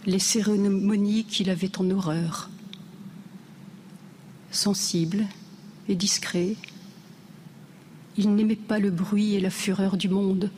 les 0.05 0.19
cérémonies 0.19 1.25
qu'il 1.25 1.49
avait 1.49 1.77
en 1.77 1.89
horreur. 1.91 2.49
Sensible 4.49 5.27
et 5.87 5.95
discret, 5.95 6.55
il 8.17 8.33
n'aimait 8.33 8.55
pas 8.55 8.79
le 8.79 8.91
bruit 8.91 9.35
et 9.35 9.39
la 9.39 9.49
fureur 9.49 9.97
du 9.97 10.09
monde. 10.09 10.49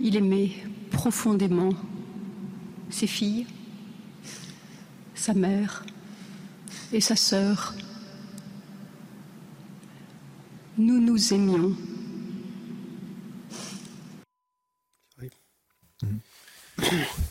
Il 0.00 0.16
aimait 0.16 0.52
profondément 0.90 1.72
ses 2.90 3.06
filles, 3.06 3.46
sa 5.14 5.34
mère 5.34 5.84
et 6.94 7.00
sa 7.00 7.16
sœur. 7.16 7.74
Nous 10.78 11.00
nous 11.00 11.32
aimions. 11.32 11.76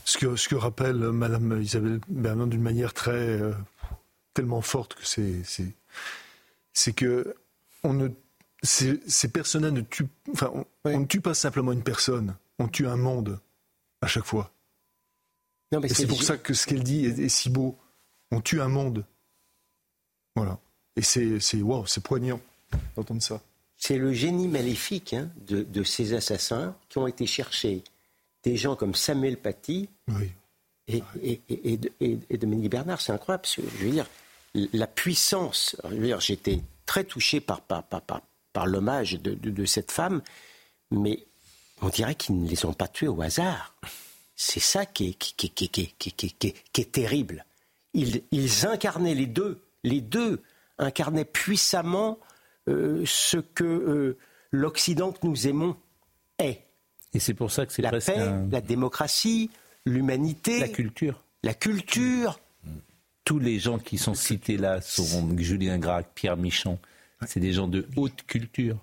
Ce 0.06 0.18
que, 0.18 0.36
ce 0.36 0.48
que 0.48 0.56
rappelle 0.56 0.96
Madame 0.96 1.62
Isabelle 1.62 2.00
Bernard 2.08 2.48
d'une 2.48 2.62
manière 2.62 2.94
très 2.94 3.12
euh, 3.12 3.54
tellement 4.34 4.62
forte 4.62 4.96
que 4.96 5.06
c'est 5.06 5.44
c'est 6.74 6.94
que 6.94 7.36
on 7.84 7.94
ne 7.94 8.10
ces, 8.64 9.00
ces 9.08 9.28
personnes 9.28 9.70
ne 9.70 9.82
tuent 9.82 10.08
enfin 10.32 10.52
on, 10.54 10.66
on, 10.86 11.00
ne 11.02 11.06
tue 11.06 11.22
pas 11.22 11.34
simplement 11.34 11.72
une 11.72 11.84
personne, 11.84 12.36
on 12.60 12.68
tue 12.68 12.88
un 12.88 12.98
monde 12.98 13.40
à 14.02 14.08
chaque 14.08 14.26
fois. 14.26 14.52
Non, 15.72 15.80
mais 15.80 15.90
Et 15.90 15.94
c'est 15.94 16.08
pour 16.08 16.24
ça 16.24 16.38
que 16.38 16.54
ce 16.54 16.68
qu'elle 16.68 16.84
dit 16.84 17.06
est, 17.06 17.20
est, 17.20 17.30
si 17.30 17.50
beau. 17.50 17.78
On 18.32 18.42
tue 18.42 18.62
un 18.62 18.70
monde. 18.70 19.06
Voilà. 20.36 20.60
Et 20.96 21.02
c'est 21.02 21.62
wow, 21.62 21.86
c'est 21.86 22.04
poignant 22.04 22.40
d'entendre 22.96 23.22
ça. 23.22 23.42
C'est 23.78 23.98
le 23.98 24.14
génie 24.14 24.48
maléfique 24.48 25.14
hein, 25.14 25.30
de, 25.48 25.64
de, 25.64 25.84
ces 25.84 26.14
assassins 26.14 26.76
qui 26.90 27.00
ont 27.00 27.08
été 27.08 27.26
cherchés 27.26 27.84
des 28.44 28.56
gens 28.56 28.76
comme 28.76 28.96
Samuel 28.96 29.38
Paty 29.38 29.90
oui. 30.08 30.32
et, 30.88 31.04
et, 31.22 31.42
et, 31.50 32.20
et, 32.30 32.38
Dominique 32.38 32.70
Bernard. 32.70 33.02
C'est 33.02 33.12
incroyable. 33.12 33.44
Je 33.46 33.62
veux 33.62 33.92
dire, 33.92 34.08
la 34.54 34.88
puissance. 34.88 35.76
J'étais 36.20 36.62
très 36.86 37.04
touché 37.04 37.42
par, 37.42 37.62
par, 37.62 37.84
par, 37.84 38.02
par, 38.02 38.22
par 38.54 38.68
l'hommage 38.68 39.14
de, 39.14 39.34
de, 39.34 39.50
de, 39.50 39.66
cette 39.66 39.92
femme, 39.92 40.22
mais 40.92 41.26
on 41.82 41.90
dirait 41.90 42.16
qu'ils 42.16 42.42
ne 42.42 42.48
les 42.48 42.66
ont 42.66 42.74
pas 42.74 42.88
tués 42.88 43.08
au 43.08 43.22
hasard. 43.22 43.76
C'est 44.36 44.60
ça 44.60 44.86
qui 44.86 45.10
est, 45.10 45.14
qui, 45.14 45.50
qui, 45.50 45.70
qui, 45.70 45.94
qui 45.98 46.82
est 46.82 46.92
terrible. 46.92 47.46
Ils, 47.94 48.24
ils, 48.32 48.66
incarnaient 48.66 49.16
les 49.16 49.28
deux. 49.28 49.62
Les 49.84 50.02
deux 50.02 50.42
incarnaient 50.78 51.26
puissamment 51.26 52.20
euh, 52.68 53.04
ce 53.06 53.38
que 53.38 53.64
euh, 53.64 54.18
l'Occident 54.52 55.12
que 55.12 55.26
nous 55.26 55.48
aimons 55.48 55.76
est. 56.40 56.64
Et 57.14 57.20
c'est 57.20 57.34
pour 57.34 57.52
ça 57.52 57.66
que 57.66 57.74
c'est 57.74 57.82
la 57.82 57.92
paix, 57.92 58.18
un... 58.18 58.48
la 58.50 58.62
démocratie, 58.62 59.50
l'humanité, 59.86 60.60
la 60.60 60.70
culture. 60.70 61.24
La 61.44 61.54
culture. 61.54 62.40
Tous 63.26 63.40
les 63.40 63.60
gens 63.60 63.80
qui 63.80 63.98
sont 63.98 64.16
cités 64.16 64.58
là 64.58 64.82
sont 64.82 65.38
Julien 65.38 65.78
Gracq, 65.78 66.08
Pierre 66.16 66.38
Michon. 66.38 66.80
C'est 67.26 67.40
des 67.40 67.54
gens 67.54 67.68
de 67.68 67.88
haute 67.96 68.24
culture. 68.28 68.78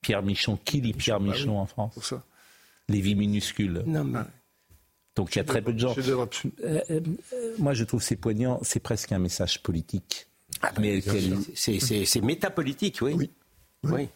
Pierre 0.00 0.22
Michon, 0.22 0.58
qui 0.62 0.80
lit 0.80 0.94
Pierre 0.94 1.20
Michon 1.20 1.58
en 1.58 1.66
France 1.66 1.94
pour 1.94 2.04
ça. 2.04 2.22
Les 2.88 3.00
vies 3.00 3.14
minuscules. 3.14 3.82
Non, 3.86 4.04
mais... 4.04 4.20
Donc 5.14 5.34
il 5.34 5.38
y 5.38 5.40
a 5.40 5.44
très 5.44 5.62
peu 5.62 5.72
de 5.72 5.78
gens. 5.78 5.94
Euh, 5.98 6.84
euh, 6.90 7.00
moi, 7.58 7.74
je 7.74 7.84
trouve 7.84 8.02
c'est 8.02 8.16
poignant. 8.16 8.58
C'est 8.62 8.80
presque 8.80 9.12
un 9.12 9.18
message 9.18 9.62
politique. 9.62 10.26
Ah, 10.62 10.72
mais 10.80 11.00
c'est 11.54 12.20
métapolitique, 12.20 12.98
oui. 13.02 13.14
Oui. 13.14 13.30
oui. 13.84 13.90
oui. 13.92 14.08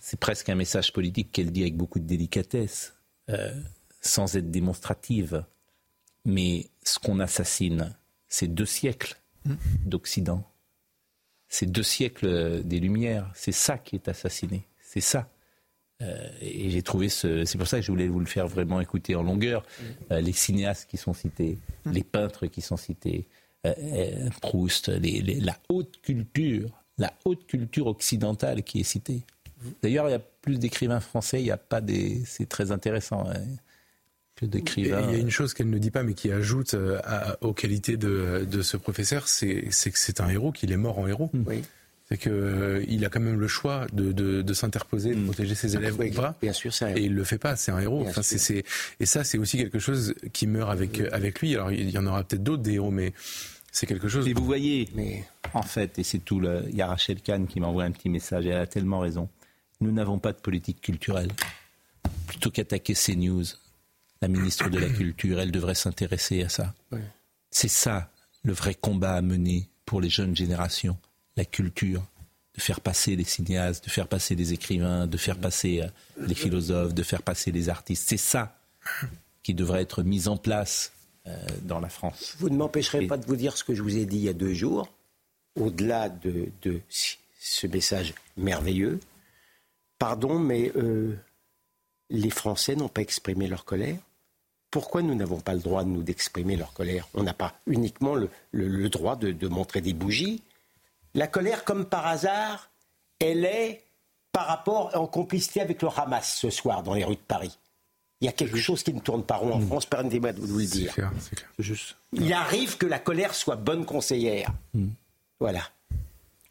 C'est 0.00 0.18
presque 0.18 0.48
un 0.48 0.54
message 0.54 0.92
politique 0.92 1.32
qu'elle 1.32 1.50
dit 1.50 1.62
avec 1.62 1.76
beaucoup 1.76 1.98
de 1.98 2.06
délicatesse, 2.06 2.94
euh, 3.28 3.52
sans 4.00 4.36
être 4.36 4.50
démonstrative. 4.50 5.44
Mais 6.24 6.70
ce 6.82 6.98
qu'on 6.98 7.20
assassine, 7.20 7.94
c'est 8.28 8.48
deux 8.48 8.66
siècles 8.66 9.18
mmh. 9.44 9.54
d'Occident. 9.84 10.44
C'est 11.48 11.66
deux 11.66 11.82
siècles 11.82 12.62
des 12.64 12.78
Lumières. 12.78 13.30
C'est 13.34 13.52
ça 13.52 13.78
qui 13.78 13.96
est 13.96 14.08
assassiné. 14.08 14.66
C'est 14.80 15.00
ça. 15.00 15.28
Euh, 16.00 16.28
et 16.40 16.70
j'ai 16.70 16.82
trouvé 16.82 17.08
ce. 17.08 17.44
C'est 17.44 17.58
pour 17.58 17.66
ça 17.66 17.78
que 17.78 17.82
je 17.84 17.90
voulais 17.90 18.08
vous 18.08 18.20
le 18.20 18.26
faire 18.26 18.46
vraiment 18.46 18.80
écouter 18.80 19.14
en 19.14 19.22
longueur. 19.22 19.64
Euh, 20.12 20.20
les 20.20 20.32
cinéastes 20.32 20.88
qui 20.88 20.96
sont 20.96 21.12
cités, 21.12 21.58
mmh. 21.84 21.92
les 21.92 22.04
peintres 22.04 22.46
qui 22.46 22.60
sont 22.60 22.76
cités, 22.76 23.26
euh, 23.26 23.37
Proust, 24.40 24.88
les, 24.88 25.20
les, 25.20 25.40
la 25.40 25.56
haute 25.68 26.00
culture, 26.02 26.70
la 26.96 27.12
haute 27.24 27.46
culture 27.46 27.86
occidentale 27.86 28.62
qui 28.62 28.80
est 28.80 28.84
citée. 28.84 29.22
D'ailleurs, 29.82 30.08
il 30.08 30.12
y 30.12 30.14
a 30.14 30.20
plus 30.20 30.58
d'écrivains 30.58 31.00
français, 31.00 31.40
il 31.40 31.44
n'y 31.44 31.50
a 31.50 31.56
pas 31.56 31.80
des. 31.80 32.22
C'est 32.24 32.48
très 32.48 32.70
intéressant. 32.70 33.28
Hein, 33.28 33.42
que 34.36 34.46
d'écrivains. 34.46 35.08
Il 35.08 35.12
y 35.12 35.16
a 35.16 35.18
une 35.18 35.30
chose 35.30 35.52
qu'elle 35.52 35.68
ne 35.68 35.78
dit 35.78 35.90
pas, 35.90 36.04
mais 36.04 36.14
qui 36.14 36.30
ajoute 36.30 36.76
à, 37.04 37.36
aux 37.40 37.52
qualités 37.52 37.96
de, 37.96 38.46
de 38.48 38.62
ce 38.62 38.76
professeur, 38.76 39.26
c'est 39.26 39.62
que 39.62 39.98
c'est 39.98 40.20
un 40.20 40.28
héros, 40.28 40.52
qu'il 40.52 40.70
est 40.70 40.76
mort 40.76 40.98
en 40.98 41.08
héros. 41.08 41.30
Oui. 41.46 41.62
C'est 42.08 42.16
qu'il 42.16 42.32
euh, 42.32 43.04
a 43.06 43.08
quand 43.10 43.20
même 43.20 43.38
le 43.38 43.48
choix 43.48 43.86
de, 43.92 44.12
de, 44.12 44.40
de 44.40 44.54
s'interposer, 44.54 45.14
de 45.14 45.24
protéger 45.24 45.54
ses 45.54 45.76
élèves 45.76 45.96
oui, 45.98 46.10
ou 46.10 46.14
pas. 46.14 46.34
Bien 46.40 46.54
sûr, 46.54 46.72
c'est 46.72 46.86
un 46.86 46.88
héros. 46.88 46.98
Et 46.98 47.02
il 47.04 47.14
le 47.14 47.24
fait 47.24 47.36
pas, 47.36 47.54
c'est 47.56 47.70
un 47.70 47.78
héros. 47.78 48.04
Enfin, 48.08 48.22
c'est, 48.22 48.38
c'est, 48.38 48.64
et 48.98 49.04
ça, 49.04 49.24
c'est 49.24 49.36
aussi 49.36 49.58
quelque 49.58 49.78
chose 49.78 50.14
qui 50.32 50.46
meurt 50.46 50.70
avec, 50.70 51.00
avec 51.12 51.40
lui. 51.40 51.54
Alors, 51.54 51.70
il 51.70 51.90
y 51.90 51.98
en 51.98 52.06
aura 52.06 52.24
peut-être 52.24 52.42
d'autres 52.42 52.62
des 52.62 52.74
héros, 52.74 52.90
mais 52.90 53.12
c'est 53.72 53.86
quelque 53.86 54.08
chose. 54.08 54.26
Et 54.26 54.32
vous 54.32 54.44
voyez, 54.44 54.88
mais... 54.94 55.24
en 55.52 55.62
fait, 55.62 55.98
et 55.98 56.02
c'est 56.02 56.20
tout, 56.20 56.40
le... 56.40 56.64
il 56.70 56.76
y 56.76 56.82
a 56.82 56.86
Rachel 56.86 57.20
Kahn 57.20 57.46
qui 57.46 57.60
m'envoie 57.60 57.84
un 57.84 57.90
petit 57.90 58.08
message, 58.08 58.46
et 58.46 58.50
elle 58.50 58.62
a 58.62 58.66
tellement 58.66 59.00
raison. 59.00 59.28
Nous 59.80 59.92
n'avons 59.92 60.18
pas 60.18 60.32
de 60.32 60.38
politique 60.38 60.80
culturelle. 60.80 61.30
Plutôt 62.26 62.50
qu'attaquer 62.50 62.94
ces 62.94 63.16
news, 63.16 63.44
la 64.22 64.28
ministre 64.28 64.70
de 64.70 64.78
la 64.78 64.88
Culture, 64.88 65.40
elle 65.40 65.52
devrait 65.52 65.74
s'intéresser 65.74 66.42
à 66.42 66.48
ça. 66.48 66.74
Oui. 66.90 67.00
C'est 67.50 67.68
ça 67.68 68.10
le 68.44 68.52
vrai 68.52 68.74
combat 68.74 69.14
à 69.14 69.20
mener 69.20 69.68
pour 69.84 70.00
les 70.00 70.08
jeunes 70.08 70.34
générations, 70.34 70.96
la 71.38 71.44
culture 71.44 72.02
de 72.54 72.60
faire 72.60 72.80
passer 72.80 73.14
les 73.14 73.24
cinéastes, 73.24 73.84
de 73.84 73.90
faire 73.90 74.08
passer 74.08 74.34
les 74.34 74.52
écrivains, 74.52 75.06
de 75.06 75.16
faire 75.16 75.38
passer 75.38 75.82
les 76.18 76.34
philosophes, 76.34 76.92
de 76.92 77.04
faire 77.04 77.22
passer 77.22 77.52
les 77.52 77.68
artistes. 77.68 78.04
C'est 78.08 78.16
ça 78.16 78.60
qui 79.44 79.54
devrait 79.54 79.82
être 79.82 80.02
mis 80.02 80.26
en 80.26 80.36
place 80.36 80.92
euh, 81.26 81.36
dans 81.62 81.78
la 81.78 81.88
France. 81.88 82.34
Vous 82.40 82.50
ne 82.50 82.56
m'empêcherez 82.56 83.06
pas 83.06 83.16
de 83.16 83.24
vous 83.24 83.36
dire 83.36 83.56
ce 83.56 83.62
que 83.62 83.74
je 83.74 83.82
vous 83.82 83.96
ai 83.96 84.06
dit 84.06 84.16
il 84.16 84.24
y 84.24 84.28
a 84.28 84.32
deux 84.32 84.54
jours, 84.54 84.88
au-delà 85.54 86.08
de, 86.08 86.48
de 86.62 86.80
ce 87.38 87.66
message 87.68 88.14
merveilleux. 88.36 88.98
Pardon, 89.98 90.38
mais 90.40 90.72
euh, 90.74 91.16
les 92.10 92.30
Français 92.30 92.74
n'ont 92.74 92.88
pas 92.88 93.02
exprimé 93.02 93.46
leur 93.46 93.64
colère. 93.64 93.98
Pourquoi 94.70 95.02
nous 95.02 95.14
n'avons 95.14 95.40
pas 95.40 95.54
le 95.54 95.60
droit, 95.60 95.84
nous, 95.84 96.02
d'exprimer 96.02 96.56
leur 96.56 96.72
colère? 96.72 97.08
On 97.14 97.22
n'a 97.22 97.34
pas 97.34 97.58
uniquement 97.66 98.14
le, 98.16 98.28
le, 98.52 98.66
le 98.66 98.88
droit 98.88 99.16
de, 99.16 99.30
de 99.30 99.48
montrer 99.48 99.80
des 99.80 99.94
bougies, 99.94 100.42
la 101.18 101.26
colère, 101.26 101.64
comme 101.64 101.84
par 101.84 102.06
hasard, 102.06 102.70
elle 103.18 103.44
est 103.44 103.82
par 104.30 104.46
rapport 104.46 104.90
en 104.94 105.06
complicité 105.06 105.60
avec 105.60 105.82
le 105.82 105.88
Hamas 105.96 106.36
ce 106.36 106.48
soir 106.48 106.84
dans 106.84 106.94
les 106.94 107.04
rues 107.04 107.16
de 107.16 107.20
Paris. 107.26 107.58
Il 108.20 108.26
y 108.26 108.28
a 108.28 108.32
quelque 108.32 108.58
chose 108.58 108.82
qui 108.82 108.94
ne 108.94 109.00
tourne 109.00 109.24
pas 109.24 109.36
rond 109.36 109.52
en 109.52 109.60
France, 109.60 109.86
permettez-moi 109.86 110.32
de 110.32 110.40
vous 110.40 110.58
le 110.58 110.64
dire. 110.64 110.92
Clair, 110.92 111.10
clair. 111.34 111.48
Juste. 111.58 111.96
Il 112.12 112.32
arrive 112.32 112.76
que 112.76 112.86
la 112.86 112.98
colère 112.98 113.34
soit 113.34 113.56
bonne 113.56 113.84
conseillère. 113.84 114.52
Mm. 114.74 114.88
Voilà. 115.40 115.62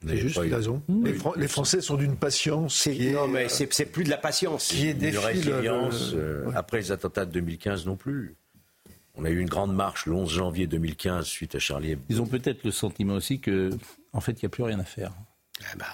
C'est 0.06 0.18
juste 0.18 0.38
raison. 0.38 0.82
Mmh. 0.88 1.06
Les, 1.06 1.14
Fran 1.14 1.34
les, 1.36 1.48
Français 1.48 1.82
sont 1.82 1.96
d'une 1.96 2.16
patience. 2.16 2.86
Est, 2.88 3.12
non, 3.12 3.28
mais 3.28 3.50
c'est 3.50 3.86
plus 3.86 4.04
de 4.04 4.10
la 4.10 4.18
patience. 4.18 4.68
Qui 4.68 4.90
est 4.90 4.94
de 4.94 5.18
résilience 5.18 6.12
euh, 6.14 6.46
ouais. 6.46 6.54
après 6.56 6.78
les 6.78 6.92
attentats 6.92 7.26
de 7.26 7.32
2015 7.32 7.86
non 7.86 7.96
plus. 7.96 8.36
On 9.18 9.26
a 9.26 9.30
eu 9.30 9.40
une 9.40 9.50
grande 9.50 9.74
marche 9.74 10.06
le 10.06 10.14
11 10.14 10.32
janvier 10.32 10.68
2015 10.68 11.26
suite 11.26 11.56
à 11.56 11.60
Charlie 11.60 11.92
Hebdo. 11.92 12.06
Ils 12.10 12.22
ont 12.22 12.28
peut-être 12.28 12.64
le 12.64 12.72
sentiment 12.72 13.16
aussi 13.16 13.40
que, 13.40 13.72
en 14.14 14.22
fait, 14.22 14.34
il 14.34 14.46
n'y 14.46 14.48
a 14.48 14.50
plus 14.50 14.64
rien 14.64 14.80
à 14.80 14.84
faire. 14.84 15.12
Ah 15.62 15.76
bah... 15.78 15.86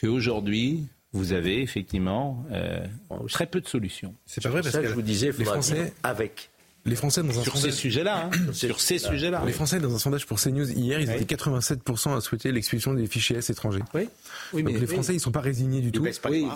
Qu'aujourd'hui, 0.00 0.86
vous 1.12 1.32
avez 1.32 1.60
effectivement 1.60 2.44
euh, 2.50 2.86
très 3.28 3.46
peu 3.46 3.60
de 3.60 3.68
solutions. 3.68 4.14
C'est 4.26 4.42
pas 4.42 4.50
vrai 4.50 4.62
parce 4.62 4.76
que 4.76 4.86
je 4.86 4.94
vous 4.94 5.02
disais, 5.02 5.28
il 5.28 5.38
les 5.38 5.44
Français 5.44 5.92
avec. 6.02 6.50
Les 6.86 6.96
Français 6.96 7.22
dans 7.22 7.30
un 7.38 7.42
sur 7.42 7.54
sondage... 7.56 7.70
ces 7.72 7.76
sujets-là, 7.78 8.28
hein, 8.30 8.30
sur 8.52 8.78
ces 8.80 8.98
sujets-là. 8.98 9.42
Les 9.46 9.52
Français 9.52 9.80
dans 9.80 9.94
un 9.94 9.98
sondage 9.98 10.26
pour 10.26 10.38
CNews 10.38 10.70
hier, 10.70 11.00
ils 11.00 11.10
étaient 11.10 11.34
87% 11.34 12.16
à 12.16 12.20
souhaiter 12.20 12.52
l'expulsion 12.52 12.92
des 12.92 13.06
fichiers 13.06 13.36
S 13.36 13.48
étrangers. 13.50 13.80
Oui. 13.94 14.08
Oui, 14.52 14.62
Donc 14.62 14.74
mais- 14.74 14.80
les 14.80 14.86
Français, 14.86 15.14
ils 15.14 15.20
sont 15.20 15.30
pas 15.32 15.40
résignés 15.40 15.80
du 15.80 15.92
tout. 15.92 16.02
Oui, 16.02 16.10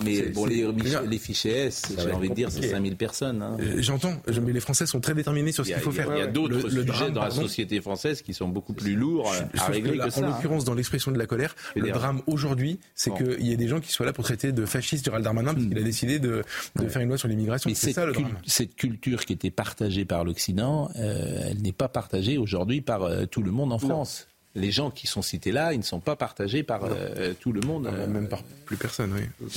mais 0.05 0.23
bon, 0.31 0.45
les, 0.45 0.67
les 1.09 1.19
fichiers 1.19 1.53
S, 1.67 1.83
j'ai 1.99 2.13
envie 2.13 2.29
de 2.29 2.35
dire, 2.35 2.49
c'est 2.51 2.57
compliqué. 2.57 2.75
5000 2.75 2.97
personnes. 2.97 3.43
hein. 3.43 3.57
Euh, 3.61 3.77
J'entends, 3.79 4.21
je- 4.29 4.41
mais 4.41 4.53
les 4.53 4.61
Français 4.61 4.85
sont 4.87 5.01
très 5.01 5.15
déterminés 5.15 5.53
sur 5.53 5.65
ce 5.65 5.73
a, 5.73 5.75
qu'il 5.75 5.83
faut 5.85 5.93
il 5.93 5.97
y 5.97 6.01
a- 6.01 6.05
faire. 6.05 6.17
il 6.17 6.19
y 6.19 6.23
a 6.23 6.27
d'autres 6.27 6.55
Le- 6.57 6.63
le 6.63 6.71
sujets 6.71 6.85
drame, 6.85 7.13
dans 7.13 7.25
la 7.25 7.31
société 7.31 7.81
française 7.81 8.21
qui 8.23 8.35
sont 8.35 8.49
beaucoup 8.49 8.75
plus 8.75 8.95
lourds 8.97 9.33
euh, 9.33 9.41
à 9.59 9.67
régler 9.69 9.97
là, 9.97 10.05
que, 10.07 10.11
ça. 10.11 10.21
En 10.21 10.25
hein. 10.25 10.29
l'occurrence, 10.29 10.65
dans 10.65 10.75
l'expression 10.75 11.11
de 11.11 11.19
la 11.19 11.27
colère, 11.27 11.55
le 11.75 11.91
drame 11.91 12.21
aujourd'hui, 12.27 12.79
c'est 12.95 13.15
qu'il 13.15 13.47
y 13.47 13.53
ait 13.53 13.57
des 13.57 13.69
gens 13.69 13.81
qui 13.81 13.91
soient 13.93 14.05
là 14.07 14.13
pour 14.13 14.25
traiter 14.25 14.53
de 14.53 14.67
fascistes 14.67 15.05
Gérald 15.07 15.25
Darmanin 15.25 15.55
parce 15.55 15.67
qu'il 15.67 15.79
a 15.79 15.83
décidé 15.83 16.19
de, 16.19 16.43
faire 16.89 17.01
une 17.01 17.09
loi 17.09 17.17
sur 17.17 17.29
l'immigration. 17.29 17.71
Mais 17.71 17.75
C'est 17.75 17.93
ça 17.95 18.05
le 18.05 18.13
drame. 18.13 18.33
cette 18.47 18.77
culture 18.77 19.25
qui 19.25 19.33
était 19.33 19.51
partagée 19.51 20.05
par 20.05 20.18
l'Occident, 20.25 20.91
euh, 20.97 21.49
elle 21.51 21.61
n'est 21.63 21.73
pas 21.73 21.89
partagée 21.89 22.39
aujourd'hui 22.39 22.81
par 22.81 23.03
euh, 23.03 23.27
tout 23.27 23.43
le 23.43 23.51
monde 23.51 23.73
en 23.73 23.79
France. 23.79 24.27
Les 24.55 24.71
gens 24.71 24.91
qui 24.91 25.07
sont 25.07 25.23
cités 25.23 25.53
là, 25.53 25.73
ils 25.73 25.79
ne 25.79 25.83
sont 25.85 26.01
pas 26.01 26.17
partagés 26.17 26.63
par 26.63 26.85
euh, 26.85 27.35
tout 27.39 27.53
le 27.53 27.61
monde. 27.61 27.87
euh. 27.87 28.07
Même 28.07 28.29
par 28.29 28.43
plus 28.65 28.77
personne, 28.77 29.13
oui. 29.13 29.49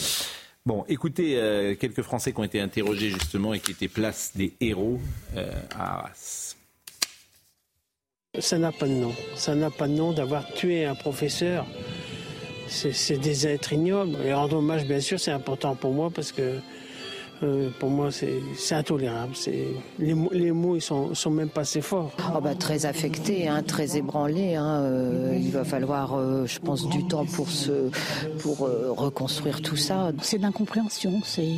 Bon, 0.66 0.86
écoutez, 0.90 1.38
euh, 1.38 1.76
quelques 1.76 2.04
Français 2.04 2.34
qui 2.34 2.40
ont 2.40 2.44
été 2.44 2.60
interrogés 2.62 3.10
justement 3.10 3.54
et 3.54 3.60
qui 3.60 3.72
étaient 3.72 3.88
place 3.88 4.32
des 4.36 4.54
héros 4.62 5.00
euh, 5.36 5.50
à 5.76 6.00
Arras. 6.00 6.56
Ça 8.40 8.58
n'a 8.58 8.72
pas 8.72 8.88
de 8.88 8.94
nom. 8.94 9.14
Ça 9.36 9.56
n'a 9.56 9.70
pas 9.72 9.88
de 9.88 9.94
nom 9.94 10.14
d'avoir 10.14 10.48
tué 10.54 10.86
un 10.86 10.96
professeur. 10.96 11.66
C'est 12.68 12.94
c'est 12.94 13.18
des 13.18 13.48
êtres 13.48 13.74
ignobles. 13.74 14.18
Et 14.24 14.34
rendre 14.34 14.58
hommage, 14.58 14.86
bien 14.86 15.00
sûr, 15.02 15.20
c'est 15.20 15.32
important 15.32 15.76
pour 15.76 15.94
moi 15.94 16.10
parce 16.14 16.32
que 16.32 16.60
euh, 17.44 17.70
pour 17.80 17.90
moi, 17.90 18.10
c'est 18.12 18.76
intolérable. 18.76 19.34
Les, 20.00 20.14
mots- 20.14 20.30
les 20.32 20.52
mots, 20.52 20.76
ils 20.76 20.82
sont, 20.82 21.14
sont 21.16 21.32
même 21.32 21.50
pas 21.50 21.62
assez 21.62 21.82
forts. 21.82 22.12
Ah 22.20 22.40
bah, 22.42 22.56
très 22.56 22.86
affecté, 22.86 23.48
hein, 23.48 23.64
très 23.64 23.98
ébranlé. 23.98 24.56
hein, 24.56 24.82
euh, 24.84 25.38
il 25.40 25.52
va 25.52 25.64
falloir, 25.64 26.14
euh, 26.16 26.46
je 26.46 26.60
pense, 26.60 26.88
du 26.90 27.08
temps 27.08 27.26
pour, 27.26 27.50
se, 27.50 27.90
pour 28.40 28.66
euh, 28.66 28.92
reconstruire 28.92 29.62
tout 29.62 29.78
ça. 29.78 30.12
C'est 30.22 30.38
de 30.38 30.44
l'incompréhension. 30.44 31.14
C'est 31.24 31.50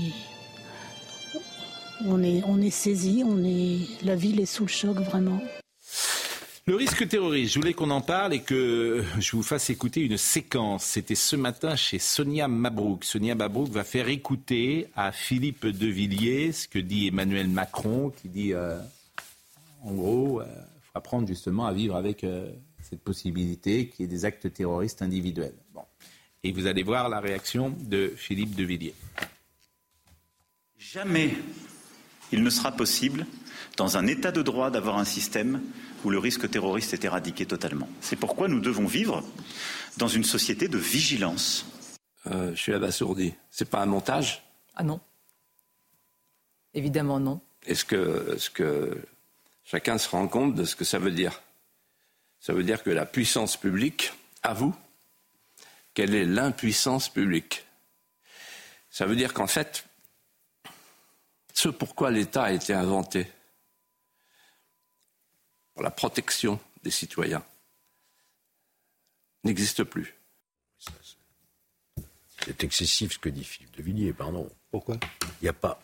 on 2.06 2.22
est 2.24 2.42
on 2.48 2.60
est 2.62 2.70
saisi. 2.70 3.24
On 3.26 3.44
est 3.44 3.80
la 4.06 4.16
ville 4.16 4.40
est 4.40 4.46
sous 4.46 4.64
le 4.64 4.70
choc 4.70 4.98
vraiment. 4.98 5.40
Le 6.66 6.76
risque 6.78 7.06
terroriste, 7.10 7.56
je 7.56 7.60
voulais 7.60 7.74
qu'on 7.74 7.90
en 7.90 8.00
parle 8.00 8.34
et 8.34 8.42
que 8.42 9.04
je 9.20 9.36
vous 9.36 9.44
fasse 9.44 9.70
écouter 9.70 10.00
une 10.00 10.16
séquence. 10.16 10.86
C'était 10.86 11.14
ce 11.14 11.36
matin 11.36 11.76
chez 11.76 12.00
Sonia 12.00 12.48
Mabrouk. 12.48 13.04
Sonia 13.04 13.36
Mabrouk 13.36 13.70
va 13.70 13.84
faire 13.84 14.08
écouter 14.08 14.88
à 14.96 15.12
Philippe 15.12 15.66
de 15.66 15.88
Villiers 15.88 16.54
ce 16.54 16.70
que 16.70 16.80
dit 16.80 17.08
Emmanuel 17.08 17.50
Macron, 17.50 18.12
qui 18.16 18.30
dit, 18.30 18.54
euh, 18.54 18.80
en 19.84 19.92
gros, 19.92 20.42
il 20.42 20.82
faut 20.84 20.98
apprendre 20.98 21.28
justement 21.28 21.66
à 21.66 21.74
vivre 21.74 21.98
avec 21.98 22.24
euh, 22.24 22.50
cette 22.82 23.02
possibilité 23.02 23.90
qui 23.90 24.04
est 24.04 24.08
des 24.08 24.24
actes 24.24 24.54
terroristes 24.54 25.02
individuels. 25.02 25.56
Bon. 25.74 25.84
Et 26.46 26.54
vous 26.54 26.66
allez 26.66 26.84
voir 26.84 27.10
la 27.10 27.20
réaction 27.20 27.76
de 27.78 28.14
Philippe 28.16 28.56
de 28.56 28.64
Villiers. 28.64 28.96
Jamais 30.78 31.32
il 32.34 32.44
ne 32.44 32.50
sera 32.50 32.72
possible, 32.72 33.28
dans 33.78 33.96
un 33.96 34.08
état 34.08 34.32
de 34.32 34.42
droit, 34.42 34.72
d'avoir 34.72 34.98
un 34.98 35.06
système 35.06 35.62
où 36.04 36.10
le 36.10 36.18
risque 36.18 36.50
terroriste 36.50 36.94
est 36.94 37.06
éradiqué 37.06 37.46
totalement. 37.46 37.88
C'est 38.02 38.16
pourquoi 38.16 38.48
nous 38.48 38.60
devons 38.60 38.88
vivre 38.88 39.24
dans 39.98 40.08
une 40.08 40.24
société 40.24 40.68
de 40.68 40.80
vigilance. 40.80 41.66
Euh, 42.26 42.50
je 42.56 42.60
suis 42.60 42.74
abasourdi. 42.74 43.36
C'est 43.52 43.70
pas 43.70 43.82
un 43.82 43.86
montage? 43.86 44.44
Ah 44.76 44.84
non. 44.84 45.00
Évidemment 46.74 47.20
non. 47.20 47.40
Est-ce 47.68 47.86
que, 47.86 48.34
est-ce 48.36 48.50
que 48.50 48.98
chacun 49.64 50.00
se 50.00 50.10
rend 50.10 50.28
compte 50.28 50.56
de 50.56 50.66
ce 50.66 50.76
que 50.76 50.86
ça 50.86 50.98
veut 50.98 51.12
dire? 51.12 51.44
Ça 52.40 52.54
veut 52.54 52.64
dire 52.64 52.82
que 52.82 52.90
la 52.90 53.06
puissance 53.06 53.58
publique 53.58 54.12
avoue 54.42 54.76
quelle 55.94 56.16
est 56.16 56.26
l'impuissance 56.26 57.10
publique? 57.10 57.66
Ça 58.90 59.06
veut 59.06 59.16
dire 59.16 59.34
qu'en 59.34 59.48
fait, 59.48 59.86
ce 61.54 61.70
pourquoi 61.70 62.12
l'État 62.12 62.44
a 62.44 62.52
été 62.52 62.74
inventé, 62.74 63.28
pour 65.74 65.84
la 65.84 65.92
protection 65.92 66.60
des 66.84 66.92
citoyens, 66.92 67.44
n'existe 69.44 69.84
plus. 69.84 70.16
C'est 72.46 72.64
excessif 72.64 73.14
ce 73.14 73.20
que 73.20 73.30
dit 73.30 73.44
Philippe 73.44 73.76
de 73.78 73.82
Villiers, 73.84 74.14
pardon. 74.14 74.50
Pourquoi? 74.72 74.98
Il 75.42 75.44
n'y 75.46 75.50
a 75.50 75.54
pas, 75.54 75.80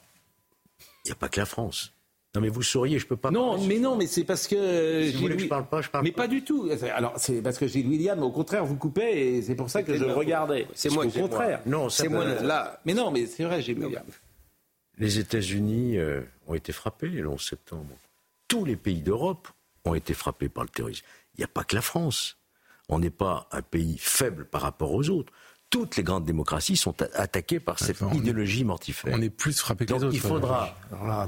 il 1.06 1.10
y 1.10 1.12
a 1.12 1.16
pas 1.16 1.30
que 1.30 1.40
la 1.40 1.46
France. 1.46 1.94
Non 2.36 2.42
mais 2.42 2.50
vous 2.50 2.62
sauriez, 2.62 3.00
je 3.00 3.08
peux 3.08 3.18
pas. 3.18 3.32
Non, 3.32 3.58
mais 3.66 3.80
non, 3.80 3.96
mais 3.96 4.06
c'est 4.06 4.24
parce 4.24 4.48
que. 4.48 4.56
euh, 4.56 5.08
Si 5.08 5.14
vous 5.14 5.20
voulez 5.22 5.36
que 5.38 5.42
je 5.44 5.48
parle 5.48 5.68
pas, 5.68 5.82
je 5.82 5.90
parle 5.90 6.04
Mais 6.04 6.12
pas 6.12 6.28
du 6.28 6.44
tout. 6.44 6.70
Alors, 6.94 7.14
c'est 7.18 7.42
parce 7.42 7.58
que 7.58 7.66
Gilles 7.68 7.88
William, 7.88 8.22
au 8.22 8.30
contraire, 8.32 8.66
vous 8.66 8.76
coupez 8.76 9.38
et 9.38 9.42
c'est 9.42 9.56
pour 9.56 9.70
ça 9.70 9.82
que 9.82 9.96
je 9.98 10.04
le 10.04 10.14
regardais. 10.14 10.68
C'est 10.76 10.90
moi 10.92 11.06
Au 11.06 11.10
c'est 11.10 11.20
moi. 11.22 11.30
contraire. 11.30 11.62
Non, 11.66 11.90
ça 11.90 12.04
peut- 12.04 12.44
Là, 12.44 12.80
mais 12.86 12.94
non, 12.94 13.10
mais 13.10 13.26
c'est 13.26 13.46
vrai, 13.46 13.62
Gilles 13.64 13.80
William. 13.80 14.04
Les 15.00 15.18
États-Unis 15.20 15.98
euh, 15.98 16.22
ont 16.48 16.54
été 16.56 16.72
frappés 16.74 17.08
le 17.10 17.28
11 17.28 17.42
septembre. 17.42 17.96
Tous 18.48 18.66
les 18.66 18.76
pays 18.76 19.02
d'Europe 19.02 19.48
ont 19.86 19.96
été 19.96 20.14
frappés 20.14 20.50
par 20.50 20.64
le 20.64 20.70
terrorisme. 20.70 21.06
Il 21.36 21.40
n'y 21.40 21.46
a 21.46 21.48
pas 21.48 21.64
que 21.64 21.76
la 21.76 21.82
France. 21.82 22.38
On 22.90 23.00
n'est 23.00 23.10
pas 23.12 23.48
un 23.52 23.62
pays 23.62 23.98
faible 24.00 24.46
par 24.46 24.62
rapport 24.62 24.92
aux 24.94 25.10
autres. 25.10 25.32
Toutes 25.70 25.98
les 25.98 26.04
grandes 26.04 26.26
démocraties 26.26 26.76
sont 26.76 26.96
attaquées 27.14 27.60
par 27.60 27.78
cette 27.78 28.02
idéologie 28.16 28.64
mortifère. 28.66 29.14
On 29.16 29.22
est 29.22 29.30
plus 29.30 29.60
frappés 29.60 29.86
que 29.86 29.92
Donc 29.92 30.00
les 30.02 30.06
autres. 30.08 30.16
il 30.16 30.20
faudra. 30.20 30.76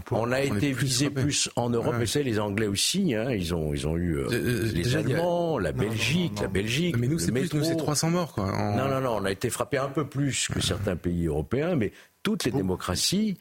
Pour- 0.06 0.18
on 0.20 0.32
a 0.32 0.40
on 0.40 0.56
été 0.56 0.72
plus 0.72 0.84
visé 0.88 1.10
plus 1.12 1.48
en 1.56 1.70
Europe, 1.70 1.94
Ouais. 1.94 2.04
et 2.04 2.08
c'est 2.08 2.24
les 2.24 2.40
Anglais 2.40 2.66
aussi. 2.66 3.14
hein, 3.14 3.30
ils 3.32 3.54
ont, 3.54 3.72
ils 3.72 3.86
ont 3.88 3.96
eu 3.98 4.18
euh, 4.18 4.28
Euh, 4.32 4.72
les 4.74 4.96
a- 4.96 5.00
Allemands, 5.00 5.60
la 5.60 5.72
Non, 5.72 5.84
non, 5.84 5.90
Belgique, 5.90 6.32
non, 6.32 6.36
non. 6.38 6.42
la 6.42 6.48
Belgique. 6.48 6.98
Mais 6.98 7.08
nous, 7.08 7.20
c'est 7.20 7.32
plus, 7.32 7.54
nous, 7.54 7.60
métro. 7.60 7.70
c'est 7.70 7.78
300 7.78 8.10
morts, 8.10 8.34
quoi. 8.34 8.46
en- 8.46 8.76
Non, 8.76 8.90
non, 8.90 9.00
non, 9.00 9.18
on 9.18 9.26
a 9.26 9.32
été 9.32 9.52
frappé 9.52 9.78
un 9.78 9.90
peu 9.90 10.08
plus 10.08 10.48
que 10.48 10.60
certains 10.60 10.96
pays 10.96 11.28
européens, 11.28 11.76
mais 11.76 11.94
toutes 12.24 12.44
les 12.44 12.52
démocraties 12.52 13.38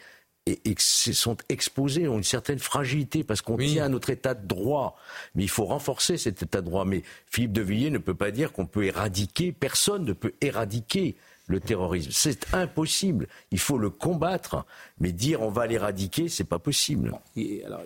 et- 0.47 0.75
sont 0.79 1.37
exposées, 1.49 2.09
ont 2.09 2.17
une 2.19 2.25
certaine 2.25 2.59
fragilité 2.59 3.25
parce 3.25 3.43
qu'on 3.43 3.57
tient 3.57 3.85
à 3.85 3.89
notre 3.89 4.11
état 4.11 4.35
de 4.35 4.47
droit. 4.47 4.97
Mais 5.35 5.43
il 5.45 5.49
faut 5.51 5.65
renforcer 5.65 6.17
cet 6.19 6.43
état 6.43 6.61
de 6.61 6.67
droit. 6.67 6.85
Mais 6.85 7.03
Philippe 7.31 7.53
de 7.53 7.63
Villiers 7.63 7.91
ne 7.91 7.99
peut 7.99 8.15
pas 8.15 8.31
dire 8.31 8.53
qu'on 8.53 8.67
peut 8.67 8.85
éradiquer, 8.85 9.53
personne 9.53 10.05
ne 10.05 10.13
peut 10.13 10.33
éradiquer 10.41 11.17
le 11.47 11.61
terrorisme. 11.61 12.11
C'est 12.13 12.55
impossible. 12.55 13.27
Il 13.51 13.59
faut 13.59 13.79
le 13.79 13.91
combattre. 13.91 14.65
Mais 15.01 15.13
dire 15.13 15.43
on 15.43 15.51
va 15.51 15.67
l'éradiquer, 15.67 16.29
c'est 16.29 16.45
pas 16.45 16.59
possible. 16.59 17.13
Et 17.37 17.65
alors, 17.65 17.83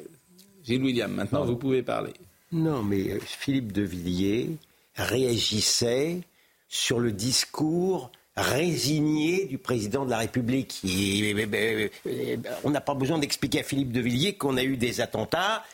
Gilles 0.64 0.82
William, 0.82 1.10
maintenant 1.12 1.44
vous 1.44 1.56
pouvez 1.56 1.82
parler. 1.82 2.12
Non, 2.52 2.82
mais 2.82 3.10
euh, 3.10 3.18
Philippe 3.20 3.72
de 3.72 3.82
Villiers 3.82 4.50
réagissait 4.96 6.20
sur 6.68 7.00
le 7.00 7.12
discours 7.12 8.10
résigné 8.36 9.44
du 9.44 9.58
président 9.58 10.04
de 10.04 10.10
la 10.10 10.18
République. 10.18 10.80
Euh, 10.84 11.88
euh, 12.06 12.36
on 12.64 12.70
n'a 12.70 12.80
pas 12.80 12.94
besoin 12.94 13.18
d'expliquer 13.18 13.60
à 13.60 13.62
Philippe 13.62 13.92
de 13.92 14.00
Villiers 14.00 14.34
qu'on 14.34 14.56
a 14.56 14.62
eu 14.62 14.76
des 14.76 15.00
attentats 15.00 15.64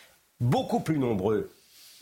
beaucoup 0.41 0.81
plus 0.81 0.99
nombreux, 0.99 1.51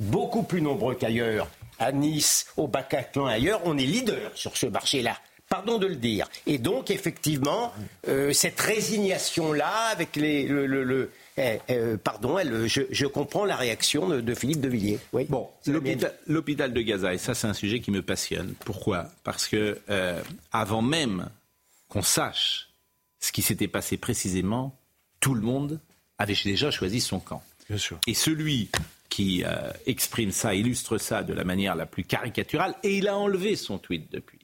beaucoup 0.00 0.42
plus 0.42 0.60
nombreux 0.60 0.94
qu'ailleurs. 0.94 1.48
À 1.78 1.92
Nice, 1.92 2.46
au 2.56 2.66
Bataclan, 2.66 3.26
ailleurs, 3.26 3.60
on 3.64 3.78
est 3.78 3.86
leader 3.86 4.32
sur 4.34 4.56
ce 4.56 4.66
marché-là. 4.66 5.16
Pardon 5.48 5.78
de 5.78 5.86
le 5.86 5.96
dire. 5.96 6.28
Et 6.46 6.58
donc, 6.58 6.90
effectivement, 6.90 7.72
euh, 8.06 8.32
cette 8.32 8.60
résignation-là, 8.60 9.88
avec 9.92 10.16
les, 10.16 10.46
le, 10.46 10.66
le- 10.66 10.84
le- 10.84 11.10
eh, 11.38 11.58
euh, 11.70 11.96
pardon, 11.96 12.38
elle, 12.38 12.66
je, 12.66 12.82
je 12.90 13.06
comprends 13.06 13.44
la 13.44 13.56
réaction 13.56 14.08
de, 14.08 14.20
de 14.20 14.34
Philippe 14.34 14.60
de 14.60 14.68
Villiers. 14.68 14.98
Oui. 15.12 15.24
Bon, 15.28 15.48
l'hôpital 15.66 16.14
l'hôpital 16.26 16.72
de 16.72 16.80
Gaza, 16.82 17.14
et 17.14 17.18
ça 17.18 17.34
c'est 17.34 17.46
un 17.46 17.54
sujet 17.54 17.80
qui 17.80 17.90
me 17.90 18.02
passionne. 18.02 18.54
Pourquoi? 18.64 19.06
Parce 19.24 19.46
que 19.48 19.78
euh, 19.88 20.20
avant 20.52 20.82
même 20.82 21.28
qu'on 21.88 22.02
sache 22.02 22.68
ce 23.20 23.32
qui 23.32 23.40
s'était 23.42 23.68
passé 23.68 23.96
précisément, 23.96 24.76
tout 25.20 25.34
le 25.34 25.40
monde 25.40 25.80
avait 26.18 26.36
déjà 26.44 26.70
choisi 26.70 27.00
son 27.00 27.20
camp. 27.20 27.42
Bien 27.68 27.78
sûr. 27.78 27.98
Et 28.06 28.14
celui 28.14 28.68
qui 29.08 29.44
euh, 29.44 29.70
exprime 29.86 30.32
ça, 30.32 30.54
illustre 30.54 30.98
ça 30.98 31.22
de 31.22 31.32
la 31.32 31.44
manière 31.44 31.74
la 31.76 31.86
plus 31.86 32.04
caricaturale, 32.04 32.74
et 32.82 32.98
il 32.98 33.08
a 33.08 33.16
enlevé 33.16 33.56
son 33.56 33.78
tweet 33.78 34.10
depuis. 34.12 34.37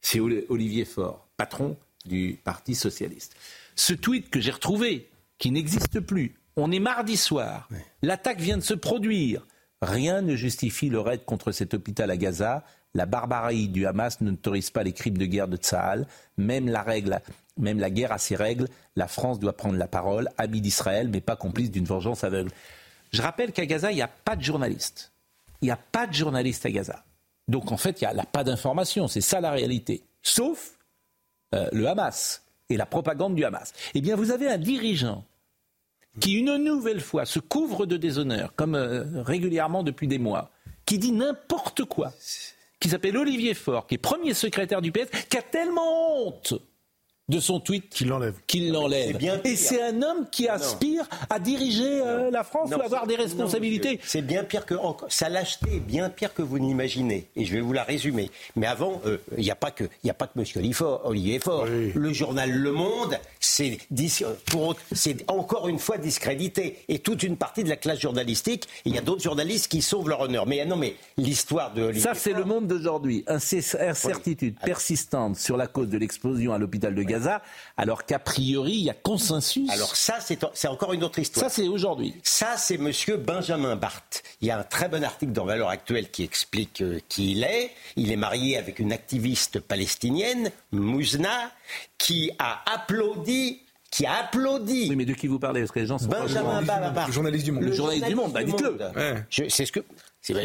C'est 0.00 0.20
Oli- 0.20 0.44
Olivier 0.48 0.84
Faure, 0.84 1.26
patron 1.36 1.76
du 2.04 2.38
Parti 2.42 2.74
socialiste. 2.74 3.34
Ce 3.76 3.92
tweet 3.92 4.30
que 4.30 4.40
j'ai 4.40 4.50
retrouvé, 4.50 5.08
qui 5.38 5.50
n'existe 5.50 6.00
plus, 6.00 6.34
on 6.56 6.70
est 6.72 6.80
mardi 6.80 7.16
soir, 7.16 7.68
l'attaque 8.02 8.40
vient 8.40 8.56
de 8.58 8.62
se 8.62 8.74
produire. 8.74 9.46
Rien 9.82 10.20
ne 10.20 10.36
justifie 10.36 10.90
le 10.90 11.00
raid 11.00 11.24
contre 11.24 11.52
cet 11.52 11.72
hôpital 11.74 12.10
à 12.10 12.16
Gaza. 12.16 12.64
La 12.94 13.06
barbarie 13.06 13.68
du 13.68 13.86
Hamas 13.86 14.20
n'autorise 14.20 14.70
pas 14.70 14.82
les 14.82 14.92
crimes 14.92 15.16
de 15.16 15.24
guerre 15.24 15.48
de 15.48 15.56
Tsahal. 15.56 16.06
Même 16.36 16.68
la 16.68 16.82
règle, 16.82 17.20
même 17.56 17.78
la 17.78 17.88
guerre 17.88 18.12
a 18.12 18.18
ses 18.18 18.36
règles. 18.36 18.68
La 18.96 19.08
France 19.08 19.38
doit 19.38 19.56
prendre 19.56 19.76
la 19.78 19.86
parole, 19.88 20.28
ami 20.36 20.60
d'Israël, 20.60 21.08
mais 21.08 21.22
pas 21.22 21.36
complice 21.36 21.70
d'une 21.70 21.84
vengeance 21.86 22.24
aveugle. 22.24 22.50
Je 23.12 23.22
rappelle 23.22 23.52
qu'à 23.52 23.64
Gaza, 23.64 23.90
il 23.90 23.94
n'y 23.94 24.02
a 24.02 24.08
pas 24.08 24.36
de 24.36 24.42
journalistes. 24.42 25.12
Il 25.62 25.66
n'y 25.66 25.70
a 25.70 25.76
pas 25.78 26.06
de 26.06 26.12
journalistes 26.12 26.66
à 26.66 26.70
Gaza. 26.70 27.04
Donc 27.50 27.72
en 27.72 27.76
fait, 27.76 28.00
il 28.00 28.08
n'y 28.08 28.20
a 28.20 28.24
pas 28.24 28.44
d'information. 28.44 29.08
C'est 29.08 29.20
ça 29.20 29.40
la 29.40 29.50
réalité. 29.50 30.04
Sauf 30.22 30.78
euh, 31.52 31.68
le 31.72 31.88
Hamas 31.88 32.44
et 32.68 32.76
la 32.76 32.86
propagande 32.86 33.34
du 33.34 33.44
Hamas. 33.44 33.72
Eh 33.94 34.00
bien, 34.00 34.14
vous 34.14 34.30
avez 34.30 34.48
un 34.48 34.56
dirigeant 34.56 35.24
qui 36.20 36.34
une 36.34 36.56
nouvelle 36.56 37.00
fois 37.00 37.24
se 37.24 37.40
couvre 37.40 37.86
de 37.86 37.96
déshonneur, 37.96 38.54
comme 38.54 38.76
euh, 38.76 39.22
régulièrement 39.22 39.82
depuis 39.82 40.06
des 40.06 40.18
mois, 40.18 40.50
qui 40.86 40.98
dit 40.98 41.12
n'importe 41.12 41.84
quoi, 41.84 42.12
qui 42.78 42.88
s'appelle 42.88 43.16
Olivier 43.16 43.54
Faure, 43.54 43.86
qui 43.86 43.96
est 43.96 43.98
premier 43.98 44.34
secrétaire 44.34 44.80
du 44.80 44.92
PS, 44.92 45.08
qui 45.28 45.36
a 45.36 45.42
tellement 45.42 46.26
honte 46.26 46.54
de 47.30 47.40
son 47.40 47.60
tweet 47.60 47.88
qu'il 47.88 48.08
l'enlève. 48.08 48.34
Qu'il 48.46 48.72
l'enlève. 48.72 49.16
Et 49.44 49.56
c'est 49.56 49.80
un 49.80 50.02
homme 50.02 50.26
qui 50.30 50.48
aspire 50.48 51.08
à 51.30 51.38
diriger 51.38 52.02
euh, 52.02 52.30
la 52.30 52.44
France 52.44 52.70
ou 52.70 52.80
avoir 52.80 53.06
des 53.06 53.16
responsabilités. 53.16 54.00
C'est 54.02 54.22
bien 54.22 54.44
pire 54.44 54.66
que 54.66 54.74
sa 55.08 55.28
lâcheté 55.28 55.76
est 55.76 55.80
bien 55.80 56.10
pire 56.10 56.34
que 56.34 56.42
vous 56.42 56.58
n'imaginez. 56.58 57.28
Et 57.36 57.44
je 57.44 57.52
vais 57.52 57.60
vous 57.60 57.72
la 57.72 57.84
résumer. 57.84 58.30
Mais 58.56 58.66
avant, 58.66 59.00
euh, 59.06 59.18
il 59.38 59.44
n'y 59.44 59.50
a 59.50 59.54
pas 59.56 59.70
que 59.70 59.84
il 60.02 60.10
a 60.10 60.14
pas 60.14 60.26
que 60.26 60.38
Monsieur 60.38 60.60
Olivier 61.04 61.38
Faure. 61.38 61.66
Le 61.66 62.12
journal 62.12 62.50
Le 62.50 62.72
Monde, 62.72 63.16
c'est 63.38 63.78
c'est 64.92 65.30
encore 65.30 65.68
une 65.68 65.78
fois 65.78 65.98
discrédité. 65.98 66.78
Et 66.88 66.98
toute 66.98 67.22
une 67.22 67.36
partie 67.36 67.62
de 67.62 67.68
la 67.68 67.76
classe 67.76 68.00
journalistique. 68.00 68.66
Il 68.84 68.94
y 68.94 68.98
a 68.98 69.02
d'autres 69.02 69.22
journalistes 69.22 69.68
qui 69.68 69.82
sauvent 69.82 70.08
leur 70.08 70.20
honneur. 70.20 70.46
Mais 70.46 70.64
non, 70.64 70.76
mais 70.76 70.96
l'histoire 71.16 71.72
de 71.72 71.92
Ça, 71.92 72.14
c'est 72.14 72.32
le 72.32 72.44
monde 72.44 72.66
d'aujourd'hui. 72.66 73.24
Incertitude 73.28 74.56
persistante 74.64 75.36
sur 75.36 75.56
la 75.56 75.68
cause 75.68 75.88
de 75.88 75.98
l'explosion 75.98 76.52
à 76.52 76.58
l'hôpital 76.58 76.94
de 76.94 77.02
Gaza 77.02 77.19
alors 77.76 78.04
qu'a 78.04 78.18
priori, 78.18 78.72
il 78.72 78.84
y 78.84 78.90
a 78.90 78.94
consensus. 78.94 79.68
Alors 79.70 79.96
ça, 79.96 80.18
c'est 80.20 80.68
encore 80.68 80.92
une 80.92 81.04
autre 81.04 81.18
histoire. 81.18 81.48
Ça, 81.48 81.54
c'est 81.54 81.68
aujourd'hui. 81.68 82.14
Ça, 82.22 82.56
c'est 82.56 82.78
Monsieur 82.78 83.16
Benjamin 83.16 83.76
Barthes. 83.76 84.22
Il 84.40 84.48
y 84.48 84.50
a 84.50 84.58
un 84.58 84.64
très 84.64 84.88
bon 84.88 85.04
article 85.04 85.32
dans 85.32 85.44
Valeurs 85.44 85.68
Actuelles 85.68 86.10
qui 86.10 86.22
explique 86.22 86.82
euh, 86.82 87.00
qui 87.08 87.32
il 87.32 87.44
est. 87.44 87.70
Il 87.96 88.12
est 88.12 88.16
marié 88.16 88.56
avec 88.56 88.78
une 88.78 88.92
activiste 88.92 89.60
palestinienne, 89.60 90.50
Mouzna, 90.72 91.50
qui 91.98 92.30
a 92.38 92.62
applaudi 92.72 93.60
qui 93.90 94.06
a 94.06 94.20
applaudi. 94.20 94.86
Oui, 94.88 94.96
mais 94.96 95.04
de 95.04 95.14
qui 95.14 95.26
vous 95.26 95.40
parlez? 95.40 95.60
Parce 95.62 95.72
que 95.72 95.80
les 95.80 95.86
gens 95.86 95.98
sont 95.98 96.06
Benjamin 96.06 96.62
Barthes. 96.62 97.08
Le 97.08 97.12
journaliste 97.12 97.44
du 97.44 97.52
Monde. 97.52 97.64
Le, 97.64 97.72
journaliste, 97.72 98.06
du 98.06 98.14
Monde, 98.14 98.32
bah 98.32 98.44
dites-le. 98.44 98.78
C'est 99.30 99.66
ce 99.66 99.72
que. 99.72 99.80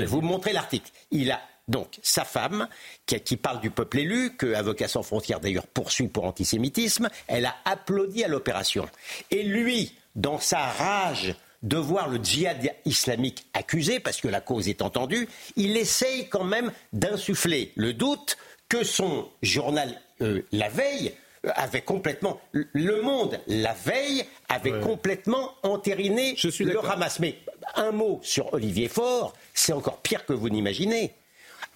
Vous 0.08 0.22
montrer 0.22 0.54
l'article. 0.54 0.90
Il 1.12 1.32
a 1.32 1.40
donc, 1.68 1.97
sa 2.03 2.26
femme, 2.26 2.68
qui, 3.07 3.38
parle 3.38 3.59
du 3.59 3.72
peuple 3.72 3.99
élu, 3.99 4.36
que 4.36 4.53
Avocats 4.53 4.88
sans 4.88 5.01
frontières 5.01 5.39
d'ailleurs 5.39 5.66
poursuit 5.66 6.07
pour 6.07 6.26
antisémitisme, 6.26 7.09
elle 7.28 7.47
a 7.47 7.55
applaudi 7.66 8.24
à 8.24 8.28
l'opération. 8.28 8.88
Et 9.32 9.43
lui, 9.43 9.95
dans 10.16 10.39
sa 10.39 10.59
rage 10.59 11.36
de 11.63 11.78
voir 11.78 12.07
le 12.07 12.24
djihad 12.24 12.72
islamique 12.86 13.47
accusé, 13.53 13.99
parce 13.99 14.22
que 14.22 14.28
la 14.28 14.41
cause 14.41 14.70
est 14.70 14.84
entendue, 14.84 15.28
il 15.55 15.76
essaye 15.76 16.30
quand 16.30 16.43
même 16.43 16.72
d'insuffler 16.93 17.72
le 17.76 17.93
doute 17.93 18.38
que 18.70 18.84
son 18.84 19.28
journal, 19.41 19.99
euh, 20.22 20.43
la 20.51 20.70
veille, 20.70 21.13
euh, 21.45 21.51
avait 21.55 21.82
complètement. 21.82 22.39
Le 22.51 23.01
Monde, 23.01 23.39
la 23.47 23.74
veille, 23.74 24.26
avait 24.49 24.80
complètement 24.82 25.55
entériné 25.63 26.36
le 26.59 26.86
Hamas. 26.88 27.20
Mais 27.20 27.39
un 27.76 27.91
mot 27.91 28.20
sur 28.22 28.53
Olivier 28.53 28.88
Faure, 28.88 29.34
c'est 29.55 29.74
encore 29.74 30.01
pire 30.01 30.26
que 30.26 30.34
vous 30.34 30.49
n'imaginez 30.49 31.16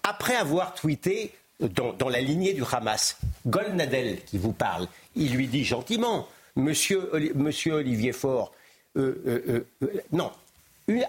après 0.04 0.36
avoir 0.36 0.74
tweeté 0.74 1.34
dans, 1.60 2.10
la 2.10 2.22
lignée 2.22 2.54
du 2.54 2.64
Hamas, 2.72 3.18
Golnadel 3.45 4.24
qui 4.26 4.38
vous 4.38 4.54
parle, 4.54 4.88
il 5.16 5.34
lui 5.34 5.47
dit 5.47 5.66
gentiment, 5.66 6.28
Monsieur, 6.56 7.10
Olivier 7.74 8.12
Faure, 8.14 8.54
euh, 8.97 9.22
euh, 9.28 9.66
euh, 9.84 10.02
non. 10.12 10.32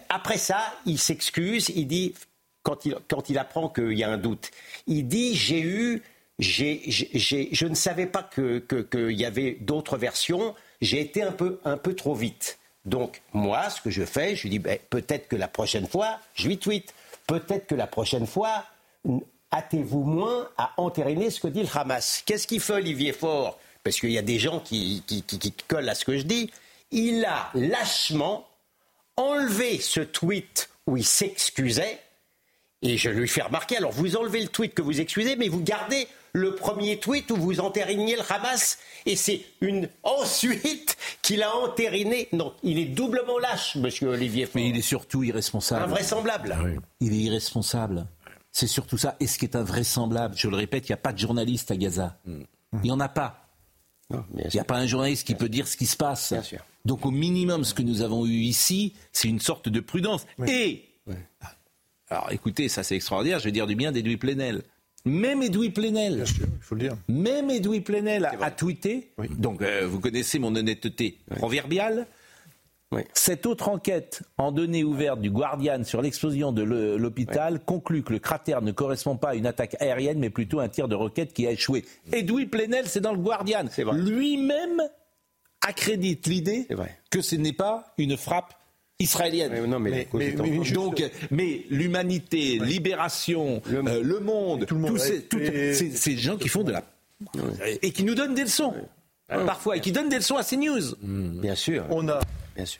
Après 0.08 0.36
ça, 0.36 0.74
il 0.86 0.98
s'excuse, 0.98 1.70
il 1.74 1.86
dit, 1.86 2.14
quand 2.62 2.84
il, 2.84 3.38
apprend 3.38 3.68
qu'il 3.68 3.98
y 3.98 4.04
a 4.04 4.10
un 4.10 4.18
doute, 4.18 4.50
il 4.86 5.08
dit 5.08 5.34
j'ai 5.34 5.62
eu, 5.62 6.02
je 6.38 7.66
ne 7.66 7.74
savais 7.74 8.06
pas 8.06 8.22
qu'il 8.22 8.60
que, 8.60 9.10
y 9.10 9.24
avait 9.24 9.56
d'autres 9.60 9.96
versions, 9.96 10.54
j'ai 10.82 11.00
été 11.00 11.22
un 11.22 11.32
peu, 11.32 11.60
un 11.64 11.78
peu 11.78 11.94
trop 11.94 12.14
vite. 12.14 12.58
Donc 12.84 13.22
moi, 13.32 13.70
ce 13.70 13.80
que 13.80 13.90
je 13.90 14.04
fais, 14.04 14.36
je 14.36 14.42
lui 14.42 14.50
dis 14.50 14.58
ben, 14.58 14.78
peut-être 14.90 15.28
que 15.28 15.36
la 15.36 15.48
prochaine 15.48 15.86
fois, 15.86 16.18
je 16.34 16.48
lui 16.48 16.58
tweet, 16.58 16.94
peut-être 17.26 17.66
que 17.66 17.74
la 17.74 17.86
prochaine 17.86 18.26
fois, 18.26 18.64
hâtez-vous 19.52 20.02
moins 20.02 20.48
à 20.56 20.72
entériner 20.76 21.30
ce 21.30 21.40
que 21.40 21.48
dit 21.48 21.62
le 21.62 21.68
Hamas. 21.72 22.22
Qu'est-ce 22.24 22.46
qu'il 22.46 22.60
fait 22.60 22.74
Olivier 22.74 23.12
Faure? 23.12 23.58
Parce 23.82 23.98
qu'il 23.98 24.10
y 24.10 24.18
a 24.18 24.22
des 24.22 24.38
gens 24.38 24.60
qui, 24.60 25.02
collent 25.68 25.88
à 25.88 25.94
ce 25.94 26.04
que 26.04 26.18
je 26.18 26.22
dis. 26.22 26.50
Il 26.90 27.24
a 27.24 27.50
lâchement 27.54 28.46
enlevé 29.16 29.78
ce 29.80 30.00
tweet 30.00 30.70
où 30.86 30.96
il 30.96 31.04
s'excusait. 31.04 31.98
Et 32.82 32.96
je 32.96 33.10
lui 33.10 33.28
fais 33.28 33.42
remarquer, 33.42 33.76
alors 33.76 33.92
vous 33.92 34.16
enlevez 34.16 34.40
le 34.40 34.48
tweet 34.48 34.74
que 34.74 34.80
vous 34.80 35.00
excusez, 35.00 35.36
mais 35.36 35.48
vous 35.48 35.60
gardez 35.60 36.08
le 36.32 36.54
premier 36.54 36.98
tweet 36.98 37.30
où 37.30 37.36
vous 37.36 37.60
entériniez 37.60 38.16
le 38.16 38.22
Hamas. 38.32 38.78
Et 39.06 39.16
c'est 39.16 39.42
une 39.60 39.88
ensuite 40.02 40.96
qu'il 41.22 41.42
a 41.42 41.54
entériné. 41.56 42.28
Non, 42.32 42.54
il 42.62 42.78
est 42.78 42.86
doublement 42.86 43.38
lâche, 43.38 43.76
monsieur 43.76 44.08
Olivier 44.08 44.46
Faure. 44.46 44.54
Mais 44.56 44.68
il 44.68 44.76
est 44.76 44.82
surtout 44.82 45.22
irresponsable. 45.22 45.84
Invraisemblable. 45.84 46.56
Ah 46.58 46.64
il 47.00 47.12
est 47.12 47.16
irresponsable. 47.16 48.06
C'est 48.52 48.66
surtout 48.66 48.98
ça. 48.98 49.16
Et 49.20 49.26
ce 49.26 49.38
qui 49.38 49.44
est 49.44 49.56
invraisemblable, 49.56 50.34
je 50.36 50.48
le 50.48 50.56
répète, 50.56 50.88
il 50.88 50.92
n'y 50.92 50.94
a 50.94 50.98
pas 50.98 51.12
de 51.12 51.18
journaliste 51.18 51.70
à 51.70 51.76
Gaza. 51.76 52.18
Mm. 52.26 52.42
Il 52.74 52.80
n'y 52.82 52.90
en 52.90 53.00
a 53.00 53.08
pas. 53.08 53.48
il 54.10 54.50
n'y 54.52 54.60
a 54.60 54.64
pas 54.64 54.76
un 54.76 54.86
journaliste 54.86 55.26
qui 55.26 55.34
peut 55.34 55.48
dire 55.48 55.66
ce 55.66 55.76
qui 55.76 55.86
se 55.86 55.96
passe. 55.96 56.34
Donc 56.84 57.04
au 57.04 57.10
minimum, 57.10 57.64
ce 57.64 57.74
que 57.74 57.82
nous 57.82 58.02
avons 58.02 58.26
eu 58.26 58.40
ici, 58.40 58.94
c'est 59.12 59.28
une 59.28 59.40
sorte 59.40 59.68
de 59.68 59.80
prudence. 59.80 60.26
Et, 60.46 60.84
alors 62.08 62.30
écoutez, 62.32 62.68
ça 62.68 62.82
c'est 62.82 62.96
extraordinaire, 62.96 63.38
je 63.38 63.44
vais 63.44 63.52
dire 63.52 63.66
du 63.66 63.76
bien 63.76 63.92
d'Edoui 63.92 64.16
Plenel. 64.16 64.62
Même 65.04 65.42
Edoui 65.42 65.70
Plenel, 65.70 66.24
il 66.26 66.46
faut 66.60 66.74
le 66.74 66.82
dire. 66.82 66.96
Même 67.08 67.50
Edoui 67.50 67.80
Plenel 67.80 68.26
a, 68.40 68.50
tweeté, 68.50 69.12
donc 69.38 69.62
euh, 69.62 69.86
vous 69.86 69.98
connaissez 69.98 70.38
mon 70.38 70.54
honnêteté 70.54 71.18
proverbiale, 71.36 72.06
cette 73.14 73.46
autre 73.46 73.68
enquête 73.68 74.22
en 74.36 74.50
données 74.50 74.82
ouvertes 74.82 75.20
du 75.20 75.30
Guardian 75.30 75.84
sur 75.84 76.02
l'explosion 76.02 76.50
de 76.52 76.62
l'hôpital 76.62 77.60
conclut 77.60 78.02
que 78.02 78.12
le 78.12 78.18
cratère 78.18 78.62
ne 78.62 78.72
correspond 78.72 79.16
pas 79.16 79.30
à 79.30 79.34
une 79.34 79.46
attaque 79.46 79.76
aérienne, 79.80 80.18
mais 80.18 80.30
plutôt 80.30 80.58
à 80.58 80.64
un 80.64 80.68
tir 80.68 80.88
de 80.88 80.96
roquette 80.96 81.32
qui 81.32 81.46
a 81.46 81.52
échoué. 81.52 81.84
Edoui 82.12 82.46
Plenel, 82.46 82.86
c'est 82.86 83.00
dans 83.00 83.12
le 83.12 83.18
Guardian. 83.18 83.64
Lui-même 83.92 84.82
accrédite 85.60 86.26
l'idée 86.26 86.66
que 87.10 87.20
ce 87.20 87.36
n'est 87.36 87.52
pas 87.52 87.94
une 87.96 88.16
frappe 88.16 88.54
israélienne. 88.98 89.52
Mais, 89.78 90.32
donc, 90.72 91.02
mais 91.30 91.64
l'humanité, 91.70 92.58
libération, 92.58 93.62
le, 93.66 93.78
euh, 93.78 94.20
monde, 94.20 94.66
tous 94.66 94.98
ces, 94.98 96.16
gens 96.16 96.36
qui 96.36 96.48
font 96.48 96.64
de 96.64 96.72
la 96.72 96.82
et 97.82 97.92
qui 97.92 98.02
nous 98.04 98.14
donnent 98.14 98.34
des 98.34 98.42
leçons. 98.42 98.74
Parfois, 99.28 99.76
et 99.76 99.80
qui 99.80 99.92
donnent 99.92 100.08
des 100.08 100.16
leçons 100.16 100.36
à 100.36 100.42
CNews. 100.42 100.96
Bien 101.02 101.54
sûr. 101.54 101.86
On 101.90 102.08
a 102.08 102.20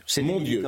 c'est 0.07 0.23
mon 0.23 0.41
Dieu. 0.41 0.65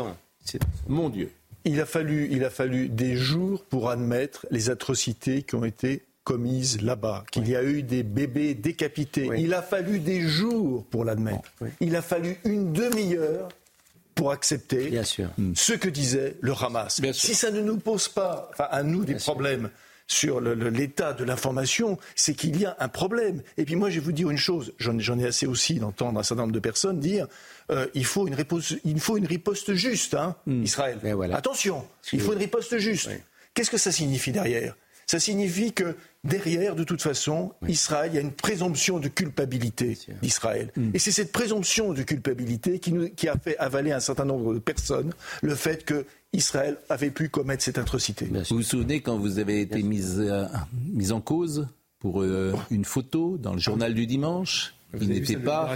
Mon 0.89 1.09
Dieu. 1.09 1.31
Il 1.65 1.81
a, 1.81 1.87
fallu, 1.87 2.29
il 2.33 2.45
a 2.45 2.51
fallu 2.51 2.89
des 2.89 3.15
jours 3.15 3.65
pour 3.65 3.89
admettre 3.91 4.47
les 4.51 4.69
atrocités 4.71 5.43
qui 5.43 5.55
ont 5.55 5.65
été 5.65 6.03
commises 6.25 6.81
là-bas, 6.83 7.25
qu'il 7.31 7.49
y 7.49 7.57
a 7.57 7.63
eu 7.63 7.83
des 7.83 8.03
bébés 8.03 8.55
décapités. 8.55 9.29
Il 9.39 9.55
a 9.55 9.63
fallu 9.63 9.99
des 10.01 10.23
jours 10.23 10.85
pour 10.87 11.05
l'admettre. 11.05 11.53
Il 11.81 11.95
a 11.97 12.03
fallu 12.03 12.37
une 12.45 12.73
demi-heure 12.73 13.49
pour 14.15 14.31
accepter 14.33 14.91
Bien 14.91 15.05
sûr. 15.05 15.31
ce 15.55 15.73
que 15.73 15.89
disait 15.89 16.37
le 16.41 16.53
Hamas. 16.53 17.01
si 17.13 17.35
ça 17.35 17.51
ne 17.51 17.61
nous 17.61 17.79
pose 17.79 18.09
pas, 18.09 18.51
à 18.59 18.83
nous, 18.83 19.05
des 19.05 19.15
problèmes 19.15 19.71
sur 20.13 20.41
l'état 20.41 21.13
de 21.13 21.25
l'information, 21.25 21.99
c'est 22.15 22.35
qu'il 22.35 22.61
y 22.61 22.67
a 22.67 22.77
un 22.79 22.89
problème. 22.89 23.43
Et 23.57 23.65
puis 23.65 23.77
moi, 23.77 23.91
je 23.91 23.97
vais 23.97 24.05
vous 24.05 24.13
dire 24.13 24.31
une 24.31 24.37
chose, 24.37 24.73
j'en 24.79 25.19
ai 25.19 25.27
assez 25.27 25.47
aussi 25.47 25.75
d'entendre 25.77 26.21
un 26.21 26.23
certain 26.23 26.43
nombre 26.43 26.53
de 26.53 26.61
personnes 26.61 27.01
dire 27.01 27.27
euh, 27.71 27.87
il, 27.95 28.05
faut 28.05 28.27
une 28.27 28.35
riposte, 28.35 28.77
il 28.85 29.01
faut 29.01 29.17
une 29.17 29.27
riposte 29.27 29.75
juste, 29.75 30.15
hein, 30.15 30.37
hmm. 30.47 30.63
Israël. 30.63 30.99
Attention, 31.33 31.85
il 32.13 32.21
faut 32.21 32.33
une 32.33 32.39
riposte 32.39 32.79
juste. 32.79 33.11
Qu'est-ce 33.55 33.71
que 33.71 33.79
ça 33.79 33.93
signifie 33.93 34.33
derrière? 34.33 34.75
Ça 35.07 35.21
signifie 35.21 35.73
que 35.73 35.97
derrière, 36.25 36.77
de 36.77 36.85
toute 36.85 37.03
façon, 37.03 37.53
Israël, 37.69 38.11
il 38.13 38.15
y 38.15 38.19
a 38.19 38.21
une 38.21 38.33
présomption 38.33 38.99
de 38.99 39.09
culpabilité 39.09 39.99
d'Israël. 40.23 40.71
Hmm. 40.77 40.91
Et 40.95 40.99
c'est 40.99 41.13
cette 41.13 41.33
présomption 41.33 41.93
de 41.93 42.03
culpabilité 42.03 42.79
qui, 42.79 42.93
nous, 42.93 43.09
qui 43.11 43.29
a 43.29 43.37
fait 43.37 43.57
avaler 43.59 43.93
à 43.93 43.97
un 43.97 44.01
certain 44.01 44.25
nombre 44.25 44.55
de 44.55 44.59
personnes 44.59 45.13
le 45.43 45.55
fait 45.55 45.85
que 45.85 46.07
Israël 46.33 46.79
avait 46.89 47.11
pu 47.11 47.29
commettre 47.29 47.63
cette 47.63 47.79
atrocité. 47.79 48.27
Vous 48.27 48.57
vous 48.57 48.63
souvenez 48.63 49.01
quand 49.01 49.19
vous 49.19 49.39
avez 49.39 49.61
été 49.61 49.83
mise, 49.83 50.19
euh, 50.19 50.47
en 51.11 51.21
cause 51.21 51.69
pour 51.99 52.23
euh, 52.23 52.55
une 52.71 52.85
photo 52.85 53.37
dans 53.39 53.53
le 53.53 53.59
journal 53.59 53.93
du 53.93 54.07
dimanche 54.07 54.75
Il 54.99 55.09
n'était 55.09 55.37
pas 55.37 55.75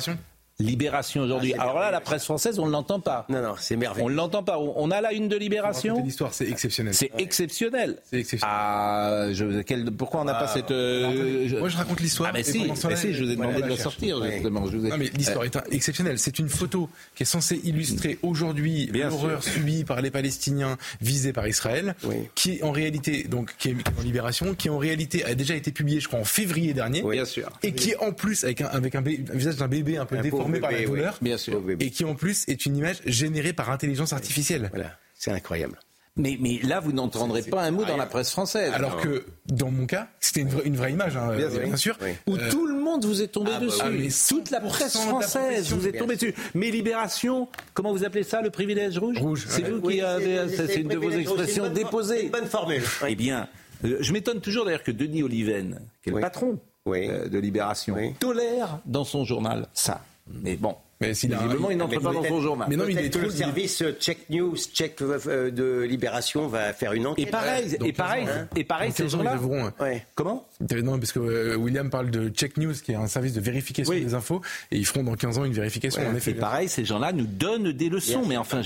Libération 0.59 1.23
aujourd'hui. 1.23 1.53
Ah, 1.59 1.63
Alors 1.63 1.79
là, 1.79 1.91
la 1.91 2.01
presse 2.01 2.25
française, 2.25 2.59
on 2.59 2.65
ne 2.65 2.71
l'entend 2.71 2.99
pas. 2.99 3.27
Non, 3.29 3.43
non, 3.43 3.55
c'est 3.59 3.77
merveilleux. 3.77 4.07
On 4.07 4.09
ne 4.09 4.15
l'entend 4.15 4.43
pas. 4.43 4.59
On 4.59 4.91
a 4.91 5.03
la 5.03 5.13
une 5.13 5.29
de 5.29 5.37
Libération. 5.37 6.03
L'histoire, 6.03 6.33
c'est 6.33 6.49
exceptionnel. 6.49 6.95
C'est 6.95 7.11
exceptionnel. 7.19 7.99
C'est 8.11 8.21
exceptionnel. 8.21 8.57
Ah, 8.59 9.27
je, 9.33 9.61
quel, 9.61 9.85
pourquoi 9.93 10.23
on 10.23 10.25
n'a 10.25 10.33
pas 10.33 10.47
ah, 10.49 10.55
cette. 10.55 10.71
Euh, 10.71 11.59
moi, 11.59 11.69
je 11.69 11.77
raconte 11.77 12.01
l'histoire. 12.01 12.31
Ah, 12.31 12.33
mais 12.35 12.43
si, 12.43 12.73
mais 12.89 12.97
si, 12.97 13.13
je 13.13 13.25
vous 13.25 13.31
ai 13.31 13.37
demandé 13.37 13.61
de 13.61 13.69
la 13.69 13.77
sortir, 13.77 14.25
justement. 14.25 14.67
Je 14.67 14.79
Non, 14.79 14.97
mais 14.97 15.11
l'histoire 15.15 15.45
est 15.45 15.59
exceptionnelle. 15.71 16.19
C'est 16.19 16.39
une 16.39 16.49
photo 16.49 16.89
qui 17.15 17.25
est 17.25 17.27
censée 17.27 17.61
illustrer 17.63 18.19
aujourd'hui 18.23 18.87
l'horreur 18.87 19.43
subie 19.43 19.85
par 19.85 20.01
les 20.01 20.11
Palestiniens 20.11 20.79
visés 21.03 21.35
par 21.35 21.47
Israël, 21.47 21.95
qui 22.35 22.63
en 22.63 22.73
réalité, 22.73 23.25
donc, 23.25 23.55
qui 23.59 23.69
est 23.69 23.75
en 23.75 24.03
Libération, 24.03 24.55
qui 24.55 24.71
en 24.71 24.79
réalité 24.79 25.23
a 25.23 25.35
déjà 25.35 25.55
été 25.55 25.71
publiée, 25.71 26.01
je 26.01 26.09
crois, 26.09 26.21
en 26.21 26.25
février 26.25 26.73
dernier. 26.73 27.03
Bien 27.03 27.27
sûr. 27.27 27.51
Et 27.63 27.73
qui, 27.73 27.95
en 27.97 28.13
plus, 28.13 28.45
avec 28.45 28.63
un, 28.63 28.69
avec 28.69 28.95
un, 28.95 29.03
visage 29.03 29.57
d'un 29.57 29.69
bébé 29.69 29.99
un 29.99 30.07
peu 30.07 30.17
déformé 30.17 30.46
formé 30.47 30.61
par 30.61 30.73
la 30.73 30.85
douleur, 30.85 31.19
Bien 31.21 31.37
sûr. 31.39 31.63
et 31.81 31.91
qui 31.91 32.05
en 32.05 32.15
plus 32.15 32.45
est 32.49 32.67
une 32.67 32.77
image 32.77 32.99
générée 33.07 33.53
par 33.53 33.71
intelligence 33.71 34.13
artificielle. 34.13 34.69
Voilà, 34.73 34.91
c'est 35.15 35.31
incroyable. 35.31 35.79
Mais, 36.19 36.39
mais 36.41 36.61
là, 36.63 36.81
vous 36.81 36.93
n'entendrez 36.93 37.43
pas 37.43 37.63
un 37.63 37.71
mot 37.71 37.85
dans 37.85 37.99
la 37.99 38.07
presse 38.07 38.31
française. 38.31 38.73
Alors 38.73 38.97
que 39.03 39.27
dans 39.49 39.71
mon 39.71 39.85
cas, 39.85 40.09
c'était 40.19 40.41
une, 40.41 40.49
vraie- 40.49 40.65
une 40.65 40.75
vraie 40.77 40.91
image, 40.93 41.15
hein, 41.15 41.35
Bien 41.37 41.77
sûr. 41.77 41.99
Où 42.27 42.37
Euh, 42.37 42.51
tout 42.51 42.67
le 42.67 42.81
monde 42.81 43.05
vous 43.05 43.21
est 43.21 43.27
tombé 43.29 43.51
ah 43.55 43.59
bah 43.61 43.67
dessus. 43.67 43.83
oui, 43.87 43.99
mais 44.09 44.09
Toute 44.39 44.51
la 44.51 44.61
100% 44.61 44.67
presse 44.67 44.95
la 44.95 45.01
française 45.03 45.43
profession, 45.43 45.77
vous 45.77 45.89
est 45.89 45.93
tombée 45.93 46.15
dessus. 46.15 46.35
Mais 46.55 46.71
Libération, 46.71 47.49
comment 47.75 47.93
vous 47.93 48.03
appelez 48.03 48.23
ça, 48.23 48.41
le 48.41 48.49
privilège 48.49 48.97
rouge 48.97 49.19
Rouge, 49.19 49.45
C'est 49.47 49.63
ouais. 49.65 49.71
vous 49.73 49.83
qui 49.91 50.01
avez. 50.01 50.49
c'est- 50.49 50.77
une 50.77 50.89
de 50.89 50.97
vos 50.97 51.03
rouge, 51.03 51.17
expressions 51.17 51.67
une 51.67 51.75
déposées. 51.75 52.25
une 52.25 52.31
bonne 52.31 52.47
formule. 52.47 52.83
Eh 53.07 53.15
bien, 53.15 53.47
euh, 53.85 53.99
je 54.01 54.13
m'étonne 54.15 54.41
toujours 54.41 54.65
d'ailleurs 54.65 54.85
que 54.85 54.93
Denis 54.93 55.23
Oliven, 55.23 55.81
qui 56.03 56.09
est 56.09 56.13
le 56.15 56.21
patron 56.21 56.59
Oui. 56.87 57.09
euh, 57.11 57.29
de 57.29 57.39
Libération, 57.39 57.95
Oui. 57.95 58.15
tolère 58.19 58.79
dans 58.87 59.05
son 59.05 59.25
journal 59.27 59.69
ça. 59.75 60.03
Mais 60.27 60.57
bon, 60.57 60.77
Mais 61.01 61.13
s'il 61.15 61.31
visiblement, 61.35 61.71
il 61.71 61.77
Mais 61.77 61.85
n'entre 61.85 62.01
pas 62.01 62.13
dans 62.13 62.25
son 62.25 62.41
journal. 62.41 62.69
Mais 62.71 62.77
non, 62.77 62.85
mais 62.87 62.93
il 62.95 62.99
est 62.99 63.11
que 63.11 63.19
trop- 63.19 63.23
le 63.27 63.31
service 63.31 63.83
euh, 63.83 63.93
Check 64.01 64.31
News, 64.31 64.57
Check 64.57 65.01
euh, 65.03 65.51
de 65.51 65.83
Libération 65.83 66.49
va 66.49 66.73
faire 66.73 66.93
une 66.95 67.07
enquête. 67.07 67.29
Et 67.29 67.31
pareil, 67.31 67.75
et 67.75 67.93
15 67.93 67.97
pareil, 67.97 68.27
hein. 68.29 68.49
et 68.57 68.65
pareil, 68.65 68.93
ces 68.93 69.03
15 69.03 69.15
ans, 69.15 69.19
ils 69.19 69.25
gens-là. 69.25 69.37
devront, 69.37 69.67
euh, 69.67 69.71
Ouais. 69.81 70.07
Comment? 70.15 70.47
Non, 70.83 70.99
parce 70.99 71.13
que 71.13 71.19
euh, 71.19 71.57
William 71.57 71.91
parle 71.91 72.11
de 72.11 72.29
Check 72.31 72.57
News, 72.57 72.73
qui 72.83 72.93
est 72.93 72.97
un 72.97 73.07
service 73.09 73.35
de 73.35 73.41
vérification 73.41 73.93
Oui. 73.93 74.05
des 74.05 74.15
infos, 74.15 74.41
et 74.71 74.77
ils 74.79 74.87
feront 74.87 75.03
dans 75.03 75.15
15 75.17 75.39
ans 75.39 75.45
une 75.45 75.53
vérification, 75.53 76.01
en 76.07 76.15
effet. 76.15 76.31
Et 76.31 76.35
pareil, 76.35 76.69
ces 76.69 76.85
gens-là 76.85 77.13
nous 77.13 77.27
donnent 77.27 77.73
des 77.73 77.89
leçons. 77.91 78.25
Mais 78.27 78.37
enfin, 78.39 78.63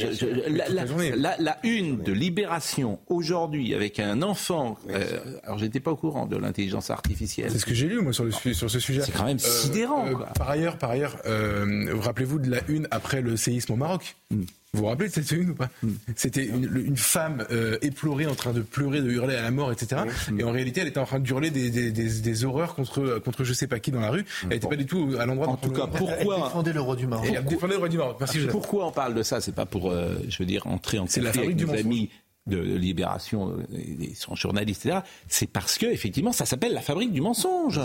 la, 1.39 1.59
une 1.65 1.99
de 2.03 2.13
Libération 2.13 2.99
aujourd'hui 3.09 3.75
avec 3.75 3.99
un 4.01 4.23
enfant. 4.23 4.79
euh, 4.91 5.03
alors, 5.45 5.59
j'étais 5.59 5.81
pas 5.81 5.91
au 5.91 5.97
courant 5.97 6.27
de 6.27 6.37
l'intelligence 6.37 6.91
artificielle. 6.91 7.51
C'est 7.51 7.59
ce 7.59 7.67
que 7.67 7.75
j'ai 7.75 7.87
lu 7.89 8.01
moi 8.01 8.13
sur, 8.13 8.25
le, 8.25 8.31
sur 8.31 8.71
ce 8.71 8.79
sujet. 8.79 9.03
C'est 9.03 9.13
quand 9.13 9.25
même 9.25 9.39
sidérant, 9.39 10.09
quoi. 10.15 10.27
par 10.27 10.51
ailleurs, 10.51 10.77
par 10.79 10.91
ailleurs, 10.91 11.17
euh, 11.27 11.87
vous 11.93 12.01
rappelez-vous 12.21 12.39
de 12.39 12.51
la 12.51 12.61
une 12.69 12.87
après 12.91 13.21
le 13.23 13.37
séisme 13.37 13.73
au 13.73 13.77
Maroc 13.77 14.17
Mm. 14.31 14.43
Vous 14.73 14.83
vous 14.83 14.87
rappelez 14.87 15.09
de 15.09 15.13
cette 15.15 15.33
une 15.33 15.51
ou 15.51 15.55
pas 15.57 15.69
C'était 16.15 16.47
une, 16.47 16.97
femme 16.97 17.45
euh, 17.51 17.77
éplorée 17.83 18.29
en 18.29 18.37
train 18.37 18.53
de 18.53 18.61
pleurer, 18.61 19.01
de 19.03 19.11
hurler 19.11 19.35
à 19.35 19.43
la 19.43 19.51
mort, 19.51 19.73
etc. 19.73 20.03
Et 20.39 20.45
en 20.45 20.53
réalité, 20.53 20.81
elle 20.83 20.87
était 20.87 21.01
en 21.01 21.05
train 21.07 21.19
de 21.19 21.27
hurler 21.29 21.51
des, 21.51 21.71
des, 21.71 21.91
des- 21.91 22.21
des 22.21 22.45
horreurs 22.45 22.77
contre 22.77 23.19
contre 23.25 23.43
je 23.43 23.53
sais 23.53 23.67
pas 23.67 23.81
qui 23.81 23.91
dans 23.91 23.99
la 23.99 24.11
rue. 24.11 24.25
Elle 24.45 24.51
n'était 24.51 24.69
pas 24.69 24.77
du 24.77 24.87
tout 24.87 25.17
à 25.19 25.27
l'endroit. 25.27 25.49
En 25.49 25.57
tout 25.57 25.71
on- 25.71 25.73
cas, 25.73 25.89
Elle 25.93 25.99
pourquoi 25.99 26.37
défendait 26.47 26.73
le 26.73 26.81
roi 26.83 26.95
du 26.95 27.09
Maroc. 27.09 27.27
Elle 27.35 27.45
défendait 27.47 27.73
le 27.73 27.79
roi 27.81 27.89
du 27.89 27.97
Maroc. 27.99 28.17
Merci. 28.21 28.39
Pourquoi 28.49 28.87
on 28.87 28.93
parle 28.93 29.15
de 29.15 29.25
ça? 29.25 29.41
C'est 29.41 29.57
pas 29.57 29.67
pour, 29.67 29.91
euh, 29.91 30.15
je 30.29 30.39
veux 30.39 30.47
dire, 30.47 30.65
entrer 30.69 31.01
en 31.01 31.07
conflit 31.07 31.27
avec 31.27 31.61
nos 31.61 31.73
amis 31.75 32.09
de 32.47 32.59
Libération, 32.61 33.49
euh, 33.51 33.63
ils 33.77 34.15
sont 34.15 34.37
journalistes, 34.37 34.87
etc. 34.87 35.01
C'est 35.27 35.49
parce 35.51 35.79
que 35.79 35.87
effectivement, 35.87 36.31
ça 36.33 36.47
s'appelle 36.47 36.75
la 36.75 36.81
fabrique 36.81 37.13
du 37.13 37.21
mensonge. 37.21 37.81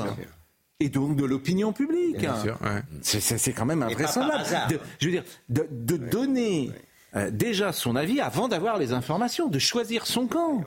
Et 0.82 0.90
donc 0.90 1.16
de 1.16 1.24
l'opinion 1.24 1.72
publique. 1.72 2.18
Ouais. 2.20 2.82
C'est- 3.02 3.54
quand 3.54 3.66
même 3.66 3.82
invraisemblable. 3.84 4.44
De- 4.70 4.80
je 5.00 5.06
veux 5.06 5.12
dire, 5.14 5.24
de, 5.50 5.66
de 5.72 5.96
donner 5.98 6.72
euh, 7.16 7.32
déjà 7.32 7.72
son 7.72 7.96
avis 7.96 8.20
avant 8.20 8.48
d'avoir 8.50 8.78
les 8.78 8.92
informations, 8.92 9.48
de 9.48 9.58
choisir 9.60 10.06
son 10.06 10.28
camp. 10.28 10.66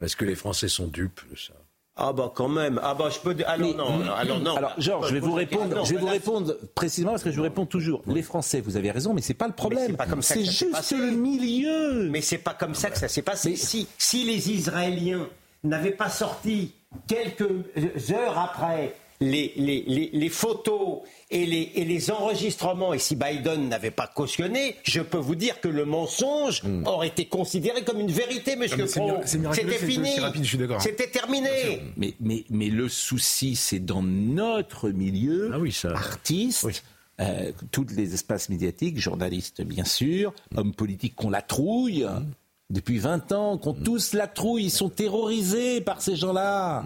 Parce 0.00 0.16
que 0.16 0.24
les 0.24 0.34
Français 0.34 0.68
sont 0.68 0.88
dupes 0.88 1.20
de 1.30 1.36
ça. 1.36 1.52
Ah 1.98 2.12
bah 2.12 2.30
quand 2.34 2.48
même. 2.48 2.78
Ah 2.82 2.94
bah 2.94 3.08
je 3.08 3.20
peux. 3.20 3.34
Alors 3.46 3.74
non. 3.74 4.10
Alors 4.14 4.40
non. 4.40 4.56
Alors, 4.56 4.74
Georges, 4.78 5.08
je 5.08 5.14
vais 5.14 5.20
vous 5.20 5.32
répondre, 5.32 5.76
Non, 5.76 5.84
je 5.84 5.94
vais 5.94 6.00
vous 6.00 6.06
là, 6.06 6.12
répondre 6.12 6.56
précisément 6.74 7.12
parce 7.12 7.22
que 7.22 7.30
je 7.30 7.36
vous 7.36 7.42
réponds 7.44 7.64
toujours. 7.66 8.02
Les 8.06 8.22
Français, 8.22 8.60
vous 8.60 8.76
avez 8.76 8.90
raison, 8.90 9.14
mais 9.14 9.22
c'est 9.22 9.32
pas 9.32 9.46
le 9.46 9.54
problème. 9.54 9.86
c'est 9.92 9.96
pas 9.96 10.06
comme 10.06 10.20
ça 10.22 10.34
que 10.34 10.40
C'est 10.40 10.46
ça 10.46 10.52
s'est 10.52 10.58
juste 10.66 10.72
passé. 10.72 10.96
le 10.96 11.12
milieu. 11.12 12.10
Mais 12.10 12.20
c'est 12.20 12.36
pas 12.38 12.52
comme 12.52 12.74
ça 12.74 12.90
que 12.90 12.98
ça 12.98 13.06
s'est 13.08 13.22
passé. 13.22 13.54
Si, 13.56 13.86
si 13.96 14.24
les 14.24 14.50
Israéliens 14.50 15.26
n'avaient 15.64 15.92
pas 15.92 16.10
sorti 16.10 16.72
quelques 17.06 17.48
heures 18.10 18.38
après 18.38 18.94
les, 19.20 19.52
les, 19.56 19.82
les, 19.86 20.10
les 20.12 20.28
photos 20.28 21.00
et 21.30 21.46
les, 21.46 21.72
et 21.74 21.84
les 21.84 22.10
enregistrements, 22.10 22.92
et 22.94 22.98
si 22.98 23.16
Biden 23.16 23.68
n'avait 23.68 23.90
pas 23.90 24.06
cautionné, 24.06 24.76
je 24.84 25.00
peux 25.00 25.18
vous 25.18 25.34
dire 25.34 25.60
que 25.60 25.68
le 25.68 25.84
mensonge 25.84 26.62
aurait 26.84 27.08
été 27.08 27.26
considéré 27.26 27.82
comme 27.82 28.00
une 28.00 28.10
vérité, 28.12 28.56
monsieur 28.56 28.84
Hmm. 28.84 28.88
Pro. 28.88 29.12
C'était 29.24 29.78
fini. 29.78 30.10
C'était 30.80 31.08
terminé. 31.08 31.82
Mais, 31.96 32.14
mais, 32.20 32.44
mais 32.50 32.68
le 32.68 32.88
souci, 32.88 33.56
c'est 33.56 33.80
dans 33.84 34.02
notre 34.02 34.90
milieu, 34.90 35.50
Ah 35.54 35.58
oui, 35.58 35.72
ça. 35.72 35.90
artistes, 35.90 36.66
euh, 37.20 37.52
tous 37.72 37.86
les 37.96 38.12
espaces 38.14 38.48
médiatiques, 38.50 39.00
journalistes 39.00 39.62
bien 39.62 39.84
sûr, 39.84 40.34
hommes 40.56 40.74
politiques 40.74 41.14
qu'on 41.16 41.30
la 41.30 41.42
trouille. 41.42 42.06
Depuis 42.68 42.98
20 42.98 43.30
ans, 43.32 43.58
qu'on 43.58 43.72
tous 43.74 44.12
la 44.12 44.26
trouille, 44.26 44.64
ils 44.64 44.70
sont 44.70 44.88
terrorisés 44.90 45.80
par 45.80 46.02
ces 46.02 46.16
gens-là. 46.16 46.84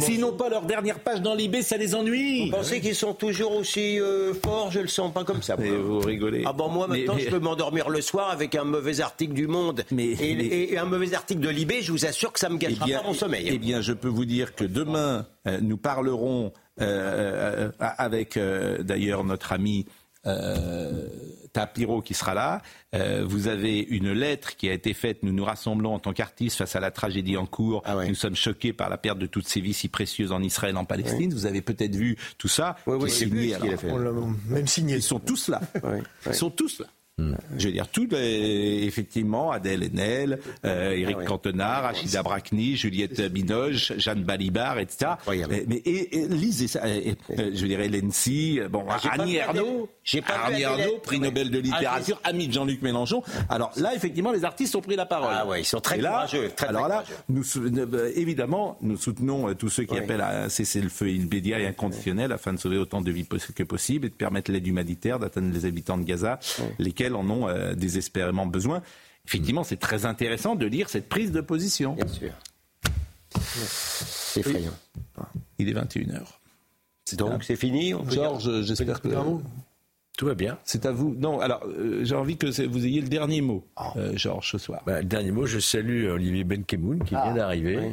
S'ils 0.00 0.20
n'ont 0.20 0.32
pas 0.32 0.48
leur 0.48 0.62
dernière 0.62 1.00
page 1.00 1.20
dans 1.20 1.34
l'IB, 1.34 1.60
ça 1.62 1.76
les 1.76 1.94
ennuie. 1.94 2.46
Vous 2.46 2.56
pensez 2.56 2.80
qu'ils 2.80 2.94
sont 2.94 3.12
toujours 3.14 3.54
aussi 3.56 4.00
euh, 4.00 4.32
forts? 4.34 4.70
Je 4.70 4.80
le 4.80 4.88
sens 4.88 5.12
pas 5.12 5.24
comme 5.24 5.42
ça. 5.42 5.56
moi. 5.56 5.64
Mais 5.68 5.76
vous 5.76 5.98
rigolez. 6.00 6.44
Ah 6.46 6.52
bon, 6.52 6.68
moi 6.68 6.86
maintenant, 6.86 7.14
mais- 7.16 7.22
je 7.24 7.30
peux 7.30 7.38
m'endormir 7.38 7.88
le 7.90 8.00
soir 8.00 8.30
avec 8.30 8.54
un 8.54 8.64
mauvais 8.64 9.00
article 9.00 9.34
du 9.34 9.46
Monde 9.46 9.84
Mais- 9.90 10.06
et, 10.12 10.34
mais- 10.34 10.44
et- 10.44 10.72
et 10.72 10.78
un 10.78 10.84
mauvais 10.86 11.12
article 11.14 11.40
de 11.40 11.50
Libé. 11.50 11.82
Je 11.82 11.92
vous 11.92 12.06
assure 12.06 12.32
que 12.32 12.40
ça 12.40 12.48
me 12.48 12.56
Eh 12.56 12.58
gâchera 12.58 12.86
bien, 12.86 13.00
pas 13.00 13.06
mon 13.06 13.14
sommeil. 13.14 13.48
eh 13.50 13.58
bien, 13.58 13.80
je 13.82 13.92
peux 13.92 14.08
vous 14.08 14.24
dire 14.24 14.54
que 14.54 14.64
demain, 14.64 15.26
euh, 15.46 15.58
nous 15.60 15.76
parlerons 15.76 16.52
euh, 16.80 17.68
euh, 17.68 17.70
avec 17.78 18.36
euh, 18.36 18.82
d'ailleurs 18.82 19.24
notre 19.24 19.52
ami 19.52 19.86
euh, 20.26 21.06
Tapiro 21.56 22.02
qui 22.02 22.12
sera 22.12 22.34
là. 22.34 22.60
Euh, 22.94 23.24
vous 23.26 23.48
avez 23.48 23.80
une 23.80 24.12
lettre 24.12 24.56
qui 24.56 24.68
a 24.68 24.74
été 24.74 24.92
faite. 24.92 25.22
Nous 25.22 25.32
nous 25.32 25.44
rassemblons 25.44 25.94
en 25.94 25.98
tant 25.98 26.12
qu'artistes 26.12 26.58
face 26.58 26.76
à 26.76 26.80
la 26.80 26.90
tragédie 26.90 27.38
en 27.38 27.46
cours. 27.46 27.80
Ah 27.86 27.96
ouais. 27.96 28.08
Nous 28.08 28.14
sommes 28.14 28.36
choqués 28.36 28.74
par 28.74 28.90
la 28.90 28.98
perte 28.98 29.18
de 29.18 29.26
toutes 29.26 29.48
ces 29.48 29.62
vies 29.62 29.72
si 29.72 29.88
précieuses 29.88 30.32
en 30.32 30.42
Israël, 30.42 30.76
en 30.76 30.84
Palestine. 30.84 31.32
Vous 31.32 31.46
avez 31.46 31.62
peut-être 31.62 31.96
vu 31.96 32.18
tout 32.36 32.48
ça. 32.48 32.76
Oui, 32.86 32.98
oui, 33.00 33.10
signé, 33.10 33.54
ce 33.54 33.58
qu'il 33.58 33.68
a 33.68 33.68
alors, 33.68 33.80
fait. 33.80 33.90
On 33.90 34.34
même 34.48 34.66
signé. 34.66 34.96
Ils 34.96 35.02
sont 35.02 35.18
tous 35.18 35.48
là. 35.48 35.62
Ils 36.26 36.34
sont 36.34 36.50
tous 36.50 36.80
là. 36.80 36.86
Je 37.56 37.68
veux 37.68 37.72
dire, 37.72 37.86
les, 38.10 38.84
effectivement, 38.84 39.50
Adèle 39.50 39.84
Haenel, 39.84 40.38
euh, 40.66 40.90
Éric 40.92 41.14
Ah 41.14 41.18
ouais. 41.20 41.24
Cantona, 41.24 41.80
Rachida 41.80 42.22
Brakni, 42.22 42.76
Juliette 42.76 43.32
Binoche, 43.32 43.94
Jeanne 43.96 44.22
Balibar, 44.22 44.78
etc. 44.78 45.12
Mais, 45.26 45.64
mais 45.66 45.76
et, 45.76 46.18
et 46.18 46.28
lisez 46.28 46.68
ça. 46.68 46.86
et- 46.86 47.16
euh, 47.38 47.52
je 47.54 47.66
dirais 47.66 47.88
Lency, 47.88 48.60
bon, 48.70 48.84
Ah, 48.90 48.98
Adèle. 49.12 49.34
Ernaux, 49.36 49.88
J'ai 50.04 50.20
pas. 50.20 50.50
Ernaux, 50.52 50.98
prix 51.02 51.16
Ouais. 51.16 51.22
Nobel 51.28 51.50
de 51.50 51.58
Ah, 51.58 51.62
littérature, 51.62 52.20
ami 52.22 52.48
de 52.48 52.52
Jean-Luc 52.52 52.82
Mélenchon. 52.82 53.22
Alors 53.48 53.72
là, 53.76 53.94
effectivement, 53.94 54.30
les 54.32 54.44
artistes 54.44 54.76
ont 54.76 54.82
pris 54.82 54.96
la 54.96 55.06
parole. 55.06 55.32
Ah 55.34 55.46
ouais, 55.46 55.62
ils 55.62 55.64
sont 55.64 55.80
très 55.80 55.98
Et 55.98 56.02
là, 56.02 56.10
courageux, 56.26 56.48
très, 56.48 56.66
très 56.66 56.66
alors 56.66 56.86
là, 56.86 57.02
nous, 57.30 57.42
euh, 57.56 58.12
évidemment, 58.14 58.76
nous 58.82 58.98
soutenons 58.98 59.48
euh, 59.48 59.54
tous 59.54 59.70
ceux 59.70 59.84
qui 59.84 59.94
Oui. 59.94 60.00
appellent 60.00 60.20
à 60.20 60.44
un 60.44 60.48
cessez-le-feu 60.50 61.08
immédiat 61.08 61.60
et 61.60 61.66
inconditionnel 61.66 62.30
afin 62.32 62.52
de 62.52 62.58
sauver 62.58 62.76
autant 62.76 63.00
de 63.00 63.10
vies 63.10 63.26
que 63.54 63.62
possible 63.62 64.04
et 64.04 64.10
de 64.10 64.14
permettre 64.14 64.50
l'aide 64.52 64.66
humanitaire 64.66 65.18
d'atteindre 65.18 65.50
les 65.54 65.64
habitants 65.64 65.96
de 65.96 66.04
Gaza, 66.04 66.38
lesquels 66.78 67.05
en 67.14 67.28
ont 67.30 67.48
euh, 67.48 67.74
désespérément 67.74 68.46
besoin. 68.46 68.82
Effectivement, 69.26 69.62
c'est 69.64 69.76
très 69.76 70.06
intéressant 70.06 70.54
de 70.56 70.66
lire 70.66 70.88
cette 70.88 71.08
prise 71.08 71.30
de 71.32 71.40
position. 71.40 71.94
Bien 71.94 72.06
sûr. 72.08 72.32
C'est 73.40 74.40
effrayant. 74.40 74.72
Il 75.58 75.68
est 75.68 75.72
21h. 75.74 76.22
Donc 77.16 77.44
c'est 77.44 77.56
fini. 77.56 77.94
Georges, 78.10 78.62
j'espère 78.62 79.00
que 79.00 79.08
Tout 80.16 80.26
va 80.26 80.34
bien. 80.34 80.58
c'est 80.64 80.86
à 80.86 80.92
vous. 80.92 81.14
Non, 81.18 81.40
alors 81.40 81.62
euh, 81.66 82.00
j'ai 82.04 82.14
envie 82.14 82.36
que 82.36 82.66
vous 82.66 82.84
ayez 82.86 83.00
le 83.00 83.08
dernier 83.08 83.40
mot, 83.40 83.64
Ah. 83.76 83.92
euh, 83.96 84.16
Georges, 84.16 84.50
ce 84.52 84.58
soir. 84.58 84.82
Bah, 84.86 85.00
le 85.00 85.06
dernier 85.06 85.30
mot, 85.30 85.46
je 85.46 85.58
salue 85.58 86.06
Olivier 86.08 86.44
Benkemoun 86.44 87.04
qui 87.04 87.10
vient 87.14 87.34
d'arriver 87.34 87.92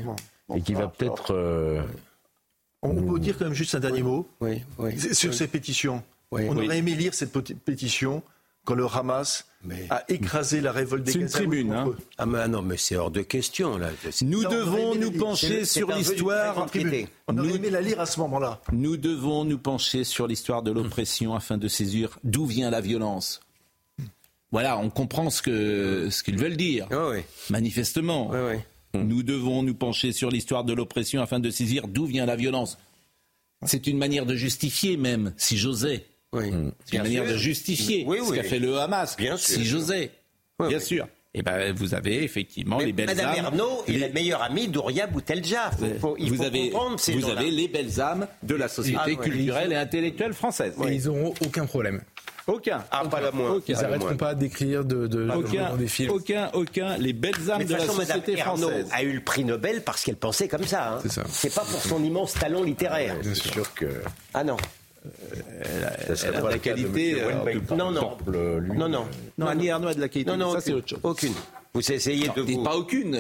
oui. 0.49 0.57
et 0.57 0.61
qui 0.61 0.73
va 0.73 0.87
peut-être. 0.87 1.31
euh, 1.33 1.81
On 2.81 2.93
peut 2.95 3.19
dire 3.19 3.37
quand 3.37 3.45
même 3.45 3.53
juste 3.53 3.75
un 3.75 3.79
dernier 3.79 4.01
mot 4.03 4.27
Oui, 4.41 4.61
oui. 4.79 4.93
C'est- 4.97 5.13
sur 5.13 5.33
ces 5.33 5.47
pétitions. 5.47 6.03
Oui. 6.31 6.43
On 6.49 6.57
Oui. 6.57 6.65
aurait 6.65 6.77
aimé 6.79 6.95
lire 6.95 7.13
cette 7.13 7.31
pétition 7.63 8.23
quand 8.65 8.75
le 8.75 8.85
Hamas 8.85 9.45
Mais- 9.63 9.87
a 9.89 10.03
écrasé 10.09 10.61
la 10.61 10.71
révolte 10.71 11.03
des 11.03 11.11
C'est 11.13 11.19
une 11.19 11.27
tribune, 11.29 11.71
hein. 11.73 11.91
Ah 12.17 12.25
mais 12.25 12.47
non, 12.47 12.61
mais 12.61 12.77
c'est 12.77 12.95
hors 12.95 13.11
de 13.11 13.21
question 13.21 13.77
là. 13.77 13.89
Nous 14.21 14.43
devons 14.43 14.95
nous 14.95 15.11
pencher 15.11 15.65
sur 15.65 15.91
l'histoire. 15.91 16.55
On 17.27 17.37
aurait 17.37 17.47
Nous- 17.47 17.55
aimé 17.55 17.69
la 17.69 17.81
lire 17.81 17.99
à 17.99 18.05
ce 18.05 18.19
moment-là. 18.21 18.61
Nous 18.71 18.97
devons 18.97 19.45
nous 19.45 19.57
pencher 19.57 20.03
sur 20.03 20.27
l'histoire 20.27 20.63
de 20.63 20.71
l'oppression 20.71 21.33
afin 21.35 21.57
de 21.57 21.67
saisir 21.67 22.17
d'où 22.23 22.45
vient 22.45 22.69
la 22.69 22.81
violence. 22.81 23.41
Voilà, 24.51 24.77
on 24.77 24.89
comprend 24.91 25.29
ce 25.31 25.41
qu'ils 25.41 26.37
veulent 26.37 26.57
dire, 26.57 26.87
Ah 26.91 27.09
oui, 27.09 27.21
manifestement. 27.49 28.29
oui, 28.31 28.37
oui. 28.93 28.99
Nous 29.03 29.23
devons 29.23 29.63
nous 29.63 29.73
pencher 29.73 30.11
sur 30.11 30.29
l'histoire 30.29 30.63
de 30.63 30.73
l'oppression 30.73 31.21
afin 31.23 31.39
de 31.39 31.49
saisir 31.49 31.87
d'où 31.87 32.05
vient 32.05 32.27
la 32.27 32.35
violence. 32.35 32.77
C'est 33.65 33.87
une 33.87 33.97
manière 33.97 34.27
de 34.27 34.35
justifier 34.35 34.97
même, 34.97 35.33
si 35.37 35.57
j'osais. 35.57 36.05
Oui. 36.33 36.41
C'est 36.45 36.51
une 36.51 36.71
Bien 36.91 37.03
manière 37.03 37.23
sûr. 37.25 37.33
de 37.33 37.37
justifier 37.37 38.03
Oui, 38.07 38.19
ce 38.27 38.33
qu'a 38.33 38.43
fait 38.43 38.59
le 38.59 38.77
Hamas, 38.79 39.15
Bien 39.17 39.37
sûr. 39.37 39.55
si 39.55 39.65
j'osais. 39.65 40.11
Oui, 40.59 40.67
Bien 40.69 40.77
oui. 40.79 40.83
sûr. 40.83 41.07
Et 41.35 41.41
ben 41.41 41.73
vous 41.73 41.95
avez 41.95 42.23
effectivement 42.23 42.77
Mais 42.77 42.85
les 42.85 42.93
belles 42.93 43.07
Madame 43.07 43.29
âmes. 43.29 43.45
Ernaud 43.45 43.83
est 43.87 43.91
les- 43.93 43.97
la 43.99 44.09
meilleure 44.09 44.43
amie 44.43 44.67
d'Ouria 44.67 45.07
Boutelja. 45.07 45.71
Faut- 45.71 45.85
faut- 45.99 46.15
il 46.19 46.29
vous 46.29 46.35
faut 46.37 46.43
avez, 46.43 46.69
comprendre 46.69 46.99
ces 46.99 47.13
vous 47.13 47.27
avez 47.27 47.49
les 47.49 47.67
belles 47.67 47.99
âmes 47.99 48.27
de 48.43 48.53
la 48.53 48.67
société 48.67 48.99
Ah, 49.19 49.23
culturelle 49.23 49.71
et 49.71 49.75
intellectuelle 49.75 50.33
française. 50.33 50.75
Et 50.87 50.93
ils 50.93 51.05
n'auront 51.05 51.33
aucun 51.43 51.65
problème. 51.65 52.01
Aucun. 52.45 52.83
Ah, 52.91 53.03
pas 53.09 53.21
la 53.21 53.31
moindre. 53.31 53.61
Ils 53.67 53.73
n'arrêteront 53.73 54.17
pas 54.17 54.35
d'écrire 54.35 54.83
de, 54.85 55.07
Aucun, 55.33 55.69
dans 55.69 55.77
des 55.77 55.87
films. 55.87 56.11
aucun, 56.11 56.51
aucun. 56.53 56.97
Les 56.97 57.13
belles 57.13 57.49
âmes 57.49 57.63
de 57.63 57.67
de 57.67 57.71
la 57.73 57.79
façon, 57.79 57.93
Madame 57.95 58.19
société 58.19 58.39
Ernaud 58.39 58.69
française. 58.69 58.87
a 58.91 59.01
eu 59.03 59.13
le 59.13 59.21
prix 59.21 59.43
Nobel 59.45 59.81
parce 59.81 60.03
qu'elle 60.03 60.17
pensait 60.17 60.47
comme 60.49 60.65
ça. 60.65 60.95
hein. 60.95 60.99
C'est 61.01 61.11
ça. 61.13 61.23
C'est 61.29 61.55
pas 61.55 61.61
pour 61.61 61.81
son 61.81 62.03
immense 62.03 62.33
talent 62.33 62.61
littéraire. 62.61 63.15
C'est 63.23 63.33
sûr 63.33 63.73
que. 63.73 63.85
Ah 64.35 64.43
non. 64.43 64.57
Elle, 65.61 66.35
a, 66.35 66.41
de 66.41 66.47
la 66.47 66.57
qualité. 66.57 67.17
non, 67.75 67.91
non. 67.91 68.17
non, 68.75 68.89
non. 68.89 69.05
Non, 69.37 69.47
Annie 69.47 69.69
Arnaud 69.69 69.89
a 69.89 69.93
de 69.93 70.01
la 70.01 70.09
qualité. 70.09 70.31
Non, 70.31 70.37
non, 70.37 70.53
ça, 70.53 70.61
c'est 70.61 70.73
autre 70.73 70.87
chose. 70.89 70.99
Aucune. 71.03 71.33
Vous 71.75 71.91
essayez 71.91 72.27
de 72.27 72.41
vous... 72.41 72.63
Pas 72.63 72.75
aucune. 72.75 73.17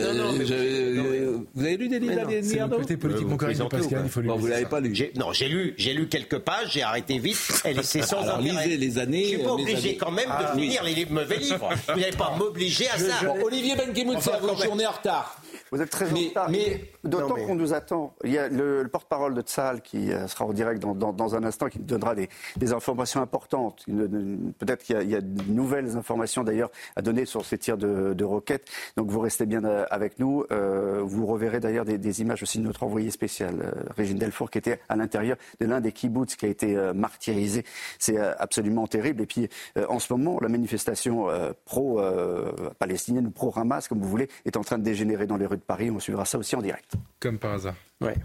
vous 1.55 1.63
avez 1.63 1.75
lu 1.75 1.89
des 1.89 1.97
livres 1.99 2.27
d'Annie 2.27 2.59
Arnaud 2.59 2.77
côté 2.77 2.97
politiquement 2.97 3.35
correct 3.35 3.59
Pascal, 3.67 4.01
il 4.03 4.09
faut 4.11 4.21
Vous 4.21 4.47
l'avez 4.47 4.65
pas 4.65 4.79
lu 4.79 4.93
Non, 5.15 5.33
j'ai 5.33 5.49
lu, 5.49 5.73
j'ai 5.77 5.93
lu 5.93 6.07
quelques 6.07 6.37
pages, 6.37 6.73
j'ai 6.73 6.83
arrêté 6.83 7.17
vite. 7.17 7.61
Elle 7.65 7.79
est 7.79 8.01
sans 8.03 8.21
Alors, 8.21 8.41
lisez 8.41 8.77
les 8.77 8.99
années. 8.99 9.23
Je 9.23 9.29
suis 9.29 9.37
pas 9.39 9.53
obligé 9.53 9.97
quand 9.97 10.11
même 10.11 10.29
de 10.29 10.59
finir 10.59 10.83
les 10.83 11.05
mauvais 11.05 11.37
livres. 11.37 11.69
Vous 11.87 11.99
n'allez 11.99 12.15
pas 12.15 12.35
m'obliger 12.37 12.87
à 12.89 12.97
ça. 12.99 13.33
Olivier 13.43 13.75
Benkemoun, 13.75 14.17
c'est 14.21 14.31
à 14.31 14.37
vous, 14.37 14.61
journée 14.61 14.85
en 14.85 14.91
retard. 14.91 15.41
Vous 15.73 15.81
êtes 15.81 15.89
très 15.89 16.05
en 16.11 16.15
retard. 16.15 16.49
Mais, 16.51 16.81
D'autant 17.03 17.33
qu'on 17.33 17.55
nous 17.55 17.73
attend. 17.73 18.13
Il 18.23 18.31
y 18.31 18.37
a 18.37 18.47
le, 18.47 18.87
porte-parole 18.87 19.33
de 19.33 19.41
Tsal 19.41 19.81
qui 19.81 20.11
euh, 20.11 20.27
sera 20.27 20.45
en 20.45 20.53
direct 20.53 20.79
dans, 20.79 21.35
un 21.35 21.43
instant, 21.43 21.67
qui 21.67 21.79
nous 21.79 21.85
donnera 21.85 22.13
des, 22.13 22.29
informations 22.73 23.23
importantes. 23.23 23.83
Peut-être 23.87 24.83
qu'il 24.83 25.09
y, 25.09 25.15
a 25.15 25.21
de 25.21 25.51
nouvelles 25.51 25.97
informations 25.97 26.43
d'ailleurs 26.43 26.69
à 26.95 27.01
donner 27.01 27.25
sur 27.25 27.43
ces 27.43 27.57
tirs 27.57 27.77
de, 27.77 28.23
roquettes. 28.23 28.69
Donc 28.97 29.09
vous 29.09 29.19
restez 29.19 29.47
bien 29.47 29.63
euh, 29.65 29.85
avec 29.89 30.19
nous. 30.19 30.45
Euh, 30.51 31.01
vous 31.03 31.25
reverrez 31.25 31.59
d'ailleurs 31.59 31.85
des, 31.85 32.21
images 32.21 32.43
aussi 32.43 32.59
de 32.59 32.63
notre 32.63 32.83
envoyé 32.83 33.09
spécial, 33.09 33.73
Régine 33.97 34.19
Delfour, 34.19 34.51
qui 34.51 34.59
était 34.59 34.79
à 34.89 34.95
l'intérieur 34.95 35.37
de 35.59 35.65
l'un 35.65 35.81
des 35.81 35.91
kibbutz 35.91 36.35
qui 36.35 36.45
a 36.45 36.49
été 36.49 36.75
martyrisé. 36.93 37.65
C'est 37.97 38.19
absolument 38.19 38.85
terrible. 38.85 39.23
Et 39.23 39.25
puis 39.25 39.49
en 39.89 39.97
ce 39.97 40.13
moment, 40.13 40.37
la 40.39 40.49
manifestation 40.49 41.29
pro-palestinienne 41.65 43.25
ou 43.25 43.31
pro-Hamas, 43.31 43.87
comme 43.87 43.99
vous 43.99 44.09
voulez, 44.09 44.29
est 44.45 44.55
en 44.55 44.61
train 44.61 44.77
de 44.77 44.83
dégénérer 44.83 45.25
dans 45.25 45.37
les 45.37 45.47
rues 45.47 45.62
de 45.63 45.67
Paris. 45.67 45.89
On 45.89 45.99
suivra 45.99 46.25
ça 46.25 46.37
aussi 46.37 46.55
en 46.55 46.61
direct. 46.61 46.93
Comme 47.19 47.39
par 47.39 47.53
hasard. 47.53 47.75
Ouais. 48.01 48.15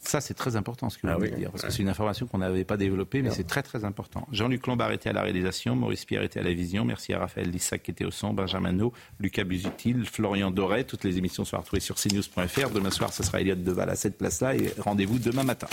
Ça, 0.00 0.20
c'est 0.20 0.34
très 0.34 0.54
important 0.54 0.90
ce 0.90 0.98
que 0.98 1.06
vous 1.06 1.12
ah 1.14 1.36
dire, 1.36 1.50
parce 1.50 1.64
que 1.64 1.70
c'est 1.70 1.80
une 1.82 1.88
information 1.88 2.26
qu'on 2.26 2.36
n'avait 2.36 2.64
pas 2.64 2.76
développée, 2.76 3.22
mais 3.22 3.30
c'est 3.30 3.46
très 3.46 3.62
très 3.62 3.86
important. 3.86 4.28
Jean-Luc 4.32 4.66
Lombard 4.66 4.92
était 4.92 5.08
à 5.08 5.14
la 5.14 5.22
réalisation, 5.22 5.74
Maurice 5.76 6.04
Pierre 6.04 6.22
était 6.22 6.40
à 6.40 6.42
la 6.42 6.52
vision, 6.52 6.84
merci 6.84 7.14
à 7.14 7.20
Raphaël 7.20 7.50
Lissac 7.50 7.82
qui 7.82 7.90
était 7.90 8.04
au 8.04 8.10
son, 8.10 8.34
Benjamin 8.34 8.72
No, 8.72 8.92
Lucas 9.18 9.44
Busutil, 9.44 10.04
Florian 10.04 10.50
Doré. 10.50 10.84
Toutes 10.84 11.04
les 11.04 11.16
émissions 11.16 11.46
sont 11.46 11.56
retrouvées 11.56 11.80
sur 11.80 11.96
cnews.fr. 11.96 12.68
Demain 12.70 12.90
soir, 12.90 13.14
ce 13.14 13.22
sera 13.22 13.40
Elliot 13.40 13.54
Deval 13.54 13.88
à 13.88 13.96
cette 13.96 14.18
place-là 14.18 14.54
et 14.56 14.74
rendez-vous 14.78 15.18
demain 15.18 15.42
matin. 15.42 15.68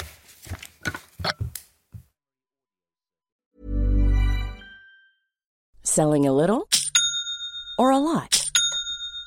Selling 5.84 6.26
a 6.26 6.32
little 6.32 6.64
or 7.78 7.92
a 7.92 8.00
lot? 8.00 8.41